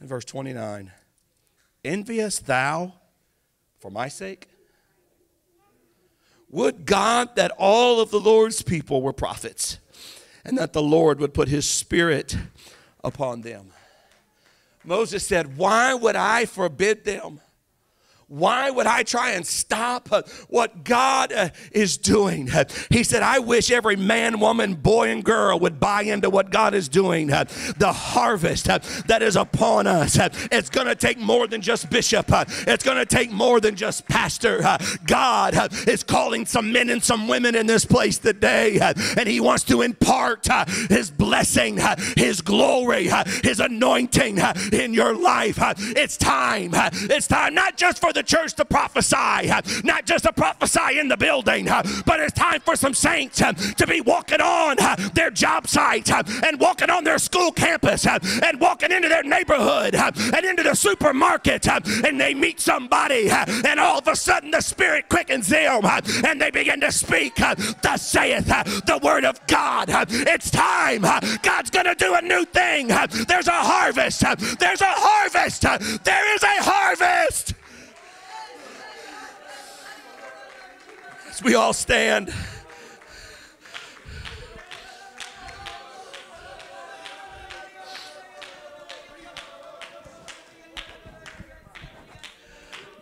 in 0.01 0.07
verse 0.07 0.25
29 0.25 0.91
Envious 1.85 2.39
thou 2.39 2.95
for 3.79 3.91
my 3.91 4.09
sake? 4.09 4.49
Would 6.51 6.87
God 6.87 7.37
that 7.37 7.53
all 7.59 8.01
of 8.01 8.11
the 8.11 8.21
Lord's 8.21 8.63
people 8.63 9.03
were 9.03 9.13
prophets 9.13 9.79
and 10.47 10.57
that 10.59 10.73
the 10.73 10.83
Lord 10.83 11.19
would 11.19 11.35
put 11.35 11.49
his 11.49 11.69
spirit 11.69 12.37
upon 13.03 13.41
them. 13.41 13.73
Moses 14.85 15.27
said, 15.27 15.57
Why 15.57 15.93
would 15.93 16.15
I 16.15 16.45
forbid 16.45 17.05
them? 17.05 17.41
Why 18.29 18.71
would 18.71 18.89
I 18.89 19.05
try 19.05 19.33
and 19.33 19.47
stop 19.47 20.11
uh, 20.11 20.23
what 20.49 20.83
God 20.83 21.33
uh, 21.33 21.51
is 21.71 21.97
doing? 21.97 22.51
Uh, 22.51 22.65
he 22.91 23.05
said, 23.05 23.23
I 23.23 23.39
wish 23.39 23.71
every 23.71 23.95
man, 23.95 24.41
woman, 24.41 24.75
boy, 24.75 25.11
and 25.11 25.23
girl 25.23 25.61
would 25.61 25.79
buy 25.79 26.03
into 26.03 26.29
what 26.29 26.51
God 26.51 26.75
is 26.75 26.89
doing. 26.89 27.33
Uh, 27.33 27.45
the 27.79 27.93
harvest 27.93 28.69
uh, 28.69 28.81
that 29.07 29.23
is 29.23 29.37
upon 29.37 29.87
us, 29.87 30.19
uh, 30.19 30.29
it's 30.51 30.71
going 30.71 30.89
to 30.89 30.97
take 30.97 31.19
more 31.19 31.47
than 31.47 31.61
just 31.61 31.89
bishop, 31.89 32.27
it's 32.67 32.83
going 32.83 32.97
to 32.99 33.07
take 33.07 33.31
more 33.31 33.61
than 33.61 33.77
just 33.77 34.09
pastor. 34.09 34.61
God 35.07 35.55
is 35.87 36.03
calling 36.03 36.47
some 36.47 36.73
men 36.73 36.91
and 36.91 37.05
some 37.05 37.29
women 37.29 37.55
in 37.55 37.69
this 37.69 37.85
place 37.85 38.19
today, 38.19 38.81
and 38.81 39.29
He 39.29 39.39
wants 39.39 39.63
to 39.65 39.83
impart 39.83 40.49
His 40.89 41.13
blessing, 41.13 41.79
His 42.17 42.41
glory, 42.41 43.09
His 43.45 43.61
anointing 43.61 44.39
in 44.73 44.95
your 44.95 45.15
life. 45.15 45.59
It's 45.79 46.17
time. 46.17 46.73
It's 46.75 47.29
time 47.29 47.55
not 47.55 47.77
just 47.77 48.01
for 48.01 48.13
the 48.17 48.23
church 48.23 48.55
to 48.55 48.65
prophesy, 48.65 49.53
not 49.85 50.07
just 50.07 50.25
to 50.25 50.33
prophesy 50.33 50.99
in 50.99 51.09
the 51.09 51.17
building, 51.17 51.67
but 51.67 52.19
it's 52.19 52.33
time 52.33 52.61
for 52.61 52.75
some 52.75 52.95
saints 52.95 53.37
to 53.39 53.87
be 53.87 54.01
walking 54.01 54.41
on 54.41 54.77
their 55.15 55.31
job 55.31 55.69
site 55.69 56.11
and 56.11 56.59
walking 56.59 56.91
on 56.91 57.05
their 57.05 57.19
school 57.19 57.53
campus 57.53 58.07
and 58.07 58.61
walking 58.61 58.91
into 58.91 59.09
their 59.09 59.23
neighborhood 59.23 59.95
and 59.95 60.45
into 60.45 60.63
the 60.63 60.75
supermarket 60.75 61.69
and 61.69 62.21
they 62.21 62.33
meet 62.35 62.59
somebody 62.59 63.29
and 63.31 63.79
all 63.79 63.99
of 63.99 64.09
a 64.09 64.17
sudden 64.17 64.51
the 64.51 64.61
Spirit 64.61 65.09
quickens 65.09 65.49
them 65.49 65.85
and 66.25 66.41
they 66.41 66.51
begin 66.51 66.81
to 66.81 66.91
speak. 66.91 67.37
Thus 67.37 68.01
saith 68.01 68.47
the 68.47 68.99
word 69.03 69.25
of 69.25 69.47
God. 69.47 69.89
It's 70.09 70.51
time. 70.51 71.03
God's 71.43 71.71
going 71.71 71.87
to 71.87 71.95
do 71.95 72.15
a 72.15 72.23
new 72.23 72.45
thing. 72.47 72.89
There's 73.29 73.49
a 73.49 73.53
harvest. 73.53 74.25
There's 74.59 74.81
a 74.81 74.87
harvest. 74.87 75.63
There 75.63 76.35
is 76.35 76.43
a 76.43 76.63
harvest. 76.63 77.55
As 81.37 81.43
we 81.43 81.55
all 81.55 81.75
stand. 81.75 82.33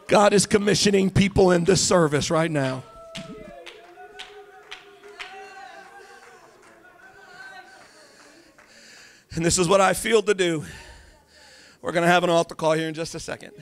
God 0.09 0.33
is 0.33 0.47
commissioning 0.47 1.11
people 1.11 1.53
in 1.53 1.63
this 1.63 1.81
service 1.81 2.29
right 2.29 2.51
now. 2.51 2.83
And 9.37 9.45
this 9.45 9.59
is 9.59 9.69
what 9.69 9.81
I 9.81 9.93
feel 9.93 10.23
to 10.23 10.35
do. 10.35 10.65
We're 11.81 11.93
going 11.93 12.03
to 12.03 12.09
have 12.09 12.25
an 12.25 12.31
altar 12.31 12.57
call 12.57 12.73
here 12.73 12.89
in 12.89 12.95
just 12.95 13.15
a 13.15 13.21
second. 13.21 13.53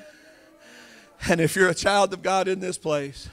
And 1.29 1.43
if 1.43 1.57
you're 1.57 1.69
a 1.69 1.75
child 1.75 2.15
of 2.15 2.23
God 2.23 2.49
in 2.49 2.61
this 2.61 2.79
place 2.79 3.29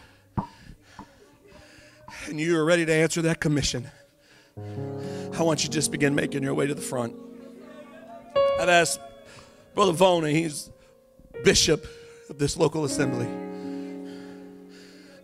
and 2.30 2.40
you 2.40 2.56
are 2.58 2.64
ready 2.64 2.86
to 2.86 2.94
answer 2.94 3.22
that 3.24 3.40
commission, 3.40 3.90
I 4.58 5.42
want 5.42 5.64
you 5.64 5.70
to 5.70 5.74
just 5.74 5.92
begin 5.92 6.14
making 6.16 6.44
your 6.44 6.54
way 6.54 6.68
to 6.68 6.76
the 6.76 6.82
front. 6.82 7.16
I've 8.60 8.70
asked 8.70 9.00
Brother 9.74 9.94
Vona, 9.94 10.32
he's 10.32 10.70
bishop 11.44 11.88
of 12.30 12.38
this 12.38 12.56
local 12.58 12.86
assembly. 12.86 13.26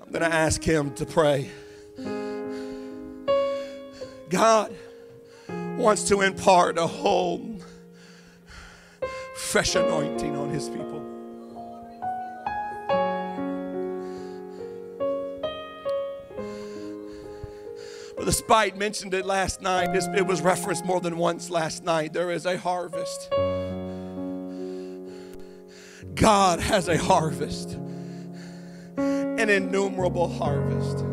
I'm 0.02 0.12
going 0.12 0.22
to 0.22 0.34
ask 0.34 0.64
him 0.64 0.94
to 0.96 1.06
pray. 1.06 1.52
God 4.30 4.74
wants 5.78 6.06
to 6.06 6.22
impart 6.22 6.78
a 6.78 6.88
whole 6.88 7.60
fresh 9.36 9.76
anointing 9.76 10.36
on 10.36 10.50
his 10.50 10.70
people. 10.70 10.95
Brother 18.26 18.38
Spite 18.38 18.76
mentioned 18.76 19.14
it 19.14 19.24
last 19.24 19.62
night. 19.62 19.96
It 19.96 20.26
was 20.26 20.42
referenced 20.42 20.84
more 20.84 21.00
than 21.00 21.16
once 21.16 21.52
last 21.52 21.84
night. 21.84 22.12
There 22.12 22.32
is 22.32 22.48
a 22.48 22.58
harvest. 22.58 23.30
God 26.16 26.60
has 26.60 26.88
a 26.88 26.98
harvest, 26.98 27.74
an 28.98 29.48
innumerable 29.48 30.28
harvest. 30.28 31.06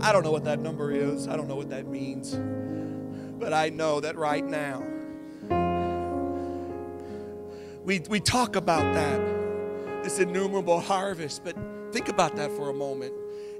I 0.00 0.12
don't 0.12 0.22
know 0.22 0.30
what 0.30 0.44
that 0.44 0.60
number 0.60 0.92
is, 0.92 1.26
I 1.26 1.36
don't 1.36 1.48
know 1.48 1.56
what 1.56 1.70
that 1.70 1.88
means, 1.88 2.38
but 3.40 3.52
I 3.52 3.70
know 3.70 3.98
that 3.98 4.16
right 4.16 4.44
now, 4.44 4.84
we, 7.84 7.98
we 8.08 8.20
talk 8.20 8.54
about 8.54 8.94
that, 8.94 10.04
this 10.04 10.20
innumerable 10.20 10.78
harvest, 10.78 11.42
but 11.42 11.56
think 11.90 12.06
about 12.06 12.36
that 12.36 12.52
for 12.52 12.70
a 12.70 12.74
moment. 12.74 13.12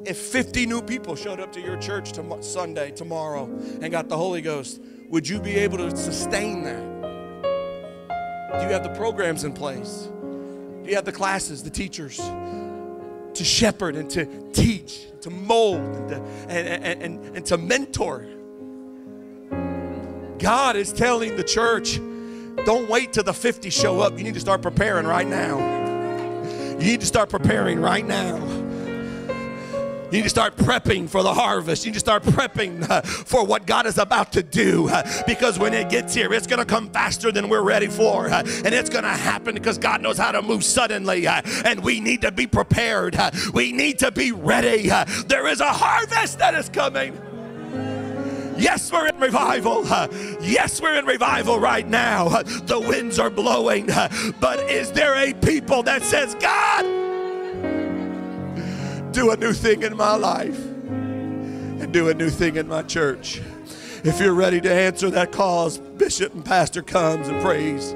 If 0.05 0.19
50 0.19 0.67
new 0.67 0.83
people 0.83 1.15
showed 1.15 1.39
up 1.39 1.53
to 1.53 1.61
your 1.61 1.77
church 1.77 2.13
to 2.13 2.43
Sunday, 2.43 2.91
tomorrow, 2.91 3.45
and 3.81 3.91
got 3.91 4.09
the 4.09 4.17
Holy 4.17 4.43
Ghost, 4.43 4.81
would 5.09 5.29
you 5.29 5.41
be 5.41 5.55
able 5.55 5.79
to 5.79 5.97
sustain 5.97 6.65
that? 6.65 6.93
Do 8.59 8.67
you 8.67 8.73
have 8.73 8.83
the 8.83 8.93
programs 8.97 9.45
in 9.45 9.53
place? 9.53 10.09
Do 10.83 10.89
you 10.89 10.97
have 10.97 11.05
the 11.05 11.13
classes, 11.13 11.63
the 11.63 11.71
teachers 11.71 12.19
to 12.19 13.45
shepherd 13.45 13.95
and 13.95 14.11
to 14.11 14.27
teach, 14.53 15.07
to 15.21 15.31
mold, 15.31 15.81
and 15.81 16.09
to, 16.09 16.17
and, 16.49 16.85
and, 16.85 17.03
and, 17.03 17.37
and 17.37 17.47
to 17.47 17.57
mentor? 17.57 18.27
God 20.39 20.75
is 20.75 20.93
telling 20.93 21.37
the 21.37 21.45
church, 21.45 21.99
don't 22.67 22.91
wait 22.91 23.13
till 23.13 23.23
the 23.23 23.33
50 23.33 23.71
show 23.71 24.01
up. 24.01 24.19
You 24.19 24.25
need 24.25 24.35
to 24.35 24.41
start 24.41 24.63
preparing 24.63 25.07
right 25.07 25.27
now. 25.27 25.59
You 26.73 26.89
need 26.89 27.01
to 27.01 27.07
start 27.07 27.31
preparing 27.31 27.81
right 27.81 28.05
now. 28.05 28.62
You 30.13 30.19
need 30.19 30.25
to 30.25 30.29
start 30.29 30.57
prepping 30.57 31.09
for 31.09 31.23
the 31.23 31.33
harvest. 31.33 31.87
You 31.87 31.91
need 31.91 31.95
to 31.95 32.01
start 32.01 32.23
prepping 32.23 32.87
uh, 32.91 33.01
for 33.01 33.47
what 33.47 33.67
God 33.67 33.87
is 33.87 33.97
about 33.97 34.31
to 34.35 34.43
do 34.43 34.91
uh, 34.91 35.23
because 35.27 35.59
when 35.59 35.73
it 35.73 35.89
gets 35.89 36.13
here, 36.13 36.35
it's 36.35 36.47
going 36.47 36.59
to 36.59 36.67
come 36.67 36.91
faster 36.91 37.33
than 37.33 37.49
we're 37.49 37.63
ready 37.63 37.87
for. 37.87 38.29
Uh, 38.29 38.43
and 38.63 38.75
it's 38.75 38.91
going 38.91 39.05
to 39.05 39.11
happen 39.11 39.55
because 39.55 39.79
God 39.79 40.03
knows 40.03 40.19
how 40.19 40.31
to 40.31 40.43
move 40.43 40.65
suddenly. 40.65 41.27
And 41.27 41.83
we 41.83 41.99
need 41.99 42.21
to 42.21 42.31
be 42.31 42.47
prepared. 42.47 43.17
We 43.55 43.73
need 43.73 44.01
to 44.01 44.13
be 44.13 44.33
ready. 44.33 44.91
There 45.29 45.47
is 45.49 45.61
a 45.61 45.73
harvest 45.73 46.39
that 46.41 46.55
is 46.57 46.69
coming. 46.69 47.19
Yes, 48.59 48.93
we're 48.93 49.09
in 49.09 49.19
revival. 49.19 49.83
Yes, 50.43 50.79
we're 50.79 50.99
in 50.99 51.07
revival 51.07 51.59
right 51.59 51.89
now. 51.89 52.29
The 52.29 52.79
winds 52.79 53.19
are 53.19 53.31
blowing. 53.31 53.87
But 53.87 54.71
is 54.71 54.93
there 54.93 55.15
a 55.15 55.33
people 55.33 55.83
that 55.85 56.03
says, 56.03 56.35
God, 56.35 57.12
do 59.13 59.31
a 59.31 59.37
new 59.37 59.53
thing 59.53 59.83
in 59.83 59.97
my 59.97 60.17
life 60.17 60.59
and 60.59 61.93
do 61.93 62.09
a 62.09 62.15
new 62.15 62.31
thing 62.31 62.57
in 62.57 62.67
my 62.67 62.83
church. 62.83 63.43
If 64.05 64.21
you're 64.21 64.33
ready 64.33 64.61
to 64.63 64.73
answer 64.73 65.11
that 65.11 65.33
call, 65.33 65.67
as 65.67 65.79
Bishop 65.79 66.35
and 66.35 66.45
Pastor 66.45 66.83
comes 66.83 67.29
and 67.29 67.41
prays. 67.43 67.95